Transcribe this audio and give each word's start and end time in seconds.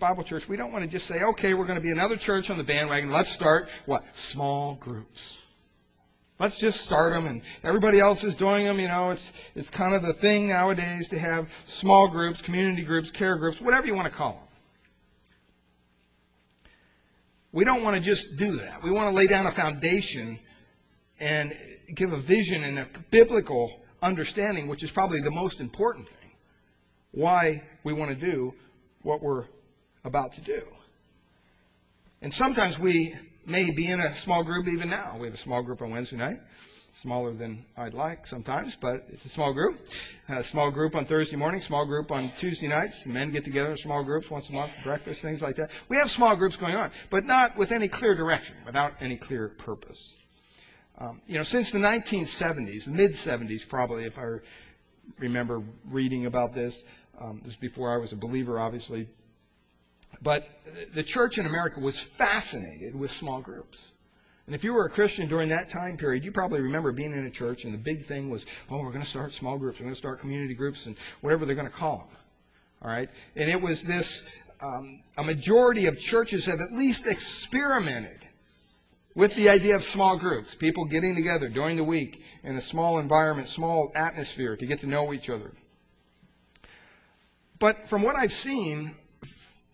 Bible 0.00 0.24
church, 0.24 0.48
we 0.48 0.56
don't 0.56 0.72
want 0.72 0.82
to 0.82 0.90
just 0.90 1.06
say, 1.06 1.22
okay, 1.22 1.52
we're 1.52 1.66
going 1.66 1.78
to 1.78 1.82
be 1.82 1.90
another 1.90 2.16
church 2.16 2.50
on 2.50 2.56
the 2.56 2.64
bandwagon. 2.64 3.10
Let's 3.10 3.30
start 3.30 3.68
what? 3.84 4.04
Small 4.16 4.74
groups. 4.76 5.42
Let's 6.38 6.58
just 6.58 6.80
start 6.80 7.12
them, 7.12 7.26
and 7.26 7.42
everybody 7.62 8.00
else 8.00 8.24
is 8.24 8.34
doing 8.34 8.64
them. 8.64 8.80
You 8.80 8.88
know, 8.88 9.10
it's 9.10 9.52
it's 9.54 9.68
kind 9.68 9.94
of 9.94 10.00
the 10.00 10.14
thing 10.14 10.48
nowadays 10.48 11.06
to 11.08 11.18
have 11.18 11.52
small 11.66 12.08
groups, 12.08 12.40
community 12.40 12.82
groups, 12.82 13.10
care 13.10 13.36
groups, 13.36 13.60
whatever 13.60 13.86
you 13.86 13.94
want 13.94 14.06
to 14.06 14.14
call 14.14 14.32
them. 14.32 14.42
We 17.52 17.64
don't 17.64 17.82
want 17.82 17.96
to 17.96 18.02
just 18.02 18.38
do 18.38 18.56
that. 18.56 18.82
We 18.82 18.90
want 18.90 19.12
to 19.12 19.16
lay 19.16 19.26
down 19.26 19.46
a 19.46 19.50
foundation 19.50 20.38
and 21.20 21.52
give 21.94 22.14
a 22.14 22.16
vision 22.16 22.64
and 22.64 22.78
a 22.78 22.88
biblical 23.10 23.82
understanding, 24.00 24.66
which 24.66 24.82
is 24.82 24.90
probably 24.90 25.20
the 25.20 25.30
most 25.30 25.60
important 25.60 26.08
thing, 26.08 26.30
why 27.10 27.62
we 27.84 27.92
want 27.92 28.10
to 28.10 28.16
do 28.16 28.54
what 29.02 29.22
we're 29.22 29.44
about 30.04 30.32
to 30.34 30.40
do. 30.40 30.62
And 32.22 32.32
sometimes 32.32 32.78
we 32.78 33.14
may 33.46 33.70
be 33.70 33.90
in 33.90 34.00
a 34.00 34.14
small 34.14 34.44
group 34.44 34.68
even 34.68 34.90
now. 34.90 35.16
We 35.18 35.26
have 35.26 35.34
a 35.34 35.38
small 35.38 35.62
group 35.62 35.82
on 35.82 35.90
Wednesday 35.90 36.16
night. 36.16 36.38
Smaller 36.92 37.32
than 37.32 37.64
I'd 37.78 37.94
like 37.94 38.26
sometimes, 38.26 38.76
but 38.76 39.06
it's 39.08 39.24
a 39.24 39.28
small 39.28 39.54
group. 39.54 39.80
A 40.28 40.42
small 40.42 40.70
group 40.70 40.94
on 40.94 41.06
Thursday 41.06 41.36
morning, 41.36 41.62
small 41.62 41.86
group 41.86 42.12
on 42.12 42.28
Tuesday 42.38 42.68
nights. 42.68 43.06
Men 43.06 43.30
get 43.30 43.44
together 43.44 43.70
in 43.70 43.76
small 43.78 44.04
groups 44.04 44.30
once 44.30 44.50
a 44.50 44.52
month, 44.52 44.74
for 44.76 44.82
breakfast, 44.82 45.22
things 45.22 45.40
like 45.40 45.56
that. 45.56 45.70
We 45.88 45.96
have 45.96 46.10
small 46.10 46.36
groups 46.36 46.56
going 46.56 46.76
on, 46.76 46.90
but 47.08 47.24
not 47.24 47.56
with 47.56 47.72
any 47.72 47.88
clear 47.88 48.14
direction, 48.14 48.56
without 48.66 48.94
any 49.00 49.16
clear 49.16 49.48
purpose. 49.48 50.18
Um, 50.98 51.22
you 51.26 51.38
know, 51.38 51.42
since 51.42 51.70
the 51.70 51.78
1970s, 51.78 52.86
mid 52.86 53.12
70s 53.12 53.66
probably, 53.66 54.04
if 54.04 54.18
I 54.18 54.40
remember 55.18 55.62
reading 55.88 56.26
about 56.26 56.52
this, 56.52 56.84
um, 57.18 57.38
this 57.38 57.46
was 57.46 57.56
before 57.56 57.94
I 57.94 57.96
was 57.96 58.12
a 58.12 58.16
believer, 58.16 58.58
obviously, 58.58 59.08
but 60.22 60.48
the 60.92 61.02
church 61.02 61.38
in 61.38 61.46
America 61.46 61.80
was 61.80 62.00
fascinated 62.00 62.94
with 62.94 63.10
small 63.10 63.40
groups. 63.40 63.92
And 64.46 64.54
if 64.54 64.64
you 64.64 64.74
were 64.74 64.84
a 64.84 64.90
Christian 64.90 65.28
during 65.28 65.48
that 65.50 65.70
time 65.70 65.96
period, 65.96 66.24
you 66.24 66.32
probably 66.32 66.60
remember 66.60 66.90
being 66.92 67.12
in 67.12 67.24
a 67.24 67.30
church 67.30 67.64
and 67.64 67.72
the 67.72 67.78
big 67.78 68.04
thing 68.04 68.30
was, 68.30 68.46
oh, 68.68 68.78
we're 68.78 68.90
going 68.90 69.00
to 69.00 69.06
start 69.06 69.32
small 69.32 69.56
groups, 69.56 69.78
we're 69.78 69.84
going 69.84 69.94
to 69.94 69.98
start 69.98 70.18
community 70.18 70.54
groups, 70.54 70.86
and 70.86 70.96
whatever 71.20 71.46
they're 71.46 71.54
going 71.54 71.68
to 71.68 71.72
call 71.72 71.98
them. 71.98 72.16
All 72.82 72.90
right? 72.90 73.08
And 73.36 73.48
it 73.48 73.60
was 73.60 73.82
this, 73.82 74.38
um, 74.60 75.02
a 75.16 75.22
majority 75.22 75.86
of 75.86 75.98
churches 76.00 76.46
have 76.46 76.60
at 76.60 76.72
least 76.72 77.06
experimented 77.06 78.18
with 79.14 79.34
the 79.36 79.48
idea 79.48 79.76
of 79.76 79.84
small 79.84 80.16
groups, 80.16 80.54
people 80.54 80.84
getting 80.84 81.14
together 81.14 81.48
during 81.48 81.76
the 81.76 81.84
week 81.84 82.24
in 82.42 82.56
a 82.56 82.60
small 82.60 82.98
environment, 82.98 83.48
small 83.48 83.92
atmosphere 83.94 84.56
to 84.56 84.66
get 84.66 84.80
to 84.80 84.86
know 84.86 85.12
each 85.12 85.30
other. 85.30 85.52
But 87.58 87.88
from 87.88 88.02
what 88.02 88.16
I've 88.16 88.32
seen, 88.32 88.94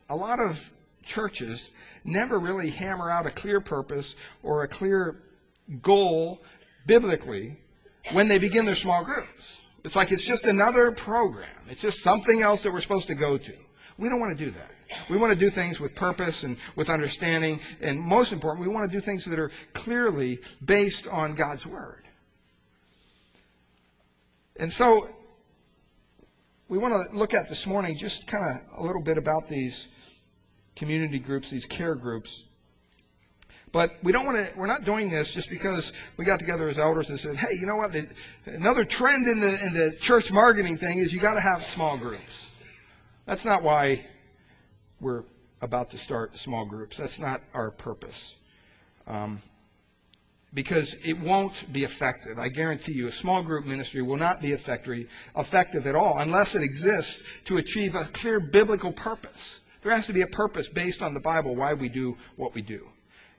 a 0.09 0.17
lot 0.17 0.41
of 0.41 0.71
churches 1.03 1.71
never 2.05 2.39
really 2.39 2.71
hammer 2.71 3.11
out 3.11 3.27
a 3.27 3.31
clear 3.31 3.61
purpose 3.61 4.17
or 4.43 4.63
a 4.63 4.69
clear 4.69 5.23
goal 5.83 6.43
biblically 6.87 7.57
when 8.13 8.29
they 8.29 8.39
begin 8.39 8.65
their 8.65 8.75
small 8.75 9.05
groups. 9.05 9.63
It's 9.85 9.97
like 9.97 10.13
it's 10.13 10.27
just 10.27 10.47
another 10.47 10.93
program. 10.93 11.49
It's 11.69 11.83
just 11.83 12.03
something 12.03 12.43
else 12.43 12.63
that 12.63 12.73
we're 12.73 12.81
supposed 12.81 13.09
to 13.09 13.15
go 13.15 13.39
to. 13.39 13.53
We 13.99 14.09
don't 14.09 14.21
want 14.21 14.37
to 14.37 14.45
do 14.45 14.51
that. 14.51 14.71
We 15.11 15.17
want 15.17 15.33
to 15.33 15.39
do 15.39 15.51
things 15.51 15.81
with 15.81 15.95
purpose 15.95 16.45
and 16.45 16.57
with 16.77 16.91
understanding, 16.91 17.61
and 17.81 18.01
most 18.01 18.33
important, 18.33 18.67
we 18.67 18.73
want 18.73 18.91
to 18.91 18.97
do 18.97 19.01
things 19.01 19.25
that 19.25 19.39
are 19.39 19.51
clearly 19.73 20.39
based 20.65 21.09
on 21.09 21.35
God's 21.35 21.67
Word. 21.67 22.05
And 24.59 24.73
so, 24.73 25.09
we 26.69 26.79
want 26.79 26.95
to 26.95 27.17
look 27.17 27.35
at 27.35 27.49
this 27.49 27.67
morning 27.67 27.97
just 27.97 28.27
kind 28.27 28.45
of 28.45 28.81
a 28.81 28.83
little 28.87 29.03
bit 29.03 29.19
about 29.19 29.49
these 29.49 29.89
community 30.77 31.19
groups, 31.19 31.51
these 31.51 31.67
care 31.67 31.95
groups. 31.95 32.47
But 33.73 33.97
we 34.03 34.13
don't 34.13 34.25
want 34.25 34.39
to. 34.39 34.59
We're 34.59 34.69
not 34.69 34.85
doing 34.85 35.11
this 35.11 35.35
just 35.35 35.51
because 35.51 35.93
we 36.17 36.25
got 36.25 36.39
together 36.39 36.69
as 36.69 36.79
elders 36.79 37.11
and 37.11 37.19
said, 37.19 37.37
"Hey, 37.37 37.59
you 37.59 37.67
know 37.67 37.77
what? 37.77 37.93
The, 37.93 38.09
another 38.47 38.85
trend 38.85 39.27
in 39.27 39.41
the 39.41 39.49
in 39.49 39.75
the 39.75 39.97
church 39.99 40.31
marketing 40.33 40.77
thing 40.77 40.99
is 40.99 41.13
you 41.13 41.21
got 41.21 41.35
to 41.35 41.41
have 41.41 41.65
small 41.65 41.99
groups." 41.99 42.53
That's 43.27 43.45
not 43.45 43.63
why 43.63 44.07
we're 45.01 45.25
about 45.61 45.91
to 45.91 45.99
start 45.99 46.37
small 46.37 46.65
groups. 46.65 46.97
That's 46.97 47.19
not 47.19 47.41
our 47.55 47.71
purpose. 47.71 48.37
Um, 49.07 49.41
because 50.55 50.95
it 51.07 51.19
won't 51.19 51.71
be 51.73 51.85
effective. 51.85 52.39
I 52.39 52.49
guarantee 52.49 52.93
you, 52.93 53.09
a 53.09 53.13
small 53.13 53.43
group 53.43 53.67
ministry 53.67 54.01
will 54.01 54.17
not 54.17 54.41
be 54.41 54.53
effective, 54.53 55.11
effective 55.37 55.87
at 55.87 55.95
all 55.95 56.19
unless 56.19 56.55
it 56.55 56.63
exists 56.63 57.29
to 57.45 57.59
achieve 57.59 57.95
a 57.95 58.05
clear 58.05 58.41
biblical 58.41 58.93
purpose. 58.93 59.61
There 59.87 59.95
has 59.95 60.09
to 60.09 60.13
be 60.13 60.23
a 60.23 60.27
purpose 60.27 60.69
based 60.69 61.01
on 61.01 61.15
the 61.15 61.21
Bible 61.21 61.55
why 61.55 61.73
we 61.73 61.89
do 61.89 62.17
what 62.35 62.57
we 62.57 62.61
do. 62.61 62.89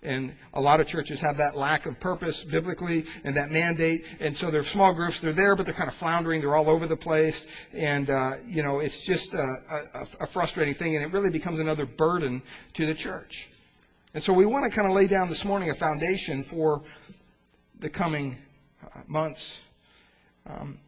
And 0.01 0.33
a 0.53 0.61
lot 0.61 0.79
of 0.79 0.87
churches 0.87 1.19
have 1.19 1.35
that 1.35 1.57
lack 1.57 1.85
of 1.85 1.99
purpose 1.99 2.45
biblically 2.45 3.03
and 3.25 3.35
that 3.35 3.51
mandate. 3.51 4.05
And 4.21 4.33
so 4.33 4.49
they're 4.49 4.63
small 4.63 4.93
groups. 4.93 5.19
They're 5.19 5.33
there, 5.33 5.57
but 5.57 5.65
they're 5.65 5.75
kind 5.75 5.89
of 5.89 5.93
floundering. 5.93 6.39
They're 6.39 6.55
all 6.55 6.69
over 6.69 6.87
the 6.87 6.95
place. 6.95 7.47
And, 7.73 8.09
uh, 8.09 8.35
you 8.47 8.63
know, 8.63 8.79
it's 8.79 9.05
just 9.05 9.33
a, 9.33 9.55
a, 9.93 10.07
a 10.21 10.25
frustrating 10.25 10.73
thing. 10.73 10.95
And 10.95 11.03
it 11.03 11.11
really 11.11 11.29
becomes 11.29 11.59
another 11.59 11.85
burden 11.85 12.41
to 12.75 12.85
the 12.85 12.93
church. 12.93 13.49
And 14.13 14.23
so 14.23 14.31
we 14.31 14.45
want 14.45 14.63
to 14.63 14.71
kind 14.71 14.87
of 14.87 14.93
lay 14.93 15.07
down 15.07 15.27
this 15.27 15.43
morning 15.43 15.69
a 15.69 15.75
foundation 15.75 16.43
for 16.43 16.81
the 17.81 17.89
coming 17.89 18.37
uh, 18.85 19.01
months. 19.05 19.59
Um, 20.45 20.79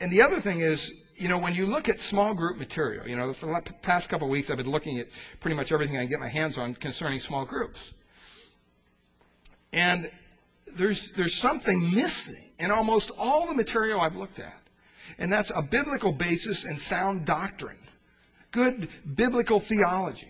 and 0.00 0.12
the 0.12 0.22
other 0.22 0.38
thing 0.38 0.60
is, 0.60 1.01
you 1.14 1.28
know, 1.28 1.38
when 1.38 1.54
you 1.54 1.66
look 1.66 1.88
at 1.88 2.00
small 2.00 2.34
group 2.34 2.58
material, 2.58 3.06
you 3.06 3.16
know, 3.16 3.32
for 3.32 3.46
the 3.46 3.72
past 3.82 4.08
couple 4.08 4.26
of 4.26 4.30
weeks 4.30 4.50
I've 4.50 4.56
been 4.56 4.70
looking 4.70 4.98
at 4.98 5.08
pretty 5.40 5.56
much 5.56 5.72
everything 5.72 5.96
I 5.96 6.00
can 6.00 6.10
get 6.10 6.20
my 6.20 6.28
hands 6.28 6.58
on 6.58 6.74
concerning 6.74 7.20
small 7.20 7.44
groups. 7.44 7.92
And 9.72 10.10
there's, 10.76 11.12
there's 11.12 11.34
something 11.34 11.94
missing 11.94 12.50
in 12.58 12.70
almost 12.70 13.10
all 13.18 13.46
the 13.46 13.54
material 13.54 14.00
I've 14.00 14.16
looked 14.16 14.38
at. 14.38 14.58
And 15.18 15.30
that's 15.30 15.52
a 15.54 15.62
biblical 15.62 16.12
basis 16.12 16.64
and 16.64 16.78
sound 16.78 17.26
doctrine. 17.26 17.76
Good 18.50 18.88
biblical 19.14 19.60
theology. 19.60 20.28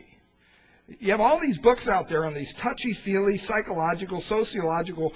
You 1.01 1.13
have 1.13 1.21
all 1.21 1.39
these 1.39 1.59
books 1.59 1.89
out 1.89 2.09
there 2.09 2.25
on 2.25 2.35
these 2.35 2.53
touchy-feely 2.55 3.39
psychological, 3.39 4.21
sociological 4.21 5.15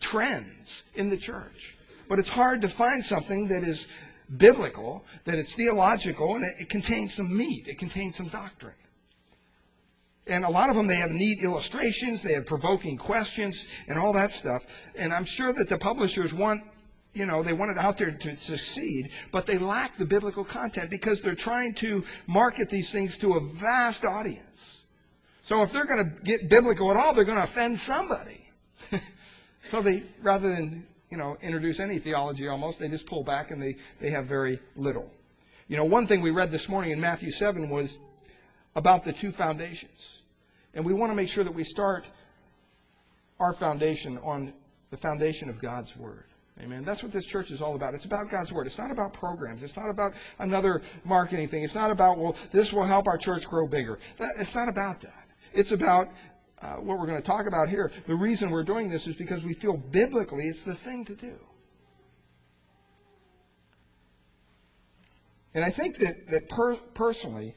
trends 0.00 0.84
in 0.94 1.10
the 1.10 1.16
church. 1.16 1.76
But 2.08 2.18
it's 2.18 2.28
hard 2.28 2.62
to 2.62 2.68
find 2.68 3.04
something 3.04 3.48
that 3.48 3.62
is 3.62 3.88
biblical, 4.36 5.04
that 5.24 5.38
it's 5.38 5.54
theological, 5.54 6.36
and 6.36 6.44
it, 6.44 6.62
it 6.62 6.68
contains 6.68 7.14
some 7.14 7.34
meat. 7.34 7.68
It 7.68 7.78
contains 7.78 8.16
some 8.16 8.28
doctrine. 8.28 8.74
And 10.28 10.44
a 10.44 10.50
lot 10.50 10.68
of 10.68 10.76
them, 10.76 10.86
they 10.86 10.96
have 10.96 11.10
neat 11.10 11.42
illustrations, 11.42 12.22
they 12.22 12.34
have 12.34 12.44
provoking 12.44 12.98
questions, 12.98 13.66
and 13.88 13.98
all 13.98 14.12
that 14.12 14.30
stuff. 14.30 14.90
And 14.96 15.12
I'm 15.12 15.24
sure 15.24 15.52
that 15.54 15.68
the 15.68 15.78
publishers 15.78 16.34
want, 16.34 16.62
you 17.14 17.24
know, 17.24 17.42
they 17.42 17.54
want 17.54 17.70
it 17.70 17.78
out 17.78 17.96
there 17.96 18.10
to 18.10 18.36
succeed, 18.36 19.10
but 19.32 19.46
they 19.46 19.56
lack 19.56 19.96
the 19.96 20.04
biblical 20.04 20.44
content 20.44 20.90
because 20.90 21.22
they're 21.22 21.34
trying 21.34 21.72
to 21.74 22.04
market 22.26 22.68
these 22.68 22.90
things 22.90 23.16
to 23.18 23.34
a 23.34 23.40
vast 23.40 24.04
audience. 24.04 24.84
So 25.42 25.62
if 25.62 25.72
they're 25.72 25.86
going 25.86 26.14
to 26.14 26.22
get 26.24 26.50
biblical 26.50 26.90
at 26.90 26.98
all, 26.98 27.14
they're 27.14 27.24
going 27.24 27.38
to 27.38 27.44
offend 27.44 27.78
somebody. 27.78 28.50
so 29.64 29.80
they, 29.80 30.02
rather 30.20 30.54
than, 30.54 30.86
you 31.10 31.16
know, 31.16 31.36
introduce 31.42 31.80
any 31.80 31.98
theology 31.98 32.48
almost, 32.48 32.78
they 32.78 32.88
just 32.88 33.06
pull 33.06 33.22
back 33.22 33.50
and 33.50 33.62
they, 33.62 33.76
they 34.00 34.10
have 34.10 34.26
very 34.26 34.58
little. 34.76 35.10
You 35.68 35.76
know, 35.76 35.84
one 35.84 36.06
thing 36.06 36.20
we 36.20 36.30
read 36.30 36.50
this 36.50 36.68
morning 36.68 36.90
in 36.90 37.00
Matthew 37.00 37.30
7 37.30 37.68
was 37.68 38.00
about 38.76 39.04
the 39.04 39.12
two 39.12 39.30
foundations. 39.30 40.22
And 40.74 40.84
we 40.84 40.92
want 40.92 41.10
to 41.10 41.16
make 41.16 41.28
sure 41.28 41.44
that 41.44 41.54
we 41.54 41.64
start 41.64 42.04
our 43.40 43.52
foundation 43.52 44.18
on 44.22 44.52
the 44.90 44.96
foundation 44.96 45.48
of 45.48 45.60
God's 45.60 45.96
Word. 45.96 46.24
Amen. 46.60 46.84
That's 46.84 47.02
what 47.02 47.12
this 47.12 47.24
church 47.24 47.50
is 47.50 47.62
all 47.62 47.76
about. 47.76 47.94
It's 47.94 48.04
about 48.04 48.30
God's 48.30 48.52
Word. 48.52 48.66
It's 48.66 48.78
not 48.78 48.90
about 48.90 49.12
programs. 49.12 49.62
It's 49.62 49.76
not 49.76 49.90
about 49.90 50.14
another 50.38 50.82
marketing 51.04 51.48
thing. 51.48 51.62
It's 51.62 51.74
not 51.74 51.90
about, 51.90 52.18
well, 52.18 52.36
this 52.50 52.72
will 52.72 52.84
help 52.84 53.06
our 53.06 53.16
church 53.16 53.46
grow 53.46 53.66
bigger. 53.66 53.98
It's 54.38 54.54
not 54.54 54.68
about 54.68 55.00
that. 55.02 55.28
It's 55.52 55.72
about 55.72 56.08
uh, 56.62 56.74
what 56.76 56.98
we're 56.98 57.06
going 57.06 57.20
to 57.20 57.26
talk 57.26 57.46
about 57.46 57.68
here. 57.68 57.92
The 58.06 58.14
reason 58.14 58.50
we're 58.50 58.62
doing 58.62 58.88
this 58.88 59.06
is 59.06 59.16
because 59.16 59.44
we 59.44 59.54
feel 59.54 59.76
biblically 59.76 60.44
it's 60.44 60.62
the 60.62 60.74
thing 60.74 61.04
to 61.06 61.14
do. 61.14 61.34
And 65.54 65.64
I 65.64 65.70
think 65.70 65.96
that, 65.98 66.26
that 66.28 66.48
per- 66.48 66.76
personally, 66.94 67.54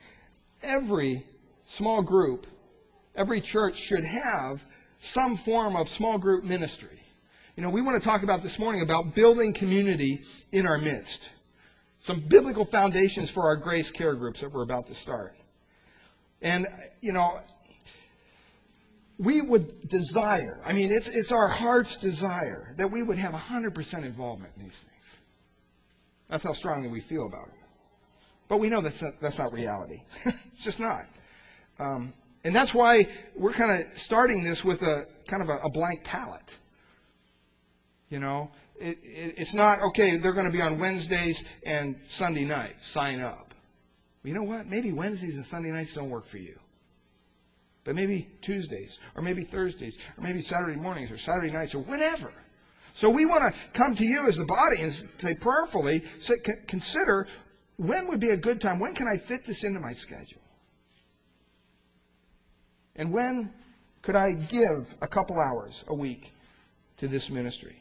every 0.63 1.25
small 1.65 2.01
group 2.01 2.47
every 3.15 3.41
church 3.41 3.77
should 3.77 4.03
have 4.03 4.63
some 4.97 5.35
form 5.35 5.75
of 5.75 5.89
small 5.89 6.17
group 6.17 6.43
ministry. 6.43 6.99
You 7.55 7.63
know, 7.63 7.69
we 7.69 7.81
want 7.81 8.01
to 8.01 8.07
talk 8.07 8.23
about 8.23 8.41
this 8.41 8.59
morning 8.59 8.81
about 8.81 9.13
building 9.13 9.53
community 9.53 10.21
in 10.51 10.65
our 10.65 10.77
midst. 10.77 11.29
Some 11.97 12.19
biblical 12.19 12.65
foundations 12.65 13.29
for 13.29 13.43
our 13.43 13.55
grace 13.55 13.91
care 13.91 14.15
groups 14.15 14.41
that 14.41 14.51
we're 14.51 14.63
about 14.63 14.87
to 14.87 14.93
start. 14.93 15.35
And, 16.41 16.65
you 17.01 17.13
know, 17.13 17.39
we 19.21 19.41
would 19.41 19.87
desire, 19.87 20.59
I 20.65 20.73
mean, 20.73 20.91
it's, 20.91 21.07
it's 21.07 21.31
our 21.31 21.47
heart's 21.47 21.95
desire 21.95 22.73
that 22.77 22.89
we 22.89 23.03
would 23.03 23.19
have 23.19 23.33
100% 23.33 24.03
involvement 24.03 24.51
in 24.57 24.63
these 24.63 24.79
things. 24.79 25.19
That's 26.27 26.43
how 26.43 26.53
strongly 26.53 26.89
we 26.89 27.01
feel 27.01 27.27
about 27.27 27.47
it. 27.47 27.53
But 28.47 28.57
we 28.57 28.69
know 28.69 28.81
that's 28.81 29.01
not, 29.01 29.19
that's 29.21 29.37
not 29.37 29.53
reality. 29.53 30.01
it's 30.25 30.63
just 30.63 30.79
not. 30.79 31.03
Um, 31.79 32.13
and 32.43 32.55
that's 32.55 32.73
why 32.73 33.05
we're 33.35 33.53
kind 33.53 33.81
of 33.81 33.97
starting 33.97 34.43
this 34.43 34.65
with 34.65 34.81
a 34.81 35.07
kind 35.27 35.43
of 35.43 35.49
a, 35.49 35.57
a 35.63 35.69
blank 35.69 36.03
palette. 36.03 36.57
You 38.09 38.19
know, 38.19 38.49
it, 38.79 38.97
it, 39.03 39.35
it's 39.37 39.53
not, 39.53 39.81
okay, 39.81 40.17
they're 40.17 40.33
going 40.33 40.47
to 40.47 40.51
be 40.51 40.61
on 40.61 40.79
Wednesdays 40.79 41.45
and 41.63 41.95
Sunday 42.07 42.43
nights. 42.43 42.87
Sign 42.87 43.21
up. 43.21 43.53
you 44.23 44.33
know 44.33 44.43
what? 44.43 44.67
Maybe 44.67 44.91
Wednesdays 44.91 45.35
and 45.35 45.45
Sunday 45.45 45.69
nights 45.69 45.93
don't 45.93 46.09
work 46.09 46.25
for 46.25 46.39
you. 46.39 46.57
But 47.83 47.95
maybe 47.95 48.29
Tuesdays, 48.41 48.99
or 49.15 49.21
maybe 49.21 49.43
Thursdays, 49.43 49.97
or 50.17 50.23
maybe 50.23 50.41
Saturday 50.41 50.79
mornings, 50.79 51.11
or 51.11 51.17
Saturday 51.17 51.51
nights, 51.51 51.73
or 51.73 51.79
whatever. 51.79 52.31
So 52.93 53.09
we 53.09 53.25
want 53.25 53.43
to 53.43 53.59
come 53.73 53.95
to 53.95 54.05
you 54.05 54.27
as 54.27 54.37
the 54.37 54.45
body 54.45 54.81
and 54.81 54.91
say 54.91 55.33
prayerfully, 55.35 56.01
say, 56.19 56.35
consider 56.67 57.27
when 57.77 58.07
would 58.09 58.19
be 58.19 58.29
a 58.29 58.37
good 58.37 58.61
time? 58.61 58.79
When 58.79 58.93
can 58.93 59.07
I 59.07 59.17
fit 59.17 59.45
this 59.45 59.63
into 59.63 59.79
my 59.79 59.93
schedule? 59.93 60.41
And 62.95 63.11
when 63.11 63.51
could 64.03 64.15
I 64.15 64.33
give 64.33 64.95
a 65.01 65.07
couple 65.07 65.39
hours 65.39 65.83
a 65.87 65.95
week 65.95 66.31
to 66.97 67.07
this 67.07 67.31
ministry? 67.31 67.75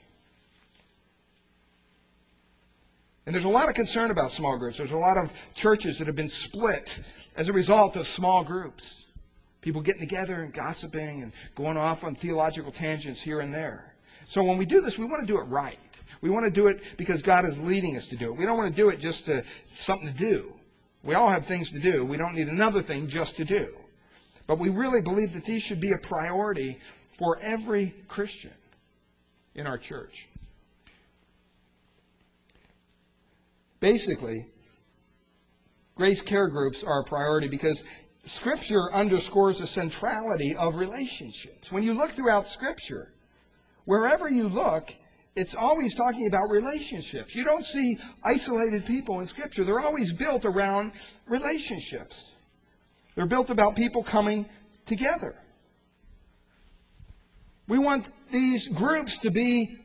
And 3.26 3.35
there's 3.35 3.44
a 3.44 3.50
lot 3.50 3.69
of 3.69 3.75
concern 3.75 4.11
about 4.11 4.31
small 4.31 4.56
groups. 4.56 4.79
There's 4.79 4.93
a 4.93 4.97
lot 4.97 5.19
of 5.19 5.32
churches 5.55 5.99
that 5.99 6.06
have 6.06 6.17
been 6.17 6.29
split 6.29 7.00
as 7.37 7.49
a 7.49 7.52
result 7.52 7.97
of 7.97 8.06
small 8.06 8.43
groups. 8.43 9.06
People 9.61 9.83
getting 9.83 10.01
together 10.01 10.43
and 10.43 10.53
gossiping 10.53 11.23
and 11.23 11.33
going 11.55 11.77
off 11.77 12.05
on 12.05 12.15
theological 12.15 12.73
tangents 12.73 13.21
here 13.21 13.41
and 13.41 13.53
there. 13.53 13.95
So 14.27 14.43
when 14.43 14.59
we 14.59 14.65
do 14.65 14.81
this, 14.81 14.99
we 14.99 15.05
want 15.05 15.21
to 15.21 15.27
do 15.27 15.39
it 15.39 15.45
right. 15.45 15.79
We 16.23 16.31
want 16.31 16.45
to 16.47 16.51
do 16.51 16.69
it 16.69 16.97
because 16.97 17.23
God 17.23 17.45
is 17.45 17.59
leading 17.59 17.97
us 17.97 18.07
to 18.09 18.17
do 18.17 18.33
it. 18.33 18.39
We 18.39 18.45
don't 18.45 18.57
want 18.57 18.75
to 18.75 18.83
do 18.83 18.89
it 18.89 19.01
just 19.01 19.27
to 19.27 19.45
something 19.69 20.09
to 20.09 20.15
do. 20.15 20.55
We 21.03 21.15
all 21.15 21.29
have 21.29 21.47
things 21.47 21.71
to 21.73 21.79
do. 21.79 22.05
We 22.05 22.17
don't 22.17 22.35
need 22.35 22.49
another 22.49 22.83
thing 22.83 23.09
just 23.09 23.37
to 23.37 23.45
do. 23.45 23.75
But 24.47 24.59
we 24.59 24.69
really 24.69 25.01
believe 25.01 25.33
that 25.33 25.45
these 25.45 25.62
should 25.62 25.81
be 25.81 25.93
a 25.93 25.99
priority 25.99 26.79
for 27.12 27.39
every 27.41 27.95
Christian 28.09 28.53
in 29.55 29.67
our 29.67 29.79
church. 29.79 30.29
Basically, 33.81 34.47
grace 35.95 36.21
care 36.21 36.49
groups 36.49 36.85
are 36.85 37.01
a 37.01 37.05
priority 37.05 37.49
because 37.49 37.85
Scripture 38.25 38.93
underscores 38.93 39.58
the 39.58 39.67
centrality 39.67 40.55
of 40.56 40.76
relationships. 40.76 41.72
When 41.72 41.82
you 41.82 41.94
look 41.94 42.11
throughout 42.11 42.46
Scripture, 42.46 43.12
wherever 43.84 44.28
you 44.28 44.49
look, 44.49 44.94
it's 45.37 45.55
always 45.55 45.94
talking 45.94 46.26
about 46.26 46.50
relationships. 46.50 47.34
You 47.34 47.44
don't 47.44 47.64
see 47.64 47.96
isolated 48.25 48.84
people 48.84 49.20
in 49.20 49.26
Scripture. 49.26 49.64
They're 49.64 49.81
always 49.81 50.12
built 50.12 50.44
around 50.44 50.93
relationships. 51.26 52.32
They're 53.14 53.26
built 53.26 53.50
about 53.50 53.76
people 53.76 54.02
coming 54.02 54.49
together. 54.84 55.37
We 57.69 57.78
want 57.78 58.11
these 58.31 58.69
groups 58.69 59.19
to 59.20 59.31
be 59.31 59.78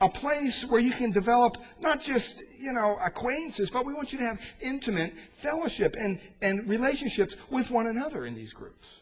a 0.00 0.08
place 0.08 0.64
where 0.64 0.80
you 0.80 0.90
can 0.90 1.12
develop 1.12 1.56
not 1.80 2.00
just, 2.00 2.42
you 2.58 2.72
know, 2.72 2.98
acquaintances, 3.04 3.70
but 3.70 3.86
we 3.86 3.94
want 3.94 4.12
you 4.12 4.18
to 4.18 4.24
have 4.24 4.40
intimate 4.60 5.14
fellowship 5.30 5.94
and, 5.98 6.18
and 6.42 6.68
relationships 6.68 7.36
with 7.50 7.70
one 7.70 7.86
another 7.86 8.26
in 8.26 8.34
these 8.34 8.52
groups. 8.52 9.00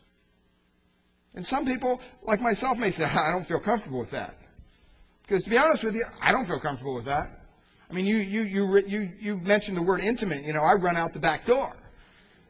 And 1.35 1.45
some 1.45 1.65
people, 1.65 2.01
like 2.23 2.41
myself, 2.41 2.79
may 2.79 2.91
say, 2.91 3.05
I 3.17 3.33
don't 3.33 3.47
feel 3.47 3.61
comfortable 3.61 3.99
with 3.99 4.11
that. 4.11 4.37
Because 5.23 5.45
to 5.45 5.51
be 5.51 5.57
honest 5.57 5.83
with 5.83 5.95
you, 5.95 6.05
I 6.21 6.31
don't 6.31 6.45
feel 6.45 6.61
comfortable 6.61 6.95
with 6.95 7.07
that. 7.07 7.41
I 7.91 7.95
mean, 7.95 8.07
you, 8.07 8.17
you, 8.17 8.43
you, 8.43 8.83
you, 8.87 9.13
you 9.21 9.37
mentioned 9.39 9.77
the 9.77 9.83
word 9.83 10.01
intimate. 10.01 10.45
You 10.45 10.53
know, 10.53 10.63
I 10.63 10.75
run 10.75 10.97
out 10.97 11.13
the 11.13 11.19
back 11.19 11.47
door. 11.47 11.75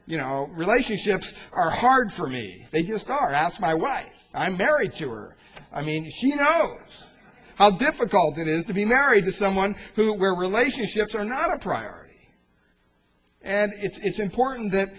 You 0.05 0.17
know, 0.17 0.49
relationships 0.53 1.33
are 1.53 1.69
hard 1.69 2.11
for 2.11 2.27
me. 2.27 2.65
They 2.71 2.83
just 2.83 3.09
are. 3.09 3.31
Ask 3.31 3.61
my 3.61 3.73
wife. 3.73 4.27
I'm 4.33 4.57
married 4.57 4.93
to 4.95 5.09
her. 5.09 5.35
I 5.71 5.81
mean, 5.81 6.09
she 6.09 6.35
knows 6.35 7.12
how 7.55 7.71
difficult 7.71 8.37
it 8.37 8.47
is 8.47 8.65
to 8.65 8.73
be 8.73 8.85
married 8.85 9.25
to 9.25 9.31
someone 9.31 9.75
who, 9.95 10.13
where 10.13 10.33
relationships 10.33 11.15
are 11.15 11.25
not 11.25 11.53
a 11.53 11.59
priority. 11.59 12.13
And 13.41 13.71
it's, 13.77 13.97
it's 13.99 14.19
important 14.19 14.71
that, 14.71 14.89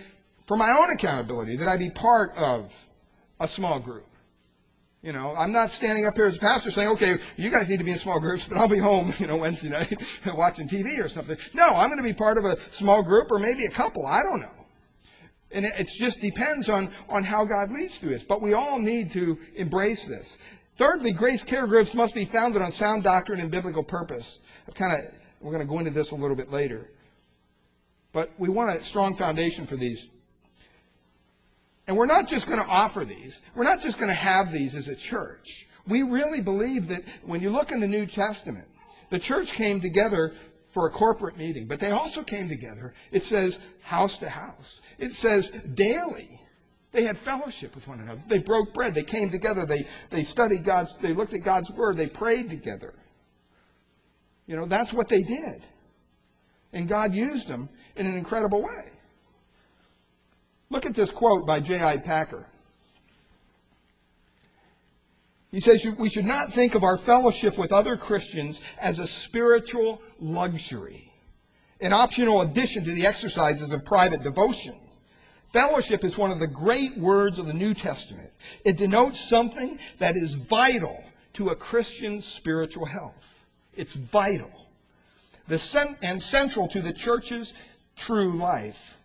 for 0.46 0.56
my 0.56 0.70
own 0.70 0.90
accountability, 0.90 1.56
that 1.56 1.68
I 1.68 1.76
be 1.76 1.90
part 1.90 2.36
of 2.36 2.74
a 3.40 3.48
small 3.48 3.80
group. 3.80 4.06
You 5.02 5.12
know, 5.12 5.34
I'm 5.36 5.52
not 5.52 5.68
standing 5.68 6.06
up 6.06 6.14
here 6.14 6.24
as 6.24 6.36
a 6.36 6.40
pastor 6.40 6.70
saying, 6.70 6.88
okay, 6.88 7.16
you 7.36 7.50
guys 7.50 7.68
need 7.68 7.78
to 7.78 7.84
be 7.84 7.90
in 7.90 7.98
small 7.98 8.18
groups, 8.18 8.48
but 8.48 8.56
I'll 8.56 8.68
be 8.68 8.78
home, 8.78 9.12
you 9.18 9.26
know, 9.26 9.36
Wednesday 9.36 9.68
night 9.68 9.92
watching 10.34 10.68
TV 10.68 11.02
or 11.02 11.08
something. 11.08 11.36
No, 11.52 11.68
I'm 11.68 11.88
going 11.88 11.98
to 11.98 12.04
be 12.04 12.14
part 12.14 12.38
of 12.38 12.44
a 12.44 12.58
small 12.70 13.02
group 13.02 13.30
or 13.30 13.38
maybe 13.38 13.66
a 13.66 13.70
couple. 13.70 14.06
I 14.06 14.22
don't 14.22 14.40
know. 14.40 14.50
And 15.50 15.64
it 15.64 15.88
just 15.94 16.20
depends 16.20 16.68
on, 16.68 16.90
on 17.08 17.22
how 17.22 17.44
God 17.44 17.70
leads 17.70 17.98
through 17.98 18.08
this. 18.10 18.24
But 18.24 18.42
we 18.42 18.54
all 18.54 18.78
need 18.80 19.12
to 19.12 19.38
embrace 19.54 20.04
this. 20.06 20.38
Thirdly, 20.74 21.12
grace 21.12 21.42
care 21.42 21.66
groups 21.66 21.94
must 21.94 22.14
be 22.14 22.24
founded 22.24 22.60
on 22.60 22.72
sound 22.72 23.04
doctrine 23.04 23.40
and 23.40 23.50
biblical 23.50 23.84
purpose. 23.84 24.40
I've 24.66 24.74
kind 24.74 24.92
of, 24.92 25.18
we're 25.40 25.52
going 25.52 25.66
to 25.66 25.70
go 25.70 25.78
into 25.78 25.90
this 25.90 26.10
a 26.10 26.16
little 26.16 26.36
bit 26.36 26.50
later. 26.50 26.88
But 28.12 28.30
we 28.38 28.48
want 28.48 28.76
a 28.76 28.82
strong 28.82 29.14
foundation 29.14 29.66
for 29.66 29.76
these. 29.76 30.10
And 31.86 31.96
we're 31.96 32.06
not 32.06 32.28
just 32.28 32.46
going 32.46 32.58
to 32.58 32.66
offer 32.66 33.04
these. 33.04 33.42
We're 33.54 33.64
not 33.64 33.82
just 33.82 33.98
going 33.98 34.08
to 34.08 34.14
have 34.14 34.52
these 34.52 34.74
as 34.74 34.88
a 34.88 34.96
church. 34.96 35.68
We 35.86 36.02
really 36.02 36.40
believe 36.40 36.88
that 36.88 37.04
when 37.24 37.40
you 37.40 37.50
look 37.50 37.70
in 37.70 37.80
the 37.80 37.86
New 37.86 38.06
Testament, 38.06 38.66
the 39.10 39.18
church 39.18 39.52
came 39.52 39.80
together 39.80 40.32
for 40.66 40.88
a 40.88 40.90
corporate 40.90 41.36
meeting, 41.36 41.66
but 41.66 41.78
they 41.78 41.92
also 41.92 42.22
came 42.22 42.48
together, 42.48 42.94
it 43.12 43.22
says, 43.22 43.60
house 43.82 44.18
to 44.18 44.28
house. 44.28 44.80
It 44.98 45.12
says 45.12 45.50
daily. 45.50 46.40
They 46.94 47.02
had 47.02 47.18
fellowship 47.18 47.74
with 47.74 47.88
one 47.88 47.98
another. 47.98 48.20
They 48.28 48.38
broke 48.38 48.72
bread. 48.72 48.94
They 48.94 49.02
came 49.02 49.28
together. 49.28 49.66
They, 49.66 49.84
they 50.10 50.22
studied 50.22 50.62
God's, 50.62 50.96
they 50.98 51.12
looked 51.12 51.34
at 51.34 51.40
God's 51.40 51.68
word. 51.72 51.96
They 51.96 52.06
prayed 52.06 52.48
together. 52.48 52.94
You 54.46 54.54
know, 54.54 54.64
that's 54.66 54.92
what 54.92 55.08
they 55.08 55.22
did. 55.22 55.60
And 56.72 56.88
God 56.88 57.12
used 57.12 57.48
them 57.48 57.68
in 57.96 58.06
an 58.06 58.16
incredible 58.16 58.62
way. 58.62 58.92
Look 60.70 60.86
at 60.86 60.94
this 60.94 61.10
quote 61.10 61.44
by 61.44 61.58
J.I. 61.58 61.98
Packer. 61.98 62.46
He 65.50 65.58
says, 65.58 65.84
We 65.98 66.08
should 66.08 66.24
not 66.24 66.52
think 66.52 66.76
of 66.76 66.84
our 66.84 66.96
fellowship 66.96 67.58
with 67.58 67.72
other 67.72 67.96
Christians 67.96 68.60
as 68.80 69.00
a 69.00 69.06
spiritual 69.06 70.00
luxury, 70.20 71.12
an 71.80 71.92
optional 71.92 72.42
addition 72.42 72.84
to 72.84 72.92
the 72.92 73.06
exercises 73.06 73.72
of 73.72 73.84
private 73.84 74.22
devotion. 74.22 74.74
Fellowship 75.54 76.02
is 76.02 76.18
one 76.18 76.32
of 76.32 76.40
the 76.40 76.48
great 76.48 76.98
words 76.98 77.38
of 77.38 77.46
the 77.46 77.54
New 77.54 77.74
Testament. 77.74 78.28
It 78.64 78.76
denotes 78.76 79.20
something 79.20 79.78
that 79.98 80.16
is 80.16 80.34
vital 80.34 81.04
to 81.34 81.50
a 81.50 81.54
Christian's 81.54 82.24
spiritual 82.24 82.86
health. 82.86 83.46
It's 83.76 83.94
vital. 83.94 84.50
The 85.46 85.96
and 86.02 86.20
central 86.20 86.66
to 86.66 86.82
the 86.82 86.92
church's 86.92 87.54
true 87.94 88.32
life. 88.32 88.98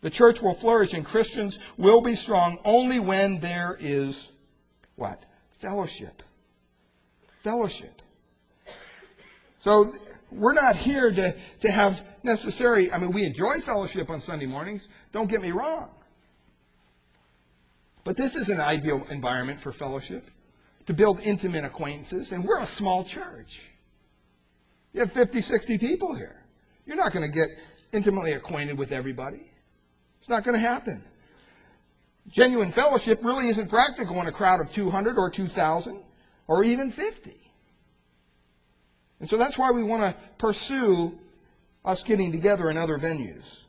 The 0.00 0.08
church 0.08 0.40
will 0.40 0.54
flourish 0.54 0.94
and 0.94 1.04
Christians 1.04 1.60
will 1.76 2.00
be 2.00 2.14
strong 2.14 2.56
only 2.64 2.98
when 2.98 3.38
there 3.40 3.76
is 3.78 4.32
what? 4.96 5.22
Fellowship. 5.52 6.22
Fellowship. 7.40 8.00
So 9.58 9.92
we're 10.34 10.54
not 10.54 10.76
here 10.76 11.10
to, 11.10 11.34
to 11.60 11.70
have 11.70 12.04
necessary, 12.22 12.90
I 12.92 12.98
mean, 12.98 13.12
we 13.12 13.24
enjoy 13.24 13.60
fellowship 13.60 14.10
on 14.10 14.20
Sunday 14.20 14.46
mornings. 14.46 14.88
Don't 15.12 15.30
get 15.30 15.40
me 15.40 15.50
wrong. 15.50 15.90
But 18.02 18.16
this 18.16 18.36
is 18.36 18.48
an 18.48 18.60
ideal 18.60 19.06
environment 19.10 19.60
for 19.60 19.72
fellowship, 19.72 20.30
to 20.86 20.92
build 20.92 21.20
intimate 21.20 21.64
acquaintances. 21.64 22.32
And 22.32 22.44
we're 22.44 22.60
a 22.60 22.66
small 22.66 23.04
church. 23.04 23.70
You 24.92 25.00
have 25.00 25.12
50, 25.12 25.40
60 25.40 25.78
people 25.78 26.14
here. 26.14 26.42
You're 26.86 26.96
not 26.96 27.12
going 27.12 27.24
to 27.24 27.32
get 27.32 27.48
intimately 27.92 28.32
acquainted 28.32 28.76
with 28.76 28.92
everybody. 28.92 29.50
It's 30.18 30.28
not 30.28 30.44
going 30.44 30.54
to 30.54 30.66
happen. 30.66 31.02
Genuine 32.28 32.70
fellowship 32.70 33.22
really 33.22 33.48
isn't 33.48 33.68
practical 33.68 34.20
in 34.20 34.26
a 34.26 34.32
crowd 34.32 34.60
of 34.60 34.70
200 34.70 35.18
or 35.18 35.30
2,000 35.30 36.02
or 36.46 36.64
even 36.64 36.90
50. 36.90 37.43
And 39.24 39.30
so 39.30 39.38
that's 39.38 39.56
why 39.56 39.70
we 39.70 39.82
want 39.82 40.02
to 40.02 40.14
pursue 40.36 41.18
us 41.82 42.02
getting 42.02 42.30
together 42.30 42.68
in 42.68 42.76
other 42.76 42.98
venues, 42.98 43.64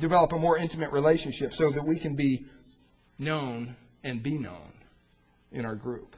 develop 0.00 0.32
a 0.32 0.38
more 0.40 0.58
intimate 0.58 0.90
relationship 0.90 1.52
so 1.52 1.70
that 1.70 1.86
we 1.86 2.00
can 2.00 2.16
be 2.16 2.46
known 3.16 3.76
and 4.02 4.20
be 4.20 4.38
known 4.38 4.72
in 5.52 5.64
our 5.64 5.76
group. 5.76 6.16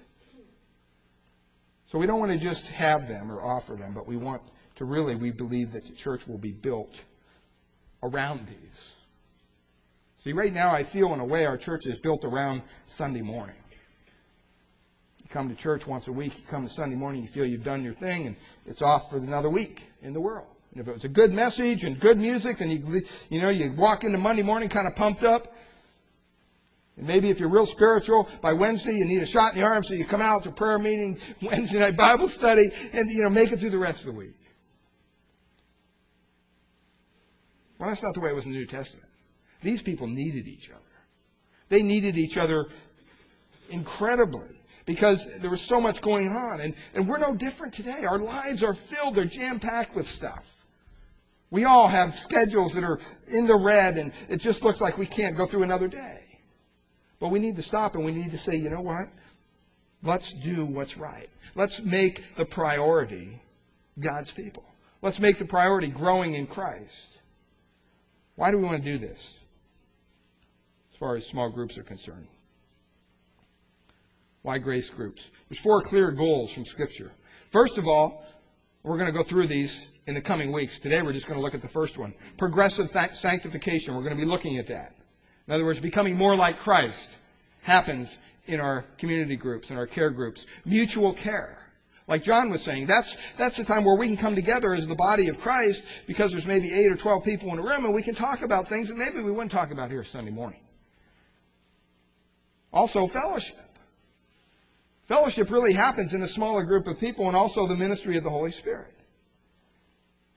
So 1.85 1.99
we 1.99 2.07
don't 2.07 2.21
want 2.21 2.33
to 2.33 2.39
just 2.39 2.69
have 2.69 3.07
them 3.07 3.31
or 3.31 3.43
offer 3.43 3.75
them, 3.75 3.93
but 3.93 4.09
we 4.09 4.17
want 4.17 4.41
to 4.77 4.87
really, 4.87 5.15
we 5.15 5.31
believe 5.31 5.71
that 5.73 5.85
the 5.85 5.93
church 5.93 6.27
will 6.27 6.39
be 6.39 6.53
built 6.53 7.05
around 8.03 8.47
these. 8.47 8.97
See, 10.17 10.33
right 10.33 10.55
now 10.55 10.71
I 10.71 10.85
feel 10.85 11.13
in 11.13 11.21
a 11.21 11.27
way 11.27 11.45
our 11.45 11.59
church 11.59 11.85
is 11.85 12.01
built 12.01 12.25
around 12.25 12.63
Sunday 12.87 13.21
morning 13.21 13.62
come 15.33 15.49
to 15.49 15.55
church 15.55 15.87
once 15.87 16.09
a 16.09 16.13
week, 16.13 16.39
you 16.39 16.45
come 16.49 16.67
to 16.67 16.73
Sunday 16.73 16.95
morning, 16.95 17.23
you 17.23 17.29
feel 17.29 17.47
you've 17.47 17.65
done 17.65 17.83
your 17.83 17.95
thing, 17.95 18.27
and 18.27 18.37
it's 18.67 18.83
off 18.83 19.11
for 19.11 19.17
another 19.17 19.49
week 19.49 19.89
in 20.03 20.13
the 20.13 20.21
world. 20.21 20.47
And 20.73 20.83
if 20.83 20.89
it 20.89 20.93
was 20.93 21.05
a 21.05 21.09
good 21.09 21.33
message 21.33 21.85
and 21.85 21.99
good 21.99 22.19
music, 22.19 22.59
then 22.59 22.71
you, 22.71 23.03
you 23.31 23.41
know, 23.41 23.49
you 23.49 23.73
walk 23.73 24.05
into 24.05 24.19
Monday 24.19 24.43
morning 24.43 24.69
kind 24.69 24.87
of 24.87 24.95
pumped 24.95 25.25
up. 25.25 25.57
And 26.99 27.07
maybe 27.07 27.31
if 27.31 27.41
you're 27.41 27.49
real 27.49 27.65
spiritual, 27.65 28.29
by 28.43 28.53
Wednesday 28.53 28.93
you 28.93 29.07
need 29.07 29.23
a 29.23 29.27
shot 29.27 29.55
in 29.55 29.61
the 29.61 29.67
arm, 29.67 29.83
so 29.83 29.95
you 29.95 30.05
come 30.05 30.21
out 30.21 30.43
to 30.43 30.51
prayer 30.51 30.79
meeting, 30.79 31.19
Wednesday 31.43 31.79
night 31.79 31.97
Bible 31.97 32.29
study, 32.29 32.71
and 32.93 33.11
you 33.11 33.23
know 33.23 33.31
make 33.31 33.53
it 33.53 33.59
through 33.59 33.71
the 33.71 33.79
rest 33.79 34.01
of 34.01 34.07
the 34.07 34.19
week. 34.19 34.37
Well, 37.79 37.89
that's 37.89 38.03
not 38.03 38.15
the 38.15 38.21
way 38.21 38.31
it 38.31 38.35
was 38.35 38.45
in 38.45 38.53
the 38.53 38.59
New 38.59 38.67
Testament. 38.67 39.09
These 39.63 39.81
people 39.81 40.07
needed 40.07 40.47
each 40.47 40.71
other. 40.71 40.81
They 41.71 41.83
needed 41.83 42.19
each 42.19 42.37
other 42.37 42.67
incredibly 43.71 44.62
because 44.85 45.39
there 45.39 45.51
was 45.51 45.61
so 45.61 45.81
much 45.81 46.01
going 46.01 46.29
on. 46.29 46.61
And, 46.61 46.75
and 46.95 47.09
we're 47.09 47.19
no 47.19 47.35
different 47.35 47.73
today. 47.73 48.05
Our 48.05 48.19
lives 48.19 48.63
are 48.63 48.75
filled, 48.75 49.15
they're 49.15 49.25
jam 49.25 49.61
packed 49.61 49.95
with 49.95 50.07
stuff. 50.07 50.67
We 51.51 51.67
all 51.67 51.87
have 51.87 52.17
schedules 52.17 52.73
that 52.75 52.83
are 52.83 52.99
in 53.27 53.47
the 53.47 53.57
red, 53.57 53.99
and 53.99 54.13
it 54.31 54.39
just 54.39 54.65
looks 54.65 54.81
like 54.81 54.97
we 54.97 55.05
can't 55.05 55.37
go 55.37 55.45
through 55.45 55.65
another 55.65 55.87
day. 55.87 56.41
But 57.19 57.29
we 57.29 57.39
need 57.39 57.57
to 57.57 57.63
stop 57.63 57.95
and 57.95 58.05
we 58.05 58.13
need 58.13 58.31
to 58.33 58.39
say, 58.39 58.57
you 58.57 58.71
know 58.71 58.81
what? 58.81 59.09
Let's 60.03 60.33
do 60.33 60.65
what's 60.65 60.97
right. 60.97 61.29
Let's 61.55 61.83
make 61.83 62.35
the 62.35 62.45
priority 62.45 63.41
God's 64.01 64.33
people. 64.33 64.65
Let's 65.03 65.21
make 65.21 65.39
the 65.39 65.45
priority 65.45 65.89
growing 65.89 66.35
in 66.35 66.47
Christ. 66.47 67.21
Why 68.37 68.51
do 68.51 68.59
we 68.59 68.65
want 68.65 68.79
to 68.79 68.85
do 68.85 68.99
this? 68.99 69.39
As 70.91 70.97
far 70.97 71.15
as 71.15 71.27
small 71.27 71.51
groups 71.51 71.79
are 71.79 71.83
concerned. 71.83 72.27
Why 74.43 74.59
grace 74.59 74.91
groups? 74.91 75.31
There's 75.49 75.61
four 75.61 75.81
clear 75.81 76.11
goals 76.11 76.53
from 76.53 76.65
Scripture. 76.65 77.13
First 77.49 77.79
of 77.79 77.87
all, 77.87 78.25
we're 78.83 78.97
going 78.97 79.11
to 79.11 79.17
go 79.17 79.23
through 79.23 79.47
these 79.47 79.93
in 80.07 80.15
the 80.15 80.21
coming 80.21 80.51
weeks. 80.51 80.81
Today 80.81 81.01
we're 81.03 81.13
just 81.13 81.29
going 81.29 81.39
to 81.39 81.43
look 81.43 81.55
at 81.55 81.63
the 81.63 81.69
first 81.69 81.97
one. 81.97 82.13
Progressive 82.37 82.91
sanctification. 82.91 83.95
We're 83.95 84.03
going 84.03 84.17
to 84.17 84.21
be 84.21 84.29
looking 84.29 84.59
at 84.59 84.67
that. 84.67 84.97
In 85.47 85.55
other 85.55 85.65
words, 85.65 85.79
becoming 85.81 86.17
more 86.17 86.35
like 86.35 86.59
Christ 86.59 87.15
happens 87.63 88.19
in 88.47 88.59
our 88.59 88.85
community 88.99 89.37
groups, 89.37 89.71
in 89.71 89.77
our 89.77 89.87
care 89.87 90.11
groups. 90.11 90.47
Mutual 90.65 91.13
care. 91.13 91.59
Like 92.09 92.25
John 92.25 92.51
was 92.51 92.63
saying, 92.63 92.87
that's, 92.87 93.17
that's 93.35 93.57
the 93.57 93.65
time 93.65 93.85
where 93.85 93.97
we 93.97 94.09
can 94.09 94.17
come 94.17 94.35
together 94.35 94.75
as 94.75 94.89
the 94.89 94.97
body 94.97 95.29
of 95.29 95.41
Christ 95.41 95.85
because 96.07 96.33
there's 96.33 96.49
maybe 96.49 96.73
8 96.73 96.93
or 96.93 96.97
12 96.97 97.25
people 97.25 97.53
in 97.53 97.61
a 97.61 97.63
room 97.63 97.85
and 97.85 97.95
we 97.95 98.03
can 98.03 98.17
talk 98.17 98.43
about 98.43 98.67
things 98.67 98.89
that 98.89 98.97
maybe 98.97 99.23
we 99.23 99.31
wouldn't 99.31 99.53
talk 99.53 99.71
about 99.71 99.91
here 99.91 100.03
Sunday 100.03 100.33
morning. 100.33 100.61
Also, 102.73 103.07
fellowship. 103.07 103.72
Fellowship 105.13 105.51
really 105.51 105.75
happens 105.75 106.15
in 106.15 106.23
a 106.23 106.27
smaller 106.27 106.65
group 106.65 106.87
of 106.87 106.99
people 106.99 107.27
and 107.27 107.37
also 107.37 107.67
the 107.67 107.77
ministry 107.77 108.17
of 108.17 108.25
the 108.25 108.31
Holy 108.31 108.51
Spirit. 108.51 108.95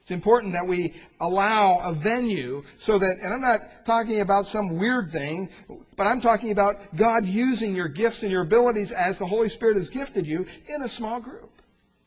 It's 0.01 0.11
important 0.11 0.51
that 0.51 0.67
we 0.67 0.95
allow 1.21 1.79
a 1.79 1.93
venue 1.93 2.61
so 2.77 2.97
that, 2.99 3.15
and 3.23 3.33
I'm 3.33 3.39
not 3.39 3.61
talking 3.85 4.19
about 4.19 4.45
some 4.45 4.77
weird 4.77 5.09
thing, 5.09 5.47
but 5.95 6.07
I'm 6.07 6.19
talking 6.19 6.51
about 6.51 6.93
God 6.93 7.23
using 7.23 7.73
your 7.73 7.87
gifts 7.87 8.23
and 8.23 8.29
your 8.29 8.41
abilities 8.41 8.91
as 8.91 9.17
the 9.17 9.25
Holy 9.25 9.47
Spirit 9.47 9.77
has 9.77 9.89
gifted 9.89 10.27
you 10.27 10.45
in 10.67 10.81
a 10.81 10.89
small 10.89 11.21
group 11.21 11.61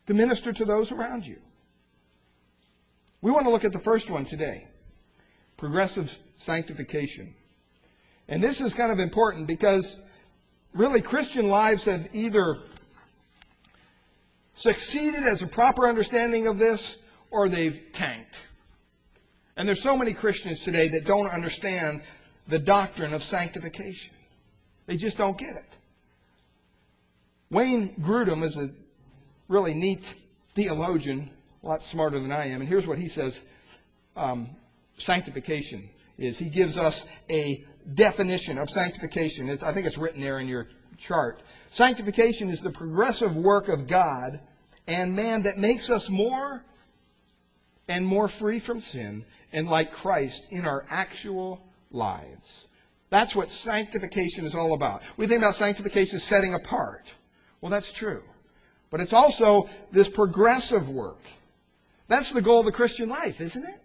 to 0.06 0.12
minister 0.12 0.52
to 0.52 0.66
those 0.66 0.92
around 0.92 1.26
you. 1.26 1.38
We 3.22 3.30
want 3.30 3.46
to 3.46 3.50
look 3.50 3.64
at 3.64 3.72
the 3.72 3.78
first 3.78 4.10
one 4.10 4.26
today 4.26 4.68
progressive 5.56 6.18
sanctification. 6.37 7.34
And 8.28 8.42
this 8.42 8.60
is 8.60 8.75
kind 8.75 8.92
of 8.92 9.00
important 9.00 9.46
because 9.46 10.04
really 10.78 11.00
Christian 11.00 11.49
lives 11.49 11.85
have 11.87 12.08
either 12.14 12.56
succeeded 14.54 15.25
as 15.25 15.42
a 15.42 15.47
proper 15.47 15.88
understanding 15.88 16.47
of 16.47 16.58
this 16.58 16.99
or 17.30 17.49
they've 17.49 17.82
tanked. 17.92 18.47
And 19.56 19.66
there's 19.66 19.82
so 19.82 19.97
many 19.97 20.12
Christians 20.12 20.61
today 20.61 20.87
that 20.88 21.04
don't 21.04 21.26
understand 21.26 22.02
the 22.47 22.61
doctrine 22.61 23.12
of 23.12 23.25
sanctification. 23.25 24.14
They 24.87 24.97
just 24.97 25.18
don't 25.18 25.37
get 25.37 25.56
it. 25.56 25.76
Wayne 27.50 27.94
Grudem 28.00 28.44
is 28.44 28.56
a 28.56 28.70
really 29.49 29.75
neat 29.75 30.14
theologian, 30.50 31.28
a 31.64 31.66
lot 31.66 31.82
smarter 31.82 32.20
than 32.20 32.30
I 32.30 32.47
am. 32.47 32.61
And 32.61 32.68
here's 32.68 32.87
what 32.87 32.99
he 32.99 33.08
says 33.08 33.44
um, 34.16 34.49
sanctification 34.97 35.88
is. 36.18 36.38
He 36.38 36.49
gives 36.49 36.78
us 36.78 37.04
a 37.30 37.64
definition 37.95 38.59
of 38.59 38.71
sanctification. 38.71 39.49
It's, 39.49 39.62
I 39.62 39.73
think 39.73 39.87
it's 39.87 39.99
written 39.99 40.21
there 40.21 40.40
in 40.40 40.49
your 40.49 40.68
chart. 40.97 41.40
Sanctification 41.71 42.50
is 42.50 42.61
the 42.61 42.71
progressive 42.71 43.37
work 43.37 43.68
of 43.68 43.87
God 43.87 44.40
and 44.87 45.14
man 45.14 45.42
that 45.42 45.59
makes 45.59 45.90
us 45.90 46.11
more 46.11 46.62
and 47.88 48.04
more 48.04 48.28
free 48.28 48.59
from 48.59 48.80
sin 48.80 49.25
and 49.52 49.68
like 49.68 49.92
Christ 49.92 50.49
in 50.50 50.66
our 50.66 50.85
actual 50.90 51.61
lives. 51.90 52.68
That's 53.11 53.35
what 53.35 53.50
sanctification 53.50 54.45
is 54.45 54.54
all 54.54 54.75
about. 54.75 55.02
We 55.16 55.26
think 55.26 55.40
about 55.40 55.54
sanctification 55.54 56.16
as 56.16 56.25
setting 56.25 56.54
apart. 56.54 57.07
Well, 57.61 57.71
that's 57.71 57.92
true. 57.92 58.23
But 58.90 59.00
it's 59.00 59.12
also 59.12 59.68
this 59.90 60.09
progressive 60.09 60.88
work. 60.88 61.21
That's 62.09 62.33
the 62.33 62.42
goal 62.42 62.61
of 62.61 62.66
the 62.66 62.73
Christian 62.73 63.09
life, 63.09 63.40
isn't 63.40 63.64
it? 63.64 63.80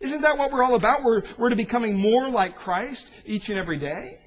Isn't 0.00 0.22
that 0.22 0.38
what 0.38 0.50
we're 0.50 0.62
all 0.62 0.74
about? 0.74 1.04
We're, 1.04 1.22
we're 1.36 1.50
to 1.50 1.56
becoming 1.56 1.96
more 1.96 2.30
like 2.30 2.56
Christ 2.56 3.12
each 3.26 3.50
and 3.50 3.58
every 3.58 3.78
day. 3.78 4.18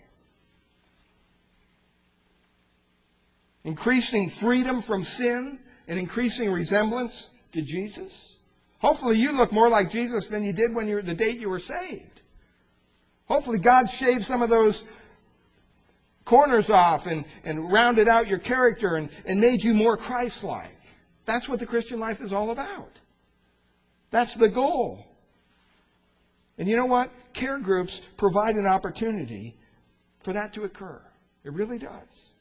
Increasing 3.64 4.30
freedom 4.30 4.82
from 4.82 5.04
sin 5.04 5.60
and 5.88 5.98
increasing 5.98 6.52
resemblance 6.52 7.32
to 7.54 7.62
Jesus. 7.62 8.36
Hopefully 8.80 9.18
you 9.18 9.32
look 9.32 9.52
more 9.52 9.70
like 9.70 9.90
Jesus 9.90 10.28
than 10.28 10.44
you 10.44 10.54
did 10.54 10.76
when 10.76 10.88
you 10.88 11.02
the 11.02 11.14
date 11.14 11.40
you 11.40 11.50
were 11.50 11.60
saved. 11.60 12.22
Hopefully 13.26 13.58
God 13.58 13.90
shaved 13.90 14.24
some 14.24 14.42
of 14.42 14.50
those 14.50 15.00
corners 16.26 16.70
off 16.70 17.08
and, 17.08 17.26
and 17.46 17.72
rounded 17.72 18.08
out 18.08 18.28
your 18.28 18.40
character 18.40 18.96
and, 18.96 19.10
and 19.26 19.40
made 19.40 19.64
you 19.64 19.74
more 19.74 19.98
Christ-like. 19.98 20.78
That's 21.26 21.48
what 21.48 21.60
the 21.60 21.66
Christian 21.66 22.00
life 22.00 22.22
is 22.22 22.34
all 22.34 22.52
about. 22.52 22.92
That's 24.12 24.36
the 24.36 24.50
goal. 24.50 25.06
And 26.58 26.68
you 26.68 26.76
know 26.76 26.86
what? 26.86 27.12
Care 27.34 27.60
groups 27.60 28.00
provide 28.18 28.56
an 28.56 28.68
opportunity 28.68 29.56
for 30.20 30.34
that 30.34 30.54
to 30.54 30.64
occur. 30.64 31.02
It 31.44 31.54
really 31.54 31.78
does. 31.78 32.34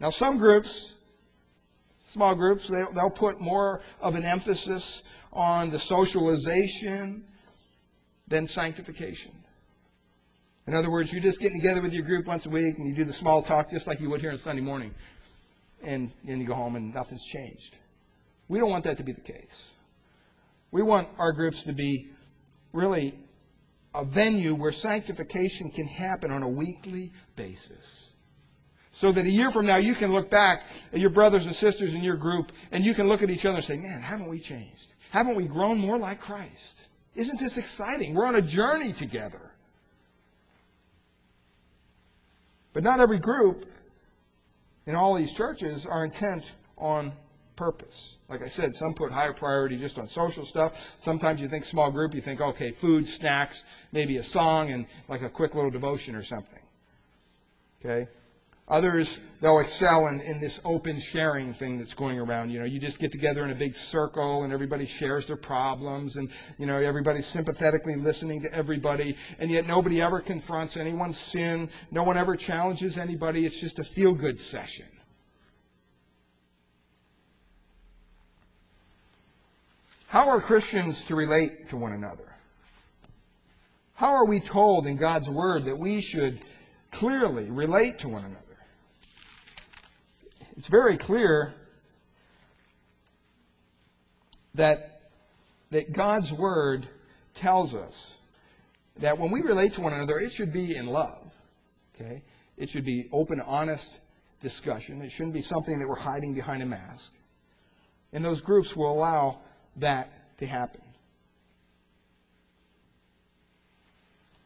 Now, 0.00 0.10
some 0.10 0.38
groups 0.38 0.94
small 2.14 2.34
groups, 2.34 2.68
they, 2.68 2.84
they'll 2.94 3.10
put 3.10 3.40
more 3.40 3.80
of 4.00 4.14
an 4.14 4.24
emphasis 4.24 5.02
on 5.32 5.70
the 5.70 5.78
socialization 5.78 7.24
than 8.28 8.46
sanctification. 8.46 9.32
In 10.66 10.74
other 10.74 10.90
words, 10.90 11.12
you're 11.12 11.20
just 11.20 11.40
getting 11.40 11.60
together 11.60 11.82
with 11.82 11.92
your 11.92 12.04
group 12.04 12.26
once 12.26 12.46
a 12.46 12.50
week 12.50 12.78
and 12.78 12.88
you 12.88 12.94
do 12.94 13.04
the 13.04 13.12
small 13.12 13.42
talk 13.42 13.68
just 13.68 13.86
like 13.86 14.00
you 14.00 14.08
would 14.10 14.20
here 14.20 14.30
on 14.30 14.38
Sunday 14.38 14.62
morning. 14.62 14.94
And 15.82 16.10
then 16.22 16.40
you 16.40 16.46
go 16.46 16.54
home 16.54 16.76
and 16.76 16.94
nothing's 16.94 17.24
changed. 17.24 17.76
We 18.48 18.58
don't 18.58 18.70
want 18.70 18.84
that 18.84 18.96
to 18.98 19.02
be 19.02 19.12
the 19.12 19.20
case. 19.20 19.72
We 20.74 20.82
want 20.82 21.06
our 21.20 21.30
groups 21.30 21.62
to 21.62 21.72
be 21.72 22.08
really 22.72 23.14
a 23.94 24.04
venue 24.04 24.56
where 24.56 24.72
sanctification 24.72 25.70
can 25.70 25.86
happen 25.86 26.32
on 26.32 26.42
a 26.42 26.48
weekly 26.48 27.12
basis. 27.36 28.10
So 28.90 29.12
that 29.12 29.24
a 29.24 29.30
year 29.30 29.52
from 29.52 29.66
now 29.66 29.76
you 29.76 29.94
can 29.94 30.12
look 30.12 30.30
back 30.30 30.64
at 30.92 30.98
your 30.98 31.10
brothers 31.10 31.46
and 31.46 31.54
sisters 31.54 31.94
in 31.94 32.02
your 32.02 32.16
group 32.16 32.50
and 32.72 32.84
you 32.84 32.92
can 32.92 33.06
look 33.06 33.22
at 33.22 33.30
each 33.30 33.44
other 33.44 33.58
and 33.58 33.64
say, 33.64 33.76
man, 33.76 34.00
haven't 34.02 34.26
we 34.26 34.40
changed? 34.40 34.94
Haven't 35.10 35.36
we 35.36 35.44
grown 35.44 35.78
more 35.78 35.96
like 35.96 36.18
Christ? 36.18 36.86
Isn't 37.14 37.38
this 37.38 37.56
exciting? 37.56 38.12
We're 38.12 38.26
on 38.26 38.34
a 38.34 38.42
journey 38.42 38.92
together. 38.92 39.52
But 42.72 42.82
not 42.82 42.98
every 42.98 43.20
group 43.20 43.66
in 44.86 44.96
all 44.96 45.14
these 45.14 45.32
churches 45.32 45.86
are 45.86 46.04
intent 46.04 46.50
on 46.76 47.12
purpose. 47.56 48.16
Like 48.28 48.42
I 48.42 48.48
said, 48.48 48.74
some 48.74 48.94
put 48.94 49.12
higher 49.12 49.32
priority 49.32 49.76
just 49.76 49.98
on 49.98 50.06
social 50.06 50.44
stuff. 50.44 50.96
Sometimes 50.98 51.40
you 51.40 51.48
think 51.48 51.64
small 51.64 51.90
group, 51.90 52.14
you 52.14 52.20
think, 52.20 52.40
okay, 52.40 52.70
food, 52.70 53.08
snacks, 53.08 53.64
maybe 53.92 54.16
a 54.16 54.22
song, 54.22 54.70
and 54.70 54.86
like 55.08 55.22
a 55.22 55.28
quick 55.28 55.54
little 55.54 55.70
devotion 55.70 56.14
or 56.14 56.22
something. 56.22 56.62
Okay? 57.84 58.08
Others, 58.66 59.20
they'll 59.42 59.58
excel 59.58 60.06
in, 60.06 60.22
in 60.22 60.40
this 60.40 60.58
open 60.64 60.98
sharing 60.98 61.52
thing 61.52 61.76
that's 61.78 61.92
going 61.92 62.18
around. 62.18 62.50
You 62.50 62.60
know, 62.60 62.64
you 62.64 62.80
just 62.80 62.98
get 62.98 63.12
together 63.12 63.44
in 63.44 63.50
a 63.50 63.54
big 63.54 63.74
circle 63.74 64.42
and 64.42 64.54
everybody 64.54 64.86
shares 64.86 65.26
their 65.26 65.36
problems 65.36 66.16
and, 66.16 66.30
you 66.56 66.64
know, 66.64 66.78
everybody's 66.78 67.26
sympathetically 67.26 67.96
listening 67.96 68.40
to 68.40 68.54
everybody 68.54 69.18
and 69.38 69.50
yet 69.50 69.66
nobody 69.66 70.00
ever 70.00 70.18
confronts 70.20 70.78
anyone's 70.78 71.18
sin. 71.18 71.68
No 71.90 72.04
one 72.04 72.16
ever 72.16 72.36
challenges 72.36 72.96
anybody. 72.96 73.44
It's 73.44 73.60
just 73.60 73.80
a 73.80 73.84
feel 73.84 74.14
good 74.14 74.40
session. 74.40 74.86
How 80.14 80.28
are 80.28 80.40
Christians 80.40 81.02
to 81.06 81.16
relate 81.16 81.70
to 81.70 81.76
one 81.76 81.92
another? 81.92 82.36
How 83.94 84.10
are 84.10 84.24
we 84.24 84.38
told 84.38 84.86
in 84.86 84.94
God's 84.94 85.28
Word 85.28 85.64
that 85.64 85.76
we 85.76 86.00
should 86.00 86.38
clearly 86.92 87.50
relate 87.50 87.98
to 87.98 88.08
one 88.08 88.22
another? 88.22 88.38
it's 90.56 90.68
very 90.68 90.96
clear 90.96 91.52
that, 94.54 95.10
that 95.72 95.92
God's 95.92 96.32
Word 96.32 96.86
tells 97.34 97.74
us 97.74 98.16
that 98.98 99.18
when 99.18 99.32
we 99.32 99.42
relate 99.42 99.74
to 99.74 99.80
one 99.80 99.94
another, 99.94 100.20
it 100.20 100.30
should 100.30 100.52
be 100.52 100.76
in 100.76 100.86
love. 100.86 101.34
Okay? 101.96 102.22
It 102.56 102.70
should 102.70 102.84
be 102.84 103.08
open, 103.10 103.40
honest 103.40 103.98
discussion. 104.40 105.02
It 105.02 105.10
shouldn't 105.10 105.34
be 105.34 105.42
something 105.42 105.80
that 105.80 105.88
we're 105.88 105.96
hiding 105.96 106.34
behind 106.34 106.62
a 106.62 106.66
mask. 106.66 107.12
And 108.12 108.24
those 108.24 108.40
groups 108.40 108.76
will 108.76 108.92
allow 108.92 109.40
that 109.76 110.38
to 110.38 110.46
happen. 110.46 110.80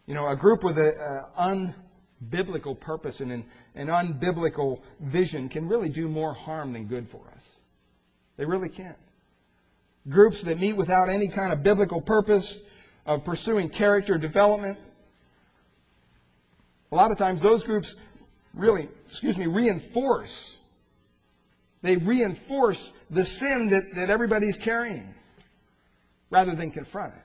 You 0.06 0.14
know, 0.14 0.26
a 0.26 0.37
group 0.37 0.64
with 0.64 0.78
an 0.78 1.25
unbiblical 2.30 2.78
purpose 2.78 3.20
and 3.20 3.30
an, 3.30 3.44
an 3.75 3.88
unbiblical 3.88 4.80
vision 5.00 5.50
can 5.50 5.68
really 5.68 5.90
do 5.90 6.08
more 6.08 6.32
harm 6.32 6.73
than 6.73 6.87
good 6.87 7.06
for 7.06 7.20
us. 7.35 7.61
They 8.38 8.47
really 8.47 8.70
can. 8.70 8.94
Groups 10.08 10.42
that 10.42 10.58
meet 10.58 10.75
without 10.75 11.11
any 11.11 11.28
kind 11.28 11.52
of 11.52 11.62
biblical 11.62 12.00
purpose 12.00 12.61
of 13.04 13.23
pursuing 13.25 13.68
character 13.68 14.16
development. 14.16 14.78
A 16.90 16.97
lot 16.97 17.11
of 17.11 17.18
times 17.18 17.42
those 17.42 17.62
groups 17.62 17.94
really, 18.54 18.88
excuse 19.06 19.37
me, 19.37 19.47
reinforce. 19.47 20.58
They 21.82 21.97
reinforce 21.97 22.92
the 23.11 23.26
sin 23.26 23.68
that, 23.68 23.94
that 23.94 24.08
everybody's 24.08 24.56
carrying 24.56 25.14
rather 26.30 26.54
than 26.54 26.70
confront 26.70 27.14
it. 27.14 27.23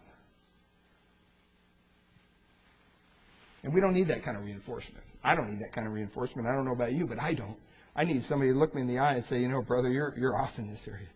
And 3.63 3.73
we 3.73 3.79
don't 3.79 3.93
need 3.93 4.07
that 4.07 4.23
kind 4.23 4.37
of 4.37 4.45
reinforcement. 4.45 5.03
I 5.23 5.35
don't 5.35 5.49
need 5.49 5.59
that 5.59 5.71
kind 5.71 5.87
of 5.87 5.93
reinforcement. 5.93 6.47
I 6.47 6.55
don't 6.55 6.65
know 6.65 6.73
about 6.73 6.91
you, 6.91 7.07
but 7.07 7.21
I 7.21 7.33
don't. 7.33 7.57
I 7.95 8.03
need 8.03 8.23
somebody 8.23 8.51
to 8.51 8.57
look 8.57 8.75
me 8.75 8.81
in 8.81 8.87
the 8.87 8.99
eye 8.99 9.13
and 9.15 9.23
say, 9.23 9.39
you 9.39 9.47
know, 9.47 9.61
brother, 9.61 9.89
you're, 9.89 10.13
you're 10.17 10.35
off 10.35 10.57
in 10.59 10.69
this 10.69 10.87
area. 10.87 11.07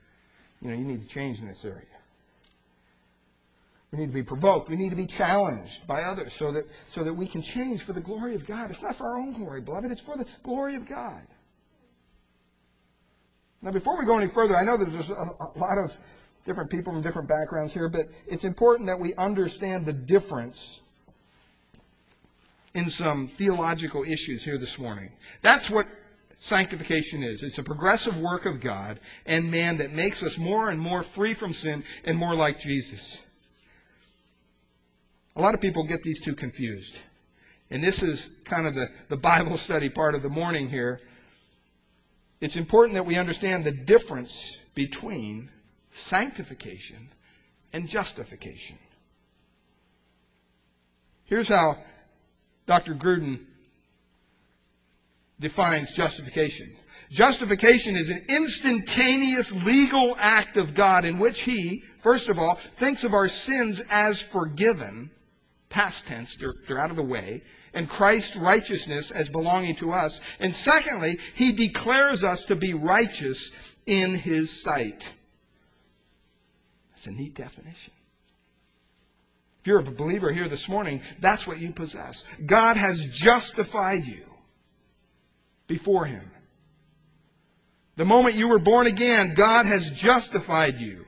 You 0.61 0.69
know, 0.69 0.77
you 0.77 0.85
need 0.85 1.01
to 1.01 1.07
change 1.07 1.39
in 1.39 1.47
this 1.47 1.65
area. 1.65 1.81
We 3.91 3.99
need 3.99 4.07
to 4.07 4.13
be 4.13 4.23
provoked. 4.23 4.69
We 4.69 4.75
need 4.75 4.89
to 4.89 4.95
be 4.95 5.05
challenged 5.05 5.87
by 5.87 6.03
others 6.03 6.33
so 6.33 6.51
that, 6.51 6.65
so 6.87 7.03
that 7.03 7.13
we 7.13 7.25
can 7.25 7.41
change 7.41 7.83
for 7.83 7.93
the 7.93 8.01
glory 8.01 8.35
of 8.35 8.45
God. 8.45 8.69
It's 8.69 8.81
not 8.81 8.95
for 8.95 9.07
our 9.07 9.17
own 9.17 9.33
glory, 9.33 9.61
beloved. 9.61 9.91
It's 9.91 10.01
for 10.01 10.17
the 10.17 10.25
glory 10.43 10.75
of 10.75 10.87
God. 10.87 11.21
Now, 13.61 13.71
before 13.71 13.97
we 13.97 14.05
go 14.05 14.17
any 14.17 14.27
further, 14.27 14.55
I 14.55 14.63
know 14.63 14.77
that 14.77 14.85
there's 14.85 15.09
a, 15.09 15.13
a 15.13 15.57
lot 15.57 15.77
of 15.77 15.97
different 16.47 16.71
people 16.71 16.93
from 16.93 17.01
different 17.03 17.27
backgrounds 17.27 17.73
here, 17.73 17.89
but 17.89 18.07
it's 18.25 18.45
important 18.45 18.87
that 18.87 18.97
we 18.97 19.13
understand 19.15 19.85
the 19.85 19.93
difference 19.93 20.81
in 22.73 22.89
some 22.89 23.27
theological 23.27 24.03
issues 24.03 24.43
here 24.43 24.57
this 24.57 24.79
morning. 24.79 25.11
That's 25.41 25.69
what 25.69 25.85
sanctification 26.37 27.21
is. 27.21 27.43
It's 27.43 27.57
a 27.57 27.63
progressive 27.63 28.17
work 28.19 28.45
of 28.45 28.61
God 28.61 28.99
and 29.25 29.51
man 29.51 29.77
that 29.77 29.91
makes 29.91 30.23
us 30.23 30.37
more 30.37 30.69
and 30.69 30.79
more 30.79 31.03
free 31.03 31.33
from 31.33 31.51
sin 31.51 31.83
and 32.05 32.17
more 32.17 32.33
like 32.33 32.59
Jesus. 32.59 33.21
A 35.35 35.41
lot 35.41 35.53
of 35.53 35.59
people 35.61 35.83
get 35.83 36.01
these 36.01 36.21
two 36.21 36.33
confused. 36.33 36.97
And 37.69 37.83
this 37.83 38.01
is 38.01 38.31
kind 38.45 38.65
of 38.65 38.73
the, 38.73 38.89
the 39.09 39.17
Bible 39.17 39.57
study 39.57 39.89
part 39.89 40.15
of 40.15 40.21
the 40.23 40.29
morning 40.29 40.69
here. 40.69 41.01
It's 42.39 42.55
important 42.55 42.93
that 42.93 43.05
we 43.05 43.17
understand 43.17 43.65
the 43.65 43.71
difference 43.71 44.57
between 44.75 45.49
sanctification 45.97 47.09
and 47.73 47.87
justification. 47.87 48.77
Here's 51.25 51.47
how 51.47 51.77
Dr. 52.65 52.93
Grudem 52.93 53.45
defines 55.39 55.91
justification. 55.91 56.75
Justification 57.09 57.95
is 57.95 58.09
an 58.09 58.25
instantaneous 58.29 59.51
legal 59.51 60.15
act 60.19 60.57
of 60.57 60.73
God 60.73 61.05
in 61.05 61.19
which 61.19 61.41
He, 61.41 61.83
first 61.99 62.29
of 62.29 62.39
all, 62.39 62.55
thinks 62.55 63.03
of 63.03 63.13
our 63.13 63.29
sins 63.29 63.81
as 63.89 64.21
forgiven, 64.21 65.09
past 65.69 66.07
tense, 66.07 66.35
they're, 66.35 66.53
they're 66.67 66.79
out 66.79 66.91
of 66.91 66.95
the 66.95 67.03
way, 67.03 67.41
and 67.73 67.89
Christ's 67.89 68.35
righteousness 68.35 69.11
as 69.11 69.29
belonging 69.29 69.75
to 69.77 69.91
us. 69.91 70.37
And 70.39 70.53
secondly, 70.53 71.19
He 71.35 71.51
declares 71.51 72.23
us 72.23 72.45
to 72.45 72.55
be 72.55 72.73
righteous 72.73 73.51
in 73.85 74.15
His 74.15 74.49
sight. 74.63 75.13
A 77.07 77.11
neat 77.11 77.35
definition. 77.35 77.93
If 79.61 79.67
you're 79.67 79.79
a 79.79 79.83
believer 79.83 80.31
here 80.31 80.47
this 80.47 80.67
morning, 80.67 81.01
that's 81.19 81.47
what 81.47 81.59
you 81.59 81.71
possess. 81.71 82.25
God 82.45 82.77
has 82.77 83.05
justified 83.05 84.05
you 84.05 84.25
before 85.67 86.05
Him. 86.05 86.29
The 87.95 88.05
moment 88.05 88.35
you 88.35 88.49
were 88.49 88.59
born 88.59 88.87
again, 88.87 89.33
God 89.35 89.65
has 89.65 89.89
justified 89.89 90.79
you. 90.79 91.05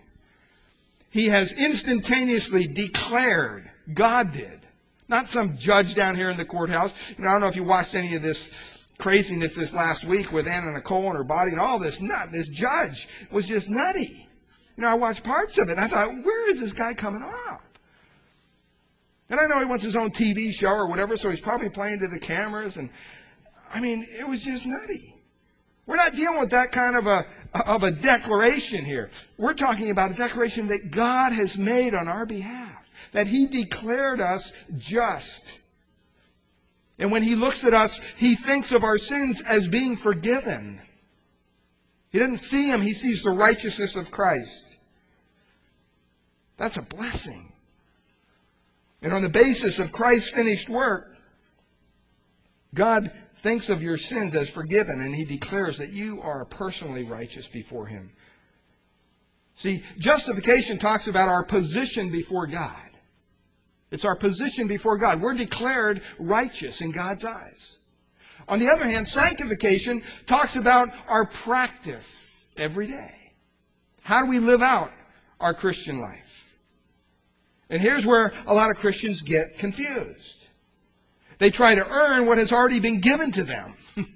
He 1.09 1.27
has 1.27 1.53
instantaneously 1.53 2.65
declared, 2.65 3.69
God 3.93 4.31
did. 4.31 4.61
Not 5.07 5.29
some 5.29 5.57
judge 5.57 5.95
down 5.95 6.15
here 6.15 6.29
in 6.29 6.37
the 6.37 6.45
courthouse. 6.45 6.93
I 7.17 7.23
don't 7.23 7.41
know 7.41 7.47
if 7.47 7.55
you 7.55 7.63
watched 7.63 7.95
any 7.95 8.15
of 8.15 8.21
this 8.21 8.83
craziness 8.99 9.55
this 9.55 9.73
last 9.73 10.05
week 10.05 10.31
with 10.31 10.47
Anna 10.47 10.71
Nicole 10.71 11.07
and 11.07 11.17
her 11.17 11.23
body 11.23 11.51
and 11.51 11.59
all 11.59 11.79
this 11.79 11.99
nut. 11.99 12.29
This 12.31 12.47
judge 12.47 13.07
was 13.31 13.47
just 13.47 13.69
nutty. 13.69 14.28
You 14.79 14.85
know, 14.85 14.91
I 14.91 14.95
watched 14.95 15.25
parts 15.25 15.57
of 15.57 15.67
it 15.67 15.77
I 15.77 15.87
thought, 15.87 16.07
where 16.23 16.49
is 16.49 16.61
this 16.61 16.71
guy 16.71 16.93
coming 16.93 17.21
off? 17.21 17.61
And 19.29 19.37
I 19.37 19.45
know 19.45 19.59
he 19.59 19.65
wants 19.65 19.83
his 19.83 19.97
own 19.97 20.09
TV 20.09 20.53
show 20.53 20.69
or 20.69 20.87
whatever, 20.87 21.17
so 21.17 21.29
he's 21.29 21.41
probably 21.41 21.67
playing 21.67 21.99
to 21.99 22.07
the 22.07 22.17
cameras 22.17 22.77
and 22.77 22.89
I 23.73 23.81
mean, 23.81 24.07
it 24.09 24.25
was 24.25 24.45
just 24.45 24.65
nutty. 24.65 25.13
We're 25.85 25.97
not 25.97 26.13
dealing 26.13 26.39
with 26.39 26.51
that 26.51 26.71
kind 26.71 26.95
of 26.95 27.07
a, 27.07 27.25
of 27.67 27.83
a 27.83 27.91
declaration 27.91 28.85
here. 28.85 29.09
We're 29.37 29.53
talking 29.53 29.91
about 29.91 30.11
a 30.11 30.13
declaration 30.13 30.67
that 30.67 30.91
God 30.91 31.33
has 31.33 31.57
made 31.57 31.93
on 31.93 32.07
our 32.07 32.25
behalf, 32.25 32.89
that 33.11 33.27
He 33.27 33.47
declared 33.47 34.21
us 34.21 34.53
just. 34.77 35.59
And 36.97 37.11
when 37.11 37.21
He 37.21 37.35
looks 37.35 37.65
at 37.65 37.73
us, 37.73 37.99
He 38.15 38.35
thinks 38.35 38.71
of 38.71 38.85
our 38.85 38.97
sins 38.97 39.41
as 39.41 39.67
being 39.67 39.97
forgiven. 39.97 40.81
He 42.11 42.19
doesn't 42.19 42.37
see 42.37 42.71
them, 42.71 42.81
He 42.81 42.93
sees 42.93 43.23
the 43.23 43.31
righteousness 43.31 43.97
of 43.97 44.09
Christ. 44.09 44.68
That's 46.59 46.77
a 46.77 46.81
blessing. 46.83 47.51
And 49.01 49.13
on 49.13 49.23
the 49.23 49.29
basis 49.29 49.79
of 49.79 49.93
Christ's 49.93 50.31
finished 50.31 50.69
work, 50.69 51.15
God 52.75 53.11
thinks 53.37 53.69
of 53.69 53.81
your 53.81 53.97
sins 53.97 54.35
as 54.35 54.49
forgiven, 54.49 54.99
and 54.99 55.15
he 55.15 55.23
declares 55.23 55.77
that 55.77 55.93
you 55.93 56.21
are 56.21 56.43
personally 56.43 57.03
righteous 57.03 57.47
before 57.47 57.87
him. 57.87 58.11
See, 59.55 59.83
justification 59.97 60.77
talks 60.77 61.07
about 61.07 61.29
our 61.29 61.45
position 61.45 62.11
before 62.11 62.45
God. 62.45 62.75
It's 63.89 64.05
our 64.05 64.15
position 64.15 64.67
before 64.67 64.97
God. 64.97 65.21
We're 65.21 65.33
declared 65.33 66.01
righteous 66.19 66.81
in 66.81 66.91
God's 66.91 67.23
eyes. 67.23 67.77
On 68.49 68.59
the 68.59 68.67
other 68.67 68.85
hand, 68.85 69.07
sanctification 69.07 70.03
talks 70.25 70.57
about 70.57 70.89
our 71.07 71.25
practice 71.25 72.51
every 72.57 72.87
day. 72.87 73.31
How 74.01 74.23
do 74.23 74.29
we 74.29 74.39
live 74.39 74.61
out 74.61 74.91
our 75.39 75.53
Christian 75.53 75.99
life? 75.99 76.28
And 77.69 77.81
here's 77.81 78.05
where 78.05 78.33
a 78.47 78.53
lot 78.53 78.71
of 78.71 78.77
Christians 78.77 79.21
get 79.21 79.57
confused. 79.57 80.45
They 81.37 81.49
try 81.49 81.75
to 81.75 81.87
earn 81.87 82.25
what 82.25 82.37
has 82.37 82.51
already 82.51 82.79
been 82.79 82.99
given 82.99 83.31
to 83.33 83.43
them 83.43 83.75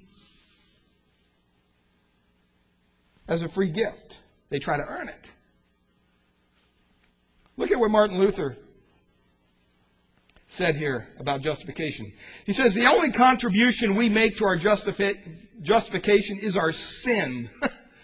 as 3.28 3.42
a 3.42 3.48
free 3.48 3.70
gift. 3.70 4.18
They 4.50 4.58
try 4.58 4.76
to 4.76 4.84
earn 4.84 5.08
it. 5.08 5.30
Look 7.56 7.70
at 7.70 7.78
what 7.78 7.90
Martin 7.90 8.18
Luther 8.18 8.56
said 10.46 10.76
here 10.76 11.08
about 11.18 11.40
justification. 11.40 12.12
He 12.44 12.52
says, 12.52 12.74
The 12.74 12.86
only 12.86 13.10
contribution 13.10 13.96
we 13.96 14.08
make 14.08 14.36
to 14.38 14.44
our 14.44 14.56
justifi- 14.56 15.18
justification 15.62 16.38
is 16.38 16.56
our 16.56 16.72
sin, 16.72 17.48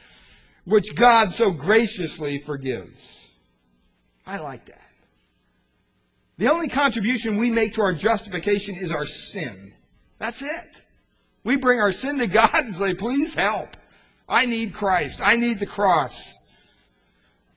which 0.65 0.95
God 0.95 1.33
so 1.33 1.51
graciously 1.51 2.39
forgives. 2.39 3.31
I 4.27 4.39
like 4.39 4.65
that. 4.67 4.80
The 6.41 6.51
only 6.51 6.69
contribution 6.69 7.37
we 7.37 7.51
make 7.51 7.75
to 7.75 7.83
our 7.83 7.93
justification 7.93 8.75
is 8.75 8.93
our 8.93 9.05
sin. 9.05 9.75
That's 10.19 10.41
it. 10.41 10.87
We 11.45 11.57
bring 11.57 11.81
our 11.81 11.93
sin 11.93 12.19
to 12.19 12.27
God 12.27 12.55
and 12.55 12.75
say, 12.75 12.95
please 12.95 13.35
help. 13.35 13.77
I 14.27 14.47
need 14.47 14.73
Christ. 14.73 15.21
I 15.23 15.37
need 15.37 15.59
the 15.59 15.67
cross. 15.67 16.35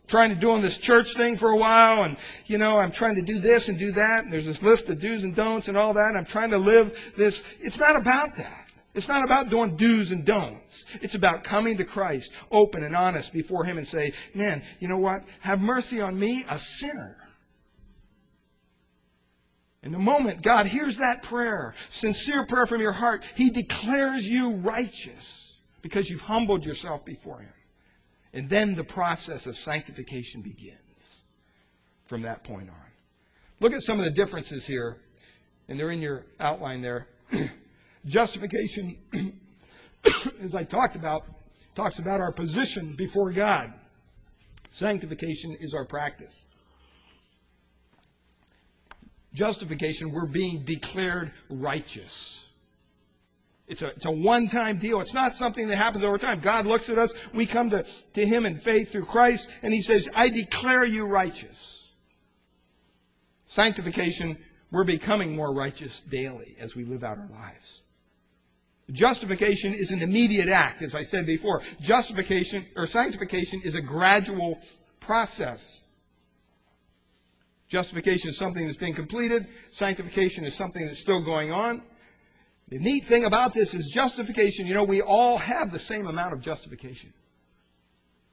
Trying 0.07 0.31
to 0.31 0.35
doing 0.35 0.61
this 0.61 0.77
church 0.77 1.13
thing 1.15 1.37
for 1.37 1.51
a 1.51 1.55
while 1.55 2.03
and, 2.03 2.17
you 2.45 2.57
know, 2.57 2.77
I'm 2.77 2.91
trying 2.91 3.15
to 3.15 3.21
do 3.21 3.39
this 3.39 3.69
and 3.69 3.79
do 3.79 3.93
that 3.93 4.25
and 4.25 4.33
there's 4.33 4.47
this 4.47 4.61
list 4.61 4.89
of 4.89 4.99
do's 4.99 5.23
and 5.23 5.33
don'ts 5.33 5.69
and 5.69 5.77
all 5.77 5.93
that 5.93 6.09
and 6.09 6.17
I'm 6.17 6.25
trying 6.25 6.49
to 6.49 6.57
live 6.57 7.13
this. 7.15 7.55
It's 7.61 7.79
not 7.79 7.95
about 7.95 8.35
that. 8.35 8.69
It's 8.95 9.07
not 9.07 9.23
about 9.23 9.49
doing 9.49 9.77
do's 9.77 10.11
and 10.11 10.25
don'ts. 10.25 10.99
It's 11.01 11.15
about 11.15 11.45
coming 11.45 11.77
to 11.77 11.85
Christ 11.85 12.33
open 12.51 12.83
and 12.83 12.97
honest 12.97 13.31
before 13.31 13.63
Him 13.63 13.77
and 13.77 13.87
say, 13.87 14.11
man, 14.35 14.61
you 14.81 14.89
know 14.89 14.99
what? 14.99 15.23
Have 15.39 15.61
mercy 15.61 16.01
on 16.01 16.19
me, 16.19 16.43
a 16.49 16.57
sinner. 16.57 17.22
In 19.83 19.91
the 19.91 19.99
moment 19.99 20.41
God 20.41 20.65
hears 20.65 20.97
that 20.97 21.23
prayer, 21.23 21.75
sincere 21.89 22.45
prayer 22.45 22.65
from 22.65 22.81
your 22.81 22.93
heart, 22.93 23.29
He 23.35 23.49
declares 23.49 24.27
you 24.27 24.51
righteous 24.51 25.59
because 25.81 26.09
you've 26.09 26.21
humbled 26.21 26.65
yourself 26.65 27.03
before 27.03 27.39
Him. 27.39 27.53
And 28.33 28.49
then 28.49 28.75
the 28.75 28.83
process 28.83 29.45
of 29.45 29.57
sanctification 29.57 30.41
begins 30.41 31.23
from 32.05 32.21
that 32.21 32.43
point 32.43 32.69
on. 32.69 32.75
Look 33.59 33.73
at 33.73 33.81
some 33.81 33.99
of 33.99 34.05
the 34.05 34.11
differences 34.11 34.65
here, 34.65 34.97
and 35.67 35.79
they're 35.79 35.91
in 35.91 36.01
your 36.01 36.25
outline 36.39 36.81
there. 36.81 37.07
Justification, 38.05 38.97
as 40.41 40.55
I 40.55 40.63
talked 40.63 40.95
about, 40.95 41.25
talks 41.75 41.99
about 41.99 42.21
our 42.21 42.31
position 42.31 42.93
before 42.93 43.31
God. 43.31 43.73
Sanctification 44.71 45.55
is 45.59 45.73
our 45.73 45.85
practice. 45.85 46.43
Justification, 49.33 50.11
we're 50.11 50.25
being 50.25 50.63
declared 50.63 51.31
righteous. 51.49 52.49
It's 53.67 53.81
a, 53.81 53.87
it's 53.87 54.05
a 54.05 54.11
one 54.11 54.47
time 54.47 54.77
deal. 54.77 54.99
It's 54.99 55.13
not 55.13 55.35
something 55.35 55.67
that 55.67 55.77
happens 55.77 56.03
over 56.03 56.17
time. 56.17 56.39
God 56.39 56.65
looks 56.65 56.89
at 56.89 56.97
us, 56.97 57.13
we 57.33 57.45
come 57.45 57.69
to, 57.71 57.83
to 58.13 58.25
Him 58.25 58.45
in 58.45 58.57
faith 58.57 58.91
through 58.91 59.05
Christ, 59.05 59.49
and 59.61 59.73
He 59.73 59.81
says, 59.81 60.09
I 60.13 60.29
declare 60.29 60.83
you 60.83 61.07
righteous. 61.07 61.91
Sanctification, 63.45 64.37
we're 64.71 64.83
becoming 64.83 65.35
more 65.35 65.53
righteous 65.53 66.01
daily 66.01 66.55
as 66.59 66.75
we 66.75 66.83
live 66.83 67.03
out 67.03 67.17
our 67.17 67.29
lives. 67.29 67.83
Justification 68.91 69.73
is 69.73 69.91
an 69.91 70.01
immediate 70.01 70.49
act, 70.49 70.81
as 70.81 70.93
I 70.93 71.03
said 71.03 71.25
before. 71.25 71.61
Justification 71.79 72.65
or 72.75 72.85
sanctification 72.85 73.61
is 73.63 73.75
a 73.75 73.81
gradual 73.81 74.59
process. 74.99 75.82
Justification 77.73 78.29
is 78.29 78.37
something 78.37 78.67
that's 78.67 78.77
been 78.77 78.93
completed. 78.93 79.47
Sanctification 79.71 80.45
is 80.45 80.53
something 80.53 80.85
that's 80.85 80.99
still 80.99 81.21
going 81.23 81.51
on. 81.51 81.81
The 82.67 82.77
neat 82.77 83.03
thing 83.05 83.25
about 83.25 83.51
this 83.51 83.73
is 83.73 83.89
justification, 83.91 84.67
you 84.67 84.75
know, 84.75 84.83
we 84.83 85.01
all 85.01 85.39
have 85.39 85.71
the 85.71 85.79
same 85.79 86.05
amount 86.05 86.33
of 86.33 86.39
justification. 86.39 87.11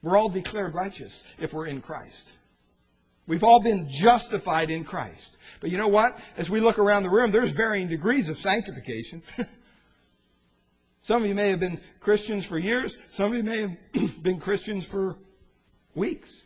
We're 0.03 0.18
all 0.18 0.29
declared 0.29 0.74
righteous 0.74 1.24
if 1.38 1.55
we're 1.55 1.68
in 1.68 1.81
Christ. 1.81 2.35
We've 3.26 3.42
all 3.42 3.62
been 3.62 3.88
justified 3.88 4.70
in 4.70 4.85
Christ. 4.85 5.38
But 5.61 5.70
you 5.70 5.79
know 5.79 5.88
what? 5.88 6.18
As 6.37 6.50
we 6.50 6.61
look 6.61 6.79
around 6.79 7.05
the 7.05 7.09
room, 7.09 7.31
there's 7.31 7.53
varying 7.53 7.88
degrees 7.88 8.29
of 8.29 8.37
sanctification. 8.37 9.22
Some 11.00 11.22
of 11.22 11.29
you 11.31 11.35
may 11.35 11.48
have 11.48 11.61
been 11.61 11.81
Christians 11.98 12.44
for 12.44 12.59
years. 12.59 12.98
Some 13.09 13.33
of 13.33 13.38
you 13.38 13.42
may 13.42 13.61
have 13.62 14.22
been 14.22 14.38
Christians 14.38 14.85
for 14.85 15.16
weeks. 15.94 16.42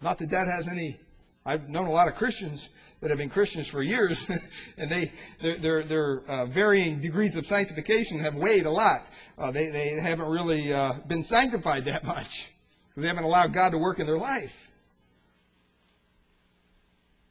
Not 0.00 0.18
that 0.18 0.30
that 0.30 0.46
has 0.46 0.68
any. 0.68 0.98
I've 1.44 1.68
known 1.68 1.86
a 1.86 1.90
lot 1.90 2.08
of 2.08 2.14
Christians 2.14 2.68
that 3.00 3.10
have 3.10 3.18
been 3.18 3.30
Christians 3.30 3.68
for 3.68 3.82
years, 3.82 4.28
and 4.78 4.90
they 4.90 5.12
their 5.40 5.82
their, 5.82 6.20
uh, 6.28 6.46
varying 6.46 7.00
degrees 7.00 7.36
of 7.36 7.46
sanctification 7.46 8.18
have 8.18 8.34
weighed 8.34 8.66
a 8.66 8.70
lot. 8.70 9.08
Uh, 9.36 9.50
they 9.50 9.68
they 9.70 9.90
haven't 9.90 10.28
really 10.28 10.72
uh, 10.72 10.94
been 11.06 11.22
sanctified 11.22 11.84
that 11.86 12.04
much. 12.04 12.52
They 12.96 13.06
haven't 13.06 13.24
allowed 13.24 13.52
God 13.52 13.70
to 13.70 13.78
work 13.78 14.00
in 14.00 14.06
their 14.06 14.18
life. 14.18 14.68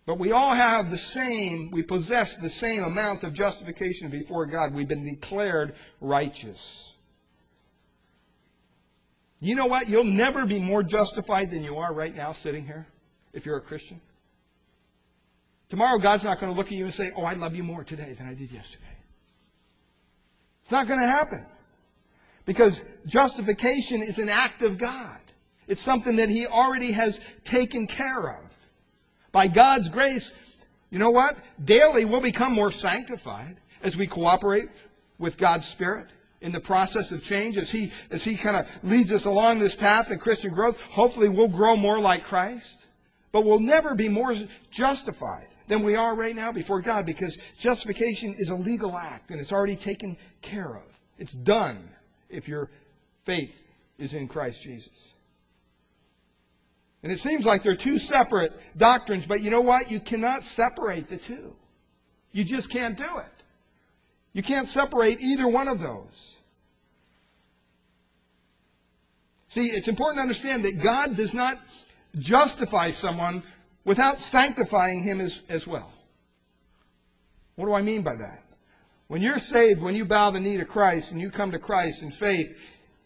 But 0.08 0.20
we 0.20 0.32
all 0.32 0.56
have 0.56 0.90
the 0.90 0.98
same, 0.98 1.70
we 1.70 1.84
possess 1.84 2.38
the 2.38 2.50
same 2.50 2.86
amount 2.86 3.26
of 3.26 3.34
justification 3.34 4.10
before 4.10 4.46
God. 4.46 4.74
We've 4.74 4.88
been 4.88 5.04
declared 5.04 5.76
righteous. 6.00 6.96
You 9.40 9.56
know 9.56 9.68
what? 9.68 9.88
You'll 9.88 10.04
never 10.04 10.46
be 10.46 10.60
more 10.60 10.84
justified 10.84 11.52
than 11.52 11.64
you 11.64 11.78
are 11.78 11.94
right 11.94 12.16
now 12.16 12.32
sitting 12.32 12.66
here 12.66 12.88
if 13.34 13.46
you're 13.46 13.58
a 13.58 13.62
Christian. 13.62 14.02
Tomorrow, 15.70 16.00
God's 16.00 16.24
not 16.24 16.40
going 16.40 16.52
to 16.52 16.58
look 16.58 16.68
at 16.68 16.74
you 16.74 16.86
and 16.86 16.94
say, 16.94 17.12
Oh, 17.16 17.24
I 17.24 17.34
love 17.34 17.56
you 17.56 17.64
more 17.64 17.84
today 17.84 18.14
than 18.14 18.28
I 18.28 18.34
did 18.34 18.52
yesterday. 18.52 18.84
It's 20.62 20.72
not 20.72 20.88
going 20.88 21.00
to 21.00 21.06
happen. 21.06 21.46
Because 22.46 22.86
justification 23.06 24.02
is 24.02 24.18
an 24.18 24.30
act 24.30 24.64
of 24.64 24.78
God. 24.78 25.20
It's 25.68 25.82
something 25.82 26.16
that 26.16 26.30
He 26.30 26.48
already 26.48 26.94
has 26.94 27.20
taken 27.44 27.86
care 27.88 28.30
of. 28.30 28.70
By 29.34 29.48
God's 29.48 29.90
grace, 29.90 30.34
you 30.90 31.00
know 31.00 31.12
what? 31.12 31.38
Daily 31.64 32.06
we'll 32.06 32.22
become 32.22 32.54
more 32.54 32.72
sanctified 32.72 33.58
as 33.84 33.98
we 33.98 34.08
cooperate 34.08 34.70
with 35.20 35.38
God's 35.38 35.68
Spirit 35.68 36.08
in 36.42 36.52
the 36.52 36.60
process 36.60 37.12
of 37.12 37.24
change 37.24 37.58
as 37.58 37.70
He 37.70 37.92
as 38.12 38.24
He 38.24 38.36
kind 38.36 38.56
of 38.56 38.68
leads 38.84 39.12
us 39.12 39.26
along 39.26 39.60
this 39.60 39.76
path 39.76 40.12
in 40.12 40.20
Christian 40.20 40.54
growth. 40.54 40.80
Hopefully 40.82 41.30
we'll 41.30 41.48
grow 41.48 41.76
more 41.76 42.00
like 42.00 42.24
Christ. 42.24 42.86
But 43.32 43.46
we'll 43.46 43.60
never 43.60 43.94
be 43.94 44.10
more 44.10 44.36
justified 44.72 45.48
than 45.68 45.84
we 45.84 45.96
are 45.96 46.16
right 46.16 46.36
now 46.36 46.52
before 46.52 46.82
God 46.82 47.06
because 47.06 47.38
justification 47.58 48.34
is 48.38 48.50
a 48.50 48.56
legal 48.56 48.98
act 48.98 49.32
and 49.32 49.40
it's 49.40 49.52
already 49.52 49.76
taken 49.76 50.18
care 50.42 50.76
of. 50.76 51.00
It's 51.18 51.34
done 51.34 51.90
if 52.30 52.48
your 52.48 52.70
faith 53.20 53.64
is 53.98 54.14
in 54.14 54.28
Christ 54.28 54.62
Jesus. 54.62 55.14
And 57.04 57.12
it 57.12 57.20
seems 57.20 57.46
like 57.46 57.64
they're 57.64 57.76
two 57.76 58.00
separate 58.00 58.54
doctrines, 58.78 59.26
but 59.26 59.42
you 59.42 59.52
know 59.52 59.62
what? 59.62 59.92
You 59.92 60.00
cannot 60.00 60.44
separate 60.44 61.08
the 61.08 61.18
two. 61.18 61.56
You 62.32 62.44
just 62.44 62.70
can't 62.70 62.98
do 62.98 63.18
it. 63.18 63.37
You 64.38 64.44
can't 64.44 64.68
separate 64.68 65.20
either 65.20 65.48
one 65.48 65.68
of 65.68 65.80
those. 65.80 66.38
See, 69.48 69.66
it's 69.66 69.88
important 69.88 70.18
to 70.18 70.22
understand 70.22 70.64
that 70.64 70.80
God 70.80 71.18
does 71.18 71.34
not 71.34 71.58
justify 72.20 72.92
someone 72.92 73.42
without 73.84 74.20
sanctifying 74.20 75.02
him 75.02 75.22
as, 75.22 75.42
as 75.50 75.66
well. 75.66 75.92
What 77.56 77.66
do 77.66 77.74
I 77.74 77.82
mean 77.82 78.04
by 78.04 78.16
that? 78.16 78.44
When 79.08 79.24
you're 79.24 79.40
saved, 79.40 79.82
when 79.82 79.96
you 79.96 80.06
bow 80.06 80.30
the 80.30 80.40
knee 80.40 80.58
to 80.58 80.66
Christ 80.66 81.14
and 81.14 81.20
you 81.20 81.32
come 81.32 81.50
to 81.50 81.58
Christ 81.58 82.04
in 82.04 82.12
faith, 82.12 82.56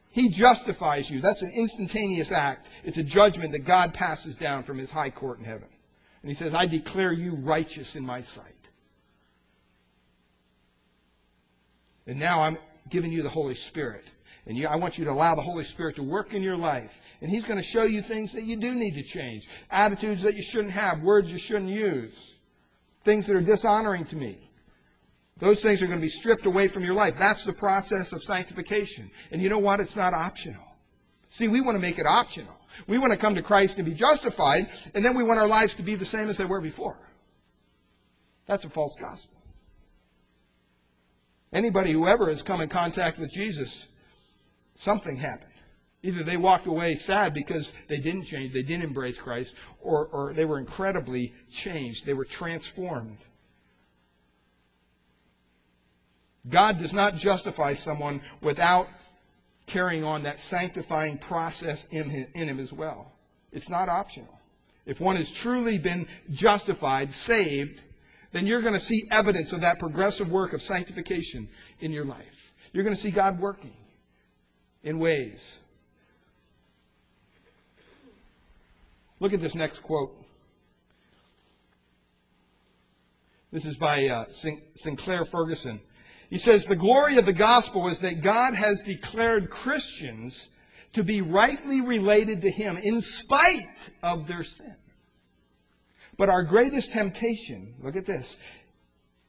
he 0.10 0.28
justifies 0.28 1.10
you. 1.10 1.22
That's 1.22 1.44
an 1.44 1.54
instantaneous 1.56 2.34
act. 2.34 2.68
It's 2.84 2.98
a 2.98 3.04
judgment 3.04 3.54
that 3.54 3.64
God 3.64 3.94
passes 3.94 4.36
down 4.36 4.64
from 4.64 4.78
his 4.78 4.92
high 4.92 5.12
court 5.12 5.40
in 5.40 5.46
heaven. 5.46 5.70
And 6.24 6.30
he 6.30 6.36
says, 6.36 6.54
I 6.54 6.66
declare 6.66 7.14
you 7.14 7.36
righteous 7.36 7.96
in 7.96 8.06
my 8.06 8.20
sight. 8.20 8.61
And 12.12 12.20
now 12.20 12.42
I'm 12.42 12.58
giving 12.90 13.10
you 13.10 13.24
the 13.24 13.30
Holy 13.30 13.56
Spirit. 13.56 14.04
And 14.46 14.58
you, 14.58 14.68
I 14.68 14.76
want 14.76 14.98
you 14.98 15.06
to 15.06 15.12
allow 15.12 15.34
the 15.34 15.42
Holy 15.42 15.64
Spirit 15.64 15.96
to 15.96 16.04
work 16.04 16.34
in 16.34 16.44
your 16.44 16.58
life. 16.58 17.16
And 17.22 17.32
He's 17.32 17.46
going 17.46 17.56
to 17.56 17.64
show 17.64 17.84
you 17.84 18.02
things 18.02 18.34
that 18.34 18.44
you 18.44 18.58
do 18.58 18.74
need 18.74 18.96
to 18.96 19.02
change. 19.02 19.48
Attitudes 19.70 20.22
that 20.24 20.36
you 20.36 20.44
shouldn't 20.44 20.74
have. 20.74 21.04
Words 21.04 21.32
you 21.32 21.38
shouldn't 21.38 21.70
use. 21.70 22.38
Things 23.06 23.28
that 23.28 23.38
are 23.38 23.42
dishonoring 23.42 24.04
to 24.08 24.18
me. 24.18 24.36
Those 25.38 25.62
things 25.62 25.82
are 25.82 25.88
going 25.88 26.00
to 26.00 26.06
be 26.06 26.10
stripped 26.10 26.46
away 26.46 26.68
from 26.68 26.84
your 26.84 26.96
life. 26.96 27.18
That's 27.18 27.46
the 27.46 27.54
process 27.54 28.12
of 28.12 28.22
sanctification. 28.22 29.10
And 29.32 29.42
you 29.42 29.48
know 29.48 29.60
what? 29.60 29.80
It's 29.80 29.96
not 29.96 30.14
optional. 30.14 30.68
See, 31.30 31.48
we 31.48 31.62
want 31.62 31.78
to 31.78 31.82
make 31.82 31.98
it 31.98 32.06
optional. 32.06 32.60
We 32.88 32.98
want 32.98 33.14
to 33.14 33.18
come 33.18 33.36
to 33.36 33.42
Christ 33.42 33.78
and 33.78 33.86
be 33.86 33.94
justified, 33.94 34.68
and 34.94 35.06
then 35.06 35.16
we 35.16 35.24
want 35.24 35.40
our 35.40 35.48
lives 35.48 35.76
to 35.76 35.82
be 35.82 35.96
the 35.96 36.04
same 36.04 36.28
as 36.28 36.36
they 36.36 36.44
were 36.44 36.60
before. 36.60 37.00
That's 38.48 38.66
a 38.66 38.70
false 38.70 38.98
gospel. 39.00 39.41
Anybody 41.54 41.92
who 41.92 42.08
ever 42.08 42.30
has 42.30 42.42
come 42.42 42.62
in 42.62 42.70
contact 42.70 43.20
with 43.20 43.32
Jesus, 43.32 43.88
something 44.76 45.18
happened. 45.18 45.52
Either 46.04 46.24
they 46.24 46.38
walked 46.38 46.66
away 46.66 46.96
sad 46.96 47.34
because 47.34 47.74
they 47.88 48.00
didn't 48.00 48.24
change, 48.24 48.54
they 48.54 48.64
didn't 48.64 48.86
embrace 48.86 49.18
Christ, 49.18 49.56
or, 49.82 50.08
or 50.08 50.34
they 50.34 50.46
were 50.46 50.58
incredibly 50.58 51.34
changed. 51.52 52.06
They 52.06 52.16
were 52.16 52.26
transformed. 52.26 53.20
God 56.50 56.80
does 56.80 56.94
not 56.94 57.16
justify 57.16 57.74
someone 57.74 58.22
without 58.42 58.88
carrying 59.68 60.04
on 60.04 60.24
that 60.24 60.40
sanctifying 60.40 61.20
process 61.20 61.86
in 61.92 62.10
him, 62.10 62.28
in 62.34 62.48
him 62.48 62.60
as 62.60 62.74
well. 62.74 63.12
It's 63.52 63.70
not 63.70 63.90
optional. 63.90 64.40
If 64.86 65.00
one 65.00 65.18
has 65.18 65.32
truly 65.32 65.78
been 65.78 66.08
justified, 66.32 67.14
saved, 67.14 67.84
then 68.32 68.48
you're 68.48 68.62
going 68.62 68.74
to 68.74 68.80
see 68.80 69.04
evidence 69.12 69.54
of 69.54 69.62
that 69.62 69.80
progressive 69.80 70.32
work 70.32 70.54
of 70.54 70.62
sanctification 70.62 71.50
in 71.82 71.92
your 71.92 72.06
life. 72.06 72.54
You're 72.74 72.84
going 72.84 72.96
to 72.96 73.02
see 73.02 73.12
God 73.12 73.40
working 73.40 73.76
in 74.84 75.00
ways. 75.00 75.60
Look 79.20 79.34
at 79.34 79.42
this 79.42 79.56
next 79.56 79.80
quote. 79.80 80.18
This 83.52 83.66
is 83.66 83.76
by 83.76 84.08
uh, 84.08 84.26
Sinclair 84.76 85.26
Ferguson. 85.26 85.82
He 86.30 86.38
says, 86.38 86.66
The 86.66 86.76
glory 86.76 87.18
of 87.18 87.26
the 87.26 87.34
gospel 87.34 87.90
is 87.90 88.00
that 88.00 88.22
God 88.22 88.56
has 88.56 88.82
declared 88.82 89.50
Christians 89.50 90.50
to 90.94 91.04
be 91.04 91.22
rightly 91.22 91.82
related 91.82 92.42
to 92.42 92.50
Him 92.50 92.78
in 92.82 93.02
spite 93.02 93.90
of 94.02 94.28
their 94.28 94.44
sin. 94.44 94.76
But 96.22 96.30
our 96.30 96.44
greatest 96.44 96.92
temptation, 96.92 97.74
look 97.82 97.96
at 97.96 98.06
this, 98.06 98.38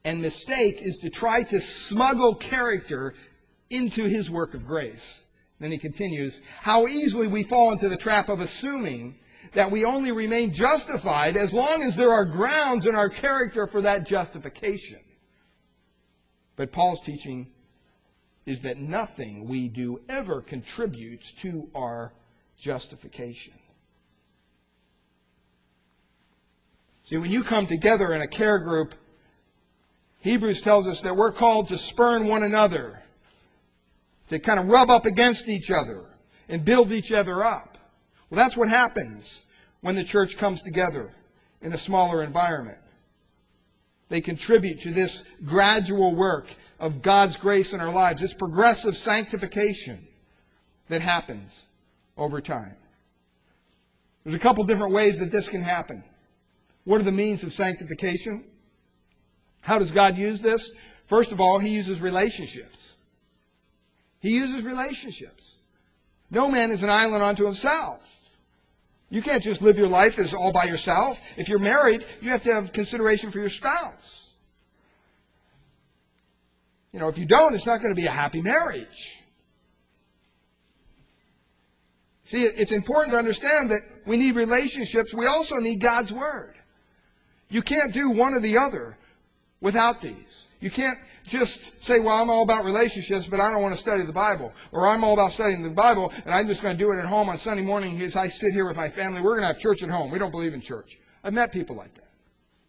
and 0.05 0.21
mistake 0.21 0.79
is 0.79 0.99
to 0.99 1.09
try 1.09 1.41
to 1.41 1.59
smuggle 1.59 2.35
character 2.35 3.15
into 3.71 4.03
His 4.03 4.29
work 4.29 4.53
of 4.53 4.67
grace. 4.67 5.25
Then 5.59 5.71
he 5.71 5.79
continues, 5.79 6.43
how 6.59 6.85
easily 6.85 7.25
we 7.25 7.41
fall 7.41 7.71
into 7.71 7.89
the 7.89 7.97
trap 7.97 8.29
of 8.29 8.41
assuming 8.41 9.17
that 9.53 9.71
we 9.71 9.85
only 9.85 10.11
remain 10.11 10.53
justified 10.53 11.35
as 11.35 11.51
long 11.51 11.81
as 11.81 11.95
there 11.95 12.11
are 12.11 12.25
grounds 12.25 12.85
in 12.85 12.93
our 12.93 13.09
character 13.09 13.65
for 13.65 13.81
that 13.81 14.05
justification. 14.05 14.99
But 16.55 16.71
Paul's 16.71 17.01
teaching 17.01 17.47
is 18.45 18.61
that 18.61 18.77
nothing 18.77 19.47
we 19.47 19.67
do 19.67 19.99
ever 20.09 20.41
contributes 20.43 21.31
to 21.41 21.71
our 21.73 22.13
justification. 22.55 23.55
See, 27.03 27.17
when 27.17 27.31
you 27.31 27.43
come 27.43 27.67
together 27.67 28.13
in 28.13 28.21
a 28.21 28.27
care 28.27 28.59
group, 28.59 28.95
Hebrews 30.19 30.61
tells 30.61 30.87
us 30.87 31.01
that 31.01 31.15
we're 31.15 31.33
called 31.33 31.67
to 31.67 31.77
spurn 31.77 32.27
one 32.27 32.43
another, 32.43 33.01
to 34.29 34.39
kind 34.39 34.59
of 34.59 34.67
rub 34.67 34.89
up 34.89 35.05
against 35.05 35.49
each 35.49 35.69
other 35.69 36.05
and 36.47 36.63
build 36.63 36.93
each 36.93 37.11
other 37.11 37.43
up. 37.43 37.77
Well, 38.29 38.37
that's 38.37 38.55
what 38.55 38.69
happens 38.69 39.45
when 39.81 39.95
the 39.95 40.03
church 40.03 40.37
comes 40.37 40.61
together 40.61 41.11
in 41.61 41.73
a 41.73 41.77
smaller 41.77 42.23
environment. 42.23 42.77
They 44.07 44.21
contribute 44.21 44.81
to 44.81 44.91
this 44.91 45.25
gradual 45.45 46.15
work 46.15 46.47
of 46.79 47.01
God's 47.01 47.35
grace 47.35 47.73
in 47.73 47.81
our 47.81 47.91
lives. 47.91 48.21
It's 48.21 48.33
progressive 48.33 48.95
sanctification 48.95 50.07
that 50.87 51.01
happens 51.01 51.65
over 52.17 52.39
time. 52.39 52.77
There's 54.23 54.35
a 54.35 54.39
couple 54.39 54.63
different 54.63 54.93
ways 54.93 55.19
that 55.19 55.31
this 55.31 55.49
can 55.49 55.61
happen. 55.61 56.03
What 56.85 56.99
are 56.99 57.05
the 57.05 57.11
means 57.11 57.43
of 57.43 57.53
sanctification? 57.53 58.45
How 59.61 59.79
does 59.79 59.91
God 59.91 60.17
use 60.17 60.41
this? 60.41 60.71
First 61.05 61.31
of 61.31 61.39
all, 61.39 61.59
He 61.59 61.69
uses 61.69 62.01
relationships. 62.01 62.93
He 64.19 64.31
uses 64.31 64.63
relationships. 64.63 65.57
No 66.31 66.49
man 66.49 66.71
is 66.71 66.81
an 66.81 66.89
island 66.89 67.21
unto 67.21 67.45
himself. 67.45 68.23
You 69.09 69.21
can't 69.21 69.43
just 69.43 69.61
live 69.61 69.77
your 69.77 69.87
life 69.87 70.17
as 70.17 70.33
all 70.33 70.51
by 70.51 70.63
yourself. 70.63 71.21
If 71.37 71.47
you're 71.47 71.59
married, 71.59 72.03
you 72.21 72.31
have 72.31 72.41
to 72.43 72.53
have 72.53 72.73
consideration 72.73 73.29
for 73.29 73.39
your 73.39 73.49
spouse. 73.49 74.31
You 76.91 76.99
know, 76.99 77.09
if 77.09 77.17
you 77.17 77.25
don't, 77.25 77.53
it's 77.53 77.65
not 77.65 77.81
going 77.81 77.93
to 77.93 77.99
be 77.99 78.07
a 78.07 78.11
happy 78.11 78.41
marriage. 78.41 79.21
See, 82.23 82.43
it's 82.43 82.71
important 82.71 83.11
to 83.11 83.19
understand 83.19 83.69
that 83.71 83.81
we 84.05 84.17
need 84.17 84.35
relationships. 84.35 85.13
We 85.13 85.27
also 85.27 85.57
need 85.57 85.79
God's 85.81 86.11
Word. 86.11 86.55
You 87.53 87.61
can't 87.61 87.93
do 87.93 88.09
one 88.09 88.33
or 88.33 88.39
the 88.39 88.57
other 88.57 88.97
without 89.61 90.01
these. 90.01 90.47
You 90.59 90.71
can't 90.71 90.97
just 91.23 91.79
say, 91.83 91.99
well, 91.99 92.19
I'm 92.19 92.27
all 92.31 92.41
about 92.41 92.65
relationships, 92.65 93.27
but 93.27 93.39
I 93.39 93.51
don't 93.51 93.61
want 93.61 93.75
to 93.75 93.79
study 93.79 94.01
the 94.01 94.11
Bible. 94.11 94.51
Or 94.71 94.87
I'm 94.87 95.03
all 95.03 95.13
about 95.13 95.33
studying 95.33 95.61
the 95.61 95.69
Bible, 95.69 96.11
and 96.25 96.33
I'm 96.33 96.47
just 96.47 96.63
going 96.63 96.75
to 96.75 96.83
do 96.83 96.91
it 96.91 96.97
at 96.97 97.05
home 97.05 97.29
on 97.29 97.37
Sunday 97.37 97.61
morning 97.61 98.01
as 98.01 98.15
I 98.15 98.27
sit 98.27 98.53
here 98.53 98.65
with 98.65 98.75
my 98.75 98.89
family. 98.89 99.21
We're 99.21 99.37
going 99.37 99.41
to 99.41 99.47
have 99.53 99.59
church 99.59 99.83
at 99.83 99.89
home. 99.91 100.09
We 100.09 100.17
don't 100.17 100.31
believe 100.31 100.55
in 100.55 100.61
church. 100.61 100.97
I've 101.23 101.33
met 101.33 101.51
people 101.51 101.75
like 101.75 101.93
that. 101.93 102.09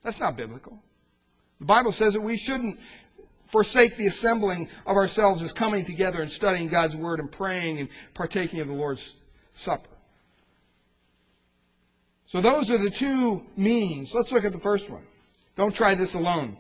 That's 0.03 0.21
not 0.21 0.37
biblical. 0.37 0.79
The 1.61 1.67
Bible 1.67 1.91
says 1.91 2.13
that 2.13 2.21
we 2.21 2.37
shouldn't 2.37 2.79
forsake 3.45 3.97
the 3.97 4.09
assembling 4.09 4.69
of 4.87 4.97
ourselves 4.97 5.41
as 5.41 5.55
coming 5.55 5.87
together 5.87 6.21
and 6.21 6.31
studying 6.31 6.69
God's 6.69 6.95
Word 6.95 7.21
and 7.21 7.33
praying 7.33 7.79
and 7.79 7.89
partaking 8.13 8.61
of 8.61 8.69
the 8.69 8.75
Lord's 8.75 9.17
Supper. 9.55 9.94
So 12.35 12.41
those 12.41 12.69
are 12.69 12.79
the 12.79 12.91
two 12.91 13.47
means. 13.57 14.13
Let's 14.13 14.33
look 14.33 14.45
at 14.45 14.53
the 14.53 14.59
first 14.59 14.91
one. 14.91 15.07
Don't 15.55 15.73
try 15.73 15.95
this 15.95 16.15
alone. 16.15 16.57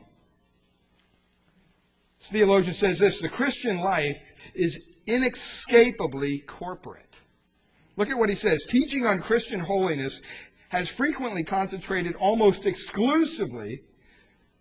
This 2.16 2.30
theologian 2.30 2.74
says 2.74 3.00
this 3.00 3.20
the 3.20 3.28
Christian 3.28 3.80
life 3.80 4.52
is 4.54 4.88
inescapably 5.08 6.44
corporate. 6.46 7.20
Look 7.96 8.08
at 8.08 8.16
what 8.16 8.28
he 8.28 8.36
says. 8.36 8.64
Teaching 8.66 9.04
on 9.04 9.20
Christian 9.20 9.58
holiness 9.58 10.20
has 10.68 10.88
frequently 10.88 11.42
concentrated 11.42 12.14
almost 12.20 12.66
exclusively, 12.66 13.80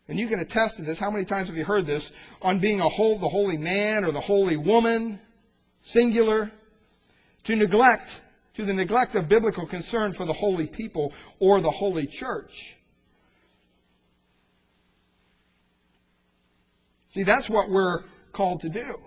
and 0.07 0.19
you 0.19 0.25
can 0.25 0.39
attest 0.39 0.77
to 0.77 0.81
this. 0.81 0.97
How 0.97 1.11
many 1.11 1.25
times 1.25 1.47
have 1.47 1.55
you 1.55 1.63
heard 1.63 1.85
this? 1.85 2.11
On 2.41 2.57
being 2.57 2.81
a 2.81 2.89
whole, 2.89 3.19
the 3.19 3.29
holy 3.29 3.57
man 3.57 4.03
or 4.03 4.11
the 4.11 4.19
holy 4.19 4.57
woman, 4.57 5.19
singular, 5.83 6.51
to 7.43 7.55
neglect, 7.55 8.22
to 8.53 8.65
the 8.65 8.73
neglect 8.73 9.15
of 9.15 9.27
biblical 9.27 9.65
concern 9.65 10.13
for 10.13 10.25
the 10.25 10.33
holy 10.33 10.67
people 10.67 11.13
or 11.39 11.59
the 11.61 11.71
holy 11.71 12.05
church. 12.05 12.75
See, 17.07 17.23
that's 17.23 17.49
what 17.49 17.69
we're 17.69 18.03
called 18.31 18.61
to 18.61 18.69
do. 18.69 18.99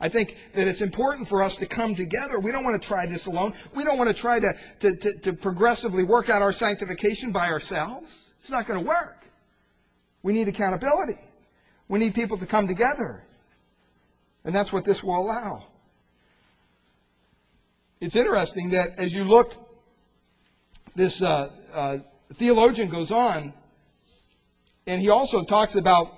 I 0.00 0.08
think 0.08 0.38
that 0.54 0.66
it's 0.66 0.80
important 0.80 1.28
for 1.28 1.42
us 1.42 1.56
to 1.56 1.66
come 1.66 1.94
together. 1.94 2.40
We 2.40 2.52
don't 2.52 2.64
want 2.64 2.80
to 2.80 2.88
try 2.88 3.04
this 3.04 3.26
alone. 3.26 3.52
We 3.74 3.84
don't 3.84 3.98
want 3.98 4.08
to 4.08 4.14
try 4.14 4.40
to, 4.40 4.54
to, 4.80 4.96
to, 4.96 5.18
to 5.20 5.32
progressively 5.34 6.04
work 6.04 6.30
out 6.30 6.40
our 6.40 6.52
sanctification 6.52 7.32
by 7.32 7.48
ourselves. 7.50 8.32
It's 8.40 8.50
not 8.50 8.66
going 8.66 8.82
to 8.82 8.88
work. 8.88 9.26
We 10.22 10.32
need 10.32 10.48
accountability. 10.48 11.18
We 11.88 11.98
need 11.98 12.14
people 12.14 12.38
to 12.38 12.46
come 12.46 12.66
together. 12.66 13.22
And 14.44 14.54
that's 14.54 14.72
what 14.72 14.86
this 14.86 15.04
will 15.04 15.18
allow. 15.18 15.64
It's 18.00 18.16
interesting 18.16 18.70
that 18.70 18.98
as 18.98 19.12
you 19.12 19.24
look, 19.24 19.54
this 20.96 21.22
uh, 21.22 21.50
uh, 21.74 21.98
theologian 22.32 22.88
goes 22.88 23.10
on, 23.10 23.52
and 24.86 25.02
he 25.02 25.10
also 25.10 25.44
talks 25.44 25.74
about 25.74 26.16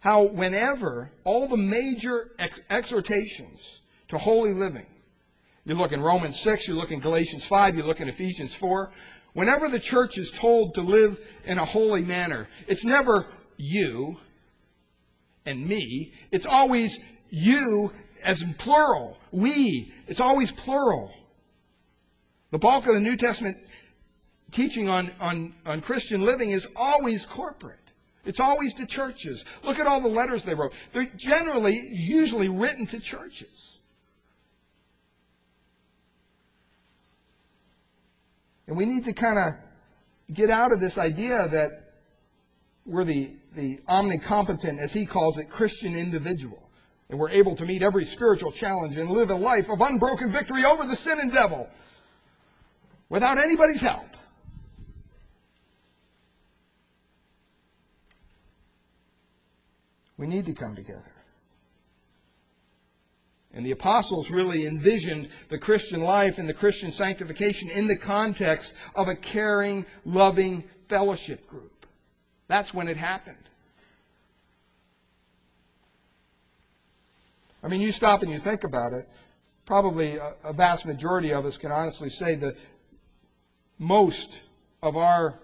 how 0.00 0.24
whenever 0.24 1.10
all 1.24 1.48
the 1.48 1.56
major 1.56 2.28
ex- 2.38 2.60
exhortations 2.68 3.80
to 4.08 4.18
holy 4.18 4.52
living, 4.52 4.86
you 5.64 5.74
look 5.74 5.92
in 5.92 6.02
Romans 6.02 6.38
6, 6.40 6.68
you 6.68 6.74
look 6.74 6.92
in 6.92 7.00
Galatians 7.00 7.44
5, 7.44 7.76
you 7.76 7.82
look 7.82 8.02
in 8.02 8.08
Ephesians 8.08 8.54
4, 8.54 8.90
whenever 9.32 9.70
the 9.70 9.80
church 9.80 10.18
is 10.18 10.30
told 10.30 10.74
to 10.74 10.82
live 10.82 11.18
in 11.46 11.56
a 11.56 11.64
holy 11.64 12.04
manner, 12.04 12.48
it's 12.68 12.84
never 12.84 13.26
you 13.56 14.18
and 15.46 15.66
me. 15.66 16.12
It's 16.30 16.46
always 16.46 17.00
you 17.30 17.92
as 18.22 18.42
in 18.42 18.52
plural. 18.54 19.16
We. 19.32 19.92
It's 20.06 20.20
always 20.20 20.52
plural. 20.52 21.12
The 22.50 22.58
bulk 22.58 22.86
of 22.86 22.94
the 22.94 23.00
New 23.00 23.16
Testament 23.16 23.56
teaching 24.50 24.88
on, 24.88 25.10
on, 25.20 25.54
on 25.64 25.80
Christian 25.80 26.22
living 26.22 26.50
is 26.50 26.68
always 26.76 27.26
corporate. 27.26 27.78
It's 28.24 28.40
always 28.40 28.74
to 28.74 28.86
churches. 28.86 29.44
Look 29.62 29.78
at 29.78 29.86
all 29.86 30.00
the 30.00 30.08
letters 30.08 30.44
they 30.44 30.54
wrote. 30.54 30.72
They're 30.92 31.10
generally, 31.16 31.78
usually 31.92 32.48
written 32.48 32.86
to 32.88 33.00
churches. 33.00 33.78
And 38.66 38.76
we 38.76 38.84
need 38.84 39.04
to 39.04 39.12
kind 39.12 39.38
of 39.38 40.34
get 40.34 40.50
out 40.50 40.72
of 40.72 40.80
this 40.80 40.98
idea 40.98 41.46
that 41.48 41.70
we're 42.84 43.04
the, 43.04 43.30
the 43.54 43.78
omnicompetent, 43.88 44.78
as 44.78 44.92
he 44.92 45.06
calls 45.06 45.38
it, 45.38 45.48
Christian 45.48 45.96
individual. 45.96 46.65
And 47.08 47.18
we're 47.18 47.30
able 47.30 47.54
to 47.56 47.64
meet 47.64 47.82
every 47.82 48.04
spiritual 48.04 48.50
challenge 48.50 48.96
and 48.96 49.10
live 49.10 49.30
a 49.30 49.34
life 49.34 49.70
of 49.70 49.80
unbroken 49.80 50.30
victory 50.30 50.64
over 50.64 50.84
the 50.84 50.96
sin 50.96 51.18
and 51.20 51.32
devil 51.32 51.68
without 53.08 53.38
anybody's 53.38 53.80
help. 53.80 54.16
We 60.18 60.26
need 60.26 60.46
to 60.46 60.54
come 60.54 60.74
together. 60.74 61.12
And 63.52 63.64
the 63.64 63.72
apostles 63.72 64.30
really 64.30 64.66
envisioned 64.66 65.30
the 65.48 65.58
Christian 65.58 66.02
life 66.02 66.38
and 66.38 66.48
the 66.48 66.54
Christian 66.54 66.92
sanctification 66.92 67.70
in 67.70 67.86
the 67.86 67.96
context 67.96 68.74
of 68.94 69.08
a 69.08 69.14
caring, 69.14 69.86
loving 70.04 70.62
fellowship 70.82 71.46
group. 71.46 71.86
That's 72.48 72.74
when 72.74 72.88
it 72.88 72.96
happened. 72.96 73.45
I 77.62 77.68
mean, 77.68 77.80
you 77.80 77.92
stop 77.92 78.22
and 78.22 78.30
you 78.30 78.38
think 78.38 78.64
about 78.64 78.92
it, 78.92 79.08
probably 79.64 80.16
a, 80.16 80.34
a 80.44 80.52
vast 80.52 80.86
majority 80.86 81.32
of 81.32 81.44
us 81.44 81.58
can 81.58 81.72
honestly 81.72 82.08
say 82.08 82.34
that 82.36 82.56
most 83.78 84.40
of 84.82 84.96
our 84.96 85.38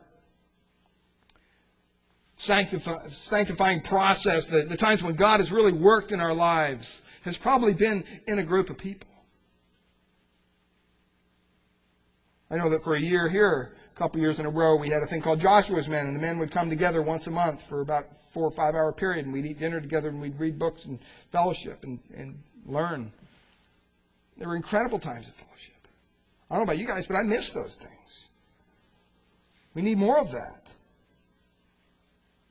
sanctify, 2.35 3.09
sanctifying 3.09 3.81
process, 3.81 4.47
the, 4.47 4.63
the 4.63 4.77
times 4.77 5.03
when 5.03 5.15
God 5.15 5.41
has 5.41 5.53
really 5.53 5.73
worked 5.73 6.13
in 6.13 6.21
our 6.21 6.35
lives, 6.35 7.03
has 7.23 7.39
probably 7.39 7.75
been 7.75 8.05
in 8.27 8.39
a 8.39 8.43
group 8.43 8.71
of 8.71 8.79
people. 8.79 9.09
I 12.51 12.57
know 12.57 12.69
that 12.69 12.83
for 12.83 12.95
a 12.95 13.01
year 13.01 13.29
here, 13.29 13.73
a 13.95 13.99
couple 13.99 14.21
years 14.21 14.41
in 14.41 14.47
a 14.47 14.51
row, 14.51 14.77
we 14.77 14.89
had 14.89 15.03
a 15.03 15.07
thing 15.07 15.21
called 15.21 15.41
Joshua's 15.41 15.89
Men, 15.89 16.07
and 16.07 16.17
the 16.17 16.21
men 16.21 16.39
would 16.39 16.51
come 16.51 16.71
together 16.71 17.03
once 17.03 17.27
a 17.27 17.31
month 17.31 17.63
for 17.63 17.83
about 17.83 18.17
four 18.17 18.45
or 18.45 18.51
five 18.51 18.75
hour 18.75 18.93
period, 18.93 19.27
and 19.27 19.33
we'd 19.33 19.45
eat 19.45 19.59
dinner 19.59 19.81
together, 19.81 20.09
and 20.09 20.21
we'd 20.21 20.39
read 20.39 20.59
books 20.59 20.87
and 20.87 20.99
fellowship 21.31 21.85
and, 21.85 21.99
and 22.17 22.39
learn. 22.67 23.13
There 24.39 24.49
were 24.49 24.57
incredible 24.57 24.99
times 24.99 25.29
of 25.29 25.35
fellowship. 25.35 25.75
I 26.51 26.55
don't 26.55 26.67
know 26.67 26.73
about 26.73 26.79
you 26.79 26.87
guys, 26.87 27.07
but 27.07 27.17
I 27.17 27.23
miss 27.23 27.51
those 27.51 27.75
things. 27.75 28.29
We 29.75 29.83
need 29.83 29.99
more 29.99 30.19
of 30.19 30.33
that. 30.33 30.71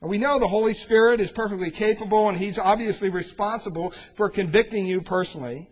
And 0.01 0.09
we 0.09 0.17
know 0.17 0.39
the 0.39 0.47
Holy 0.47 0.73
Spirit 0.73 1.21
is 1.21 1.31
perfectly 1.31 1.69
capable 1.69 2.27
and 2.29 2.37
He's 2.37 2.57
obviously 2.57 3.09
responsible 3.09 3.91
for 3.91 4.29
convicting 4.29 4.85
you 4.85 5.01
personally. 5.01 5.69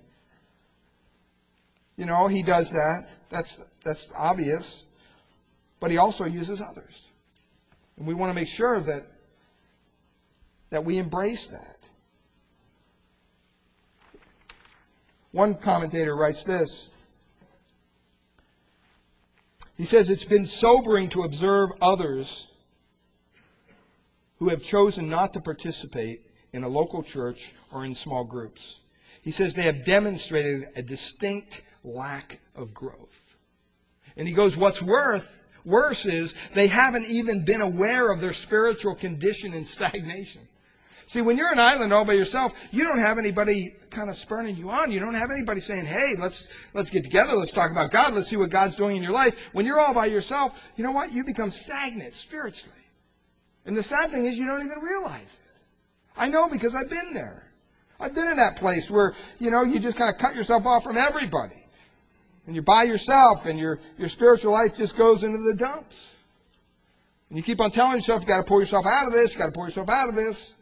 You 1.97 2.05
know, 2.05 2.27
He 2.27 2.43
does 2.43 2.71
that. 2.71 3.09
That's, 3.29 3.59
that's 3.83 4.11
obvious. 4.15 4.85
But 5.79 5.91
He 5.91 5.97
also 5.97 6.25
uses 6.25 6.61
others. 6.61 7.09
And 7.97 8.07
we 8.07 8.13
want 8.13 8.31
to 8.31 8.35
make 8.35 8.47
sure 8.47 8.79
that, 8.79 9.03
that 10.69 10.83
we 10.83 10.97
embrace 10.97 11.47
that. 11.47 11.89
One 15.31 15.53
commentator 15.53 16.15
writes 16.15 16.43
this. 16.43 16.91
He 19.77 19.85
says, 19.85 20.09
It's 20.09 20.25
been 20.25 20.45
sobering 20.45 21.09
to 21.09 21.23
observe 21.23 21.69
others 21.81 22.49
who 24.39 24.49
have 24.49 24.63
chosen 24.63 25.09
not 25.09 25.33
to 25.33 25.41
participate 25.41 26.25
in 26.53 26.63
a 26.63 26.67
local 26.67 27.03
church 27.03 27.51
or 27.71 27.85
in 27.85 27.93
small 27.93 28.23
groups. 28.23 28.79
He 29.21 29.31
says 29.31 29.53
they 29.53 29.63
have 29.63 29.85
demonstrated 29.85 30.69
a 30.75 30.81
distinct 30.81 31.63
lack 31.83 32.39
of 32.55 32.73
growth. 32.73 33.37
And 34.17 34.27
he 34.27 34.33
goes, 34.33 34.57
what's 34.57 34.81
worth, 34.81 35.38
worse 35.65 36.05
is 36.05 36.35
they 36.53 36.67
haven't 36.67 37.05
even 37.07 37.43
been 37.45 37.61
aware 37.61 38.11
of 38.11 38.21
their 38.21 38.33
spiritual 38.33 38.95
condition 38.95 39.53
and 39.53 39.65
stagnation. 39.65 40.41
See, 41.09 41.21
when 41.21 41.37
you're 41.37 41.51
an 41.51 41.59
island 41.59 41.91
all 41.91 42.05
by 42.05 42.13
yourself, 42.13 42.53
you 42.69 42.83
don't 42.83 42.99
have 42.99 43.17
anybody 43.17 43.75
kind 43.89 44.11
of 44.11 44.15
spurning 44.15 44.55
you 44.55 44.69
on. 44.69 44.91
You 44.91 44.99
don't 44.99 45.15
have 45.15 45.31
anybody 45.31 45.59
saying, 45.59 45.85
hey, 45.85 46.13
let's, 46.19 46.49
let's 46.75 46.91
get 46.91 47.03
together. 47.03 47.35
Let's 47.35 47.51
talk 47.51 47.71
about 47.71 47.89
God. 47.89 48.13
Let's 48.13 48.27
see 48.27 48.37
what 48.37 48.51
God's 48.51 48.75
doing 48.75 48.95
in 48.95 49.01
your 49.01 49.11
life. 49.11 49.49
When 49.53 49.65
you're 49.65 49.79
all 49.79 49.93
by 49.93 50.05
yourself, 50.05 50.71
you 50.75 50.83
know 50.83 50.91
what? 50.91 51.11
You 51.11 51.23
become 51.23 51.49
stagnant 51.49 52.13
spiritually. 52.13 52.77
And 53.65 53.75
the 53.75 53.81
sad 53.81 54.11
thing 54.11 54.25
is 54.25 54.37
you 54.37 54.45
don't 54.45 54.63
even 54.63 54.79
realize 54.83 55.39
it. 55.43 55.61
I 56.15 56.29
know 56.29 56.47
because 56.47 56.75
I've 56.75 56.91
been 56.91 57.11
there. 57.13 57.51
I've 57.99 58.13
been 58.13 58.27
in 58.27 58.37
that 58.37 58.57
place 58.57 58.91
where, 58.91 59.15
you 59.39 59.49
know, 59.49 59.63
you 59.63 59.79
just 59.79 59.97
kind 59.97 60.13
of 60.13 60.19
cut 60.19 60.35
yourself 60.35 60.67
off 60.67 60.83
from 60.83 60.95
everybody. 60.95 61.65
And 62.49 62.55
you're 62.55 62.63
by 62.63 62.81
yourself 62.81 63.45
and 63.45 63.59
your, 63.59 63.77
your 63.99 64.09
spiritual 64.09 64.53
life 64.53 64.75
just 64.75 64.97
goes 64.97 65.23
into 65.23 65.37
the 65.37 65.53
dumps. 65.53 66.15
And 67.29 67.37
you 67.37 67.43
keep 67.43 67.61
on 67.61 67.69
telling 67.69 67.97
yourself, 67.97 68.21
you've 68.21 68.27
got 68.27 68.37
to 68.37 68.43
pull 68.43 68.59
yourself 68.59 68.87
out 68.87 69.05
of 69.05 69.13
this, 69.13 69.33
you've 69.33 69.39
got 69.39 69.45
to 69.45 69.51
pull 69.51 69.65
yourself 69.65 69.87
out 69.87 70.09
of 70.09 70.15
this. 70.15 70.55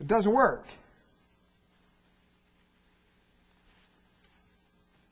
It 0.00 0.06
doesn't 0.06 0.32
work. 0.32 0.64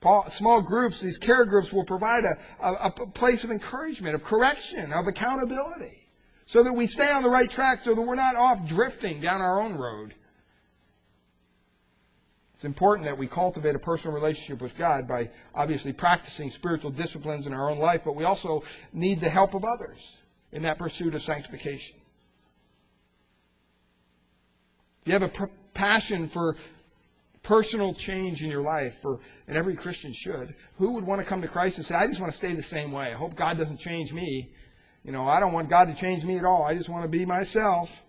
Paul, 0.00 0.24
small 0.30 0.62
groups, 0.62 0.98
these 1.02 1.18
care 1.18 1.44
groups 1.44 1.74
will 1.74 1.84
provide 1.84 2.24
a, 2.24 2.66
a, 2.66 2.86
a, 2.86 2.90
place 2.90 3.44
of 3.44 3.50
encouragement, 3.50 4.14
of 4.14 4.24
correction, 4.24 4.94
of 4.94 5.08
accountability, 5.08 6.08
so 6.46 6.62
that 6.62 6.72
we 6.72 6.86
stay 6.86 7.12
on 7.12 7.22
the 7.22 7.28
right 7.28 7.50
track, 7.50 7.82
so 7.82 7.94
that 7.94 8.00
we're 8.00 8.14
not 8.14 8.34
off 8.34 8.66
drifting 8.66 9.20
down 9.20 9.42
our 9.42 9.60
own 9.60 9.74
road. 9.74 10.14
It's 12.58 12.64
important 12.64 13.04
that 13.04 13.16
we 13.16 13.28
cultivate 13.28 13.76
a 13.76 13.78
personal 13.78 14.16
relationship 14.16 14.60
with 14.60 14.76
God 14.76 15.06
by 15.06 15.30
obviously 15.54 15.92
practicing 15.92 16.50
spiritual 16.50 16.90
disciplines 16.90 17.46
in 17.46 17.52
our 17.52 17.70
own 17.70 17.78
life, 17.78 18.02
but 18.04 18.16
we 18.16 18.24
also 18.24 18.64
need 18.92 19.20
the 19.20 19.28
help 19.28 19.54
of 19.54 19.64
others 19.64 20.16
in 20.50 20.62
that 20.62 20.76
pursuit 20.76 21.14
of 21.14 21.22
sanctification. 21.22 21.96
If 25.02 25.06
you 25.06 25.12
have 25.12 25.22
a 25.22 25.48
passion 25.72 26.26
for 26.26 26.56
personal 27.44 27.94
change 27.94 28.42
in 28.42 28.50
your 28.50 28.62
life, 28.62 28.94
for, 29.02 29.20
and 29.46 29.56
every 29.56 29.76
Christian 29.76 30.12
should, 30.12 30.52
who 30.78 30.94
would 30.94 31.04
want 31.04 31.20
to 31.20 31.24
come 31.24 31.40
to 31.42 31.46
Christ 31.46 31.76
and 31.76 31.86
say, 31.86 31.94
I 31.94 32.08
just 32.08 32.18
want 32.18 32.32
to 32.32 32.36
stay 32.36 32.54
the 32.54 32.62
same 32.64 32.90
way. 32.90 33.12
I 33.12 33.14
hope 33.14 33.36
God 33.36 33.56
doesn't 33.56 33.78
change 33.78 34.12
me. 34.12 34.50
You 35.04 35.12
know, 35.12 35.28
I 35.28 35.38
don't 35.38 35.52
want 35.52 35.68
God 35.68 35.84
to 35.84 35.94
change 35.94 36.24
me 36.24 36.38
at 36.38 36.44
all. 36.44 36.64
I 36.64 36.74
just 36.74 36.88
want 36.88 37.04
to 37.04 37.08
be 37.08 37.24
myself. 37.24 38.02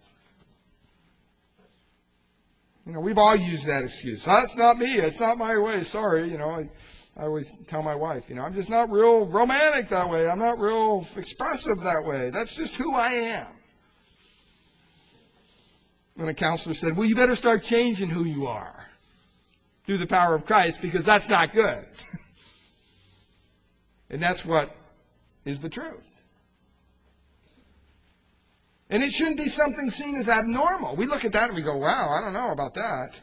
You 2.90 2.96
know, 2.96 3.02
we've 3.02 3.20
all 3.20 3.36
used 3.36 3.68
that 3.68 3.84
excuse. 3.84 4.28
Ah, 4.28 4.42
that's 4.42 4.58
not 4.58 4.80
me. 4.80 4.96
It's 4.96 5.20
not 5.20 5.38
my 5.38 5.56
way. 5.60 5.82
Sorry. 5.82 6.28
You 6.28 6.40
know, 6.40 6.50
I, 6.50 6.68
I 7.16 7.26
always 7.26 7.54
tell 7.68 7.84
my 7.84 7.94
wife, 7.94 8.30
you 8.30 8.36
know, 8.36 8.42
I'm 8.42 8.56
just 8.56 8.72
not 8.72 8.90
real 8.90 9.28
romantic 9.28 9.90
that 9.90 10.10
way. 10.10 10.28
I'm 10.28 10.40
not 10.40 10.58
real 10.58 11.06
expressive 11.16 11.82
that 11.82 12.04
way. 12.04 12.32
That's 12.32 12.56
just 12.56 12.78
who 12.78 12.96
I 12.96 13.12
am. 13.12 13.46
And 16.18 16.30
a 16.30 16.34
counselor 16.34 16.74
said, 16.74 16.98
Well, 16.98 17.06
you 17.06 17.16
better 17.16 17.36
start 17.36 17.62
changing 17.62 18.10
who 18.10 18.24
you 18.24 18.48
are 18.48 18.88
through 19.86 20.00
the 20.00 20.08
power 20.08 20.34
of 20.34 20.48
Christ 20.48 20.82
because 20.82 21.04
that's 21.04 21.30
not 21.30 21.54
good. 21.54 21.86
and 24.10 24.20
that's 24.20 24.44
what 24.44 24.76
is 25.46 25.60
the 25.60 25.70
truth. 25.70 26.09
And 28.90 29.04
it 29.04 29.12
shouldn't 29.12 29.38
be 29.38 29.50
something 29.50 29.90
seen 29.92 30.16
as 30.16 30.28
abnormal. 30.28 30.96
We 30.96 31.06
look 31.06 31.24
at 31.24 31.34
that 31.34 31.50
and 31.50 31.56
we 31.56 31.62
go, 31.62 31.78
wow, 31.78 32.10
I 32.10 32.22
don't 32.22 32.34
know 32.34 32.52
about 32.52 32.74
that. 32.74 33.22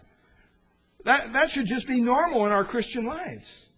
That, 1.05 1.33
that 1.33 1.51
should 1.51 1.67
just 1.67 1.89
be 1.89 2.01
normal 2.01 2.47
in 2.47 2.53
our 2.53 2.65
Christian 2.65 3.07
lives. 3.07 3.71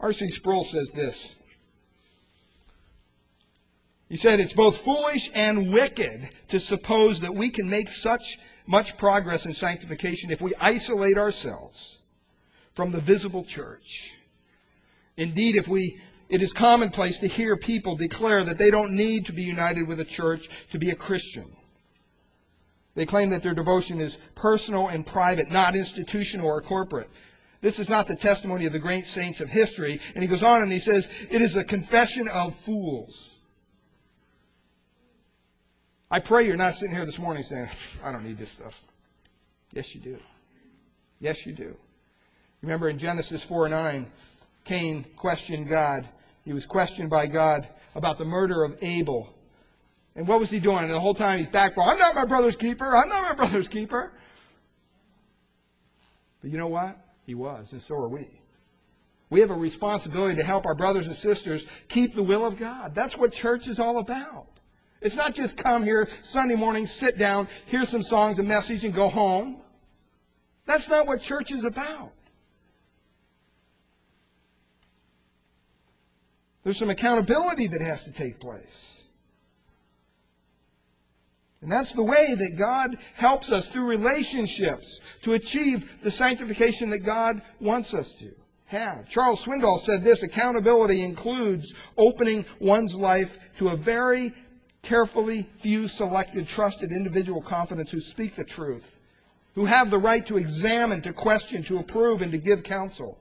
R.C. 0.00 0.28
Sproul 0.30 0.64
says 0.64 0.90
this. 0.90 1.34
He 4.10 4.16
said, 4.16 4.38
It's 4.38 4.52
both 4.52 4.76
foolish 4.76 5.30
and 5.34 5.72
wicked 5.72 6.28
to 6.48 6.60
suppose 6.60 7.20
that 7.20 7.34
we 7.34 7.48
can 7.48 7.68
make 7.70 7.88
such 7.88 8.38
much 8.66 8.98
progress 8.98 9.46
in 9.46 9.54
sanctification 9.54 10.30
if 10.30 10.42
we 10.42 10.52
isolate 10.60 11.16
ourselves 11.16 12.00
from 12.74 12.90
the 12.90 13.00
visible 13.00 13.44
church. 13.44 14.16
Indeed, 15.16 15.56
if 15.56 15.68
we 15.68 16.00
it 16.28 16.42
is 16.42 16.52
commonplace 16.52 17.18
to 17.18 17.28
hear 17.28 17.56
people 17.56 17.96
declare 17.96 18.44
that 18.44 18.58
they 18.58 18.70
don't 18.70 18.96
need 18.96 19.26
to 19.26 19.32
be 19.32 19.42
united 19.42 19.86
with 19.86 20.00
a 20.00 20.04
church 20.04 20.48
to 20.70 20.78
be 20.78 20.90
a 20.90 20.94
Christian. 20.94 21.44
They 22.94 23.06
claim 23.06 23.30
that 23.30 23.42
their 23.42 23.54
devotion 23.54 24.00
is 24.00 24.18
personal 24.34 24.88
and 24.88 25.04
private, 25.04 25.50
not 25.50 25.76
institutional 25.76 26.46
or 26.46 26.60
corporate. 26.60 27.10
This 27.60 27.78
is 27.78 27.88
not 27.88 28.06
the 28.06 28.16
testimony 28.16 28.66
of 28.66 28.72
the 28.72 28.78
great 28.78 29.06
saints 29.06 29.40
of 29.40 29.48
history. 29.48 30.00
And 30.14 30.22
he 30.22 30.28
goes 30.28 30.42
on 30.42 30.62
and 30.62 30.72
he 30.72 30.78
says, 30.78 31.26
it 31.30 31.40
is 31.40 31.56
a 31.56 31.64
confession 31.64 32.28
of 32.28 32.54
fools. 32.54 33.38
I 36.10 36.20
pray 36.20 36.46
you're 36.46 36.56
not 36.56 36.74
sitting 36.74 36.94
here 36.94 37.06
this 37.06 37.18
morning 37.18 37.42
saying, 37.42 37.68
I 38.02 38.12
don't 38.12 38.24
need 38.24 38.38
this 38.38 38.50
stuff. 38.50 38.82
Yes, 39.72 39.94
you 39.94 40.00
do. 40.00 40.18
Yes, 41.20 41.46
you 41.46 41.52
do. 41.52 41.76
Remember 42.64 42.88
in 42.88 42.96
Genesis 42.96 43.44
4 43.44 43.68
9, 43.68 44.10
Cain 44.64 45.04
questioned 45.16 45.68
God. 45.68 46.08
He 46.46 46.54
was 46.54 46.64
questioned 46.64 47.10
by 47.10 47.26
God 47.26 47.68
about 47.94 48.16
the 48.16 48.24
murder 48.24 48.64
of 48.64 48.78
Abel. 48.80 49.28
And 50.16 50.26
what 50.26 50.40
was 50.40 50.48
he 50.48 50.60
doing? 50.60 50.78
And 50.78 50.90
the 50.90 50.98
whole 50.98 51.14
time 51.14 51.40
he's 51.40 51.48
back, 51.48 51.76
I'm 51.76 51.98
not 51.98 52.14
my 52.14 52.24
brother's 52.24 52.56
keeper. 52.56 52.96
I'm 52.96 53.10
not 53.10 53.22
my 53.22 53.34
brother's 53.34 53.68
keeper. 53.68 54.12
But 56.40 56.50
you 56.50 56.56
know 56.56 56.68
what? 56.68 56.96
He 57.26 57.34
was, 57.34 57.72
and 57.72 57.82
so 57.82 57.96
are 57.96 58.08
we. 58.08 58.28
We 59.28 59.40
have 59.40 59.50
a 59.50 59.54
responsibility 59.54 60.36
to 60.36 60.42
help 60.42 60.64
our 60.64 60.74
brothers 60.74 61.06
and 61.06 61.14
sisters 61.14 61.66
keep 61.88 62.14
the 62.14 62.22
will 62.22 62.46
of 62.46 62.56
God. 62.56 62.94
That's 62.94 63.14
what 63.14 63.32
church 63.32 63.68
is 63.68 63.78
all 63.78 63.98
about. 63.98 64.46
It's 65.02 65.16
not 65.16 65.34
just 65.34 65.58
come 65.58 65.82
here 65.82 66.08
Sunday 66.22 66.54
morning, 66.54 66.86
sit 66.86 67.18
down, 67.18 67.46
hear 67.66 67.84
some 67.84 68.02
songs, 68.02 68.38
a 68.38 68.42
message, 68.42 68.84
and 68.84 68.94
go 68.94 69.10
home. 69.10 69.58
That's 70.64 70.88
not 70.88 71.06
what 71.06 71.20
church 71.20 71.52
is 71.52 71.64
about. 71.64 72.12
There's 76.64 76.78
some 76.78 76.90
accountability 76.90 77.66
that 77.68 77.82
has 77.82 78.04
to 78.04 78.12
take 78.12 78.40
place. 78.40 79.06
And 81.60 81.70
that's 81.70 81.94
the 81.94 82.02
way 82.02 82.34
that 82.34 82.56
God 82.58 82.98
helps 83.14 83.50
us 83.50 83.68
through 83.68 83.86
relationships 83.86 85.00
to 85.22 85.34
achieve 85.34 86.02
the 86.02 86.10
sanctification 86.10 86.90
that 86.90 86.98
God 87.00 87.40
wants 87.60 87.94
us 87.94 88.14
to 88.16 88.30
have. 88.66 89.08
Charles 89.08 89.44
Swindoll 89.44 89.78
said 89.78 90.02
this 90.02 90.22
accountability 90.22 91.02
includes 91.02 91.74
opening 91.96 92.44
one's 92.58 92.94
life 92.94 93.38
to 93.58 93.68
a 93.68 93.76
very 93.76 94.32
carefully 94.82 95.42
few 95.56 95.88
selected, 95.88 96.46
trusted 96.46 96.92
individual 96.92 97.40
confidants 97.40 97.90
who 97.90 98.00
speak 98.00 98.34
the 98.34 98.44
truth, 98.44 99.00
who 99.54 99.64
have 99.64 99.90
the 99.90 99.98
right 99.98 100.26
to 100.26 100.36
examine, 100.36 101.00
to 101.00 101.12
question, 101.12 101.62
to 101.62 101.78
approve, 101.78 102.20
and 102.20 102.32
to 102.32 102.38
give 102.38 102.62
counsel. 102.62 103.18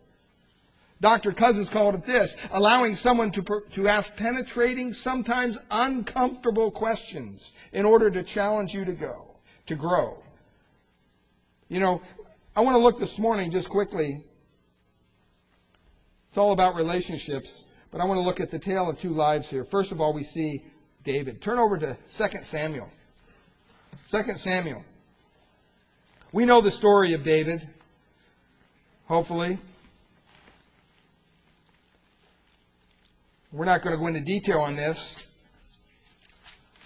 Dr. 1.04 1.34
Cousins 1.34 1.68
called 1.68 1.96
it 1.96 2.06
this 2.06 2.38
allowing 2.54 2.96
someone 2.96 3.30
to, 3.32 3.44
to 3.74 3.90
ask 3.90 4.16
penetrating, 4.16 4.94
sometimes 4.94 5.58
uncomfortable 5.70 6.72
questions 6.72 7.52
in 7.74 7.84
order 7.84 8.10
to 8.10 8.24
challenge 8.24 8.74
you 8.74 8.86
to 8.86 8.94
go, 8.94 9.26
to 9.66 9.76
grow. 9.76 10.24
You 11.68 11.82
know, 11.82 12.02
I 12.56 12.62
want 12.62 12.76
to 12.76 12.80
look 12.82 13.00
this 13.00 13.20
morning 13.20 13.52
just 13.52 13.68
quickly. 13.68 14.24
It's 16.30 16.38
all 16.38 16.54
about 16.54 16.76
relationships, 16.76 17.66
but 17.92 18.00
I 18.00 18.06
want 18.06 18.20
to 18.20 18.24
look 18.24 18.40
at 18.40 18.50
the 18.50 18.58
tale 18.58 18.90
of 18.90 18.98
two 18.98 19.14
lives 19.14 19.50
here. 19.50 19.66
First 19.66 19.92
of 19.92 20.00
all, 20.00 20.14
we 20.14 20.24
see 20.24 20.64
David. 21.04 21.42
Turn 21.42 21.60
over 21.60 21.78
to 21.78 21.98
2 22.16 22.24
Samuel. 22.44 22.90
2 24.10 24.24
Samuel. 24.38 24.86
We 26.32 26.46
know 26.46 26.62
the 26.62 26.72
story 26.72 27.12
of 27.12 27.26
David, 27.26 27.68
hopefully. 29.08 29.58
We're 33.54 33.66
not 33.66 33.84
going 33.84 33.94
to 33.94 34.00
go 34.00 34.08
into 34.08 34.20
detail 34.20 34.62
on 34.62 34.76
this, 34.76 35.28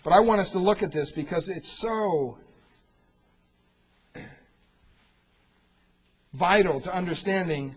but 0.04 0.12
I 0.12 0.20
want 0.20 0.42
us 0.42 0.52
to 0.52 0.60
look 0.60 0.84
at 0.84 0.92
this 0.92 1.14
because 1.14 1.48
it's 1.48 1.70
so 1.70 2.38
vital 6.34 6.82
to 6.82 6.94
understanding 6.94 7.74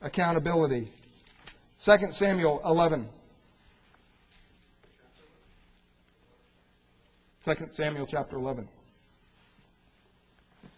accountability. 0.00 0.92
2 1.82 2.12
Samuel 2.12 2.62
11. 2.64 3.08
2 7.44 7.52
Samuel 7.72 8.06
chapter 8.06 8.36
11. 8.36 8.68
You 10.62 10.68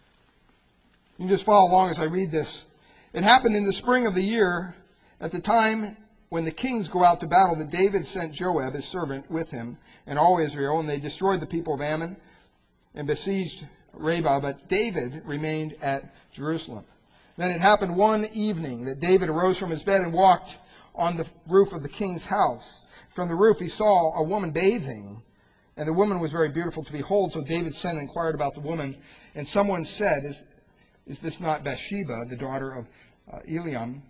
can 1.19 1.27
just 1.27 1.45
follow 1.45 1.69
along 1.69 1.91
as 1.91 1.99
I 1.99 2.05
read 2.05 2.31
this. 2.31 2.65
It 3.13 3.23
happened 3.23 3.55
in 3.55 3.63
the 3.63 3.71
spring 3.71 4.07
of 4.07 4.15
the 4.15 4.23
year, 4.23 4.73
at 5.21 5.31
the 5.31 5.39
time 5.39 5.97
when 6.35 6.43
the 6.43 6.51
kings 6.51 6.89
go 6.89 7.01
out 7.01 7.21
to 7.21 7.27
battle, 7.27 7.55
that 7.55 7.69
David 7.69 8.05
sent 8.05 8.33
Joab, 8.33 8.73
his 8.73 8.83
servant, 8.83 9.31
with 9.31 9.49
him 9.49 9.77
and 10.05 10.19
all 10.19 10.37
Israel, 10.37 10.81
and 10.81 10.89
they 10.89 10.99
destroyed 10.99 11.39
the 11.39 11.45
people 11.45 11.73
of 11.73 11.79
Ammon 11.79 12.17
and 12.93 13.07
besieged 13.07 13.65
Rabbah, 13.93 14.41
but 14.41 14.67
David 14.67 15.21
remained 15.23 15.77
at 15.81 16.13
Jerusalem. 16.33 16.83
Then 17.37 17.51
it 17.51 17.61
happened 17.61 17.95
one 17.95 18.25
evening 18.33 18.83
that 18.83 18.99
David 18.99 19.29
arose 19.29 19.57
from 19.57 19.69
his 19.69 19.85
bed 19.85 20.01
and 20.01 20.11
walked 20.11 20.59
on 20.93 21.15
the 21.15 21.25
roof 21.47 21.71
of 21.71 21.83
the 21.83 21.87
king's 21.87 22.25
house. 22.25 22.85
From 23.07 23.29
the 23.29 23.35
roof 23.35 23.57
he 23.57 23.69
saw 23.69 24.19
a 24.19 24.23
woman 24.23 24.51
bathing, 24.51 25.23
and 25.77 25.87
the 25.87 25.93
woman 25.93 26.19
was 26.19 26.33
very 26.33 26.49
beautiful 26.49 26.83
to 26.83 26.91
behold. 26.91 27.31
So 27.31 27.43
David 27.43 27.73
sent 27.73 27.97
and 27.97 28.01
inquired 28.01 28.35
about 28.35 28.55
the 28.55 28.59
woman, 28.59 28.97
and 29.35 29.47
someone 29.47 29.85
said, 29.85 30.25
Is, 30.25 30.43
is 31.07 31.19
this 31.19 31.39
not 31.39 31.63
Bathsheba, 31.63 32.25
the 32.27 32.35
daughter 32.35 32.73
of 32.73 32.89
uh, 33.31 33.39
Eliam, 33.49 34.01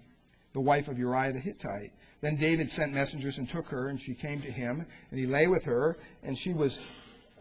the 0.53 0.61
wife 0.61 0.87
of 0.87 0.97
Uriah 0.97 1.31
the 1.31 1.39
Hittite? 1.39 1.91
Then 2.21 2.37
David 2.37 2.71
sent 2.71 2.93
messengers 2.93 3.37
and 3.37 3.47
took 3.47 3.67
her, 3.69 3.89
and 3.89 3.99
she 3.99 4.13
came 4.13 4.41
to 4.41 4.51
him, 4.51 4.85
and 5.11 5.19
he 5.19 5.25
lay 5.25 5.47
with 5.47 5.65
her, 5.65 5.97
and 6.23 6.37
she 6.37 6.53
was 6.53 6.81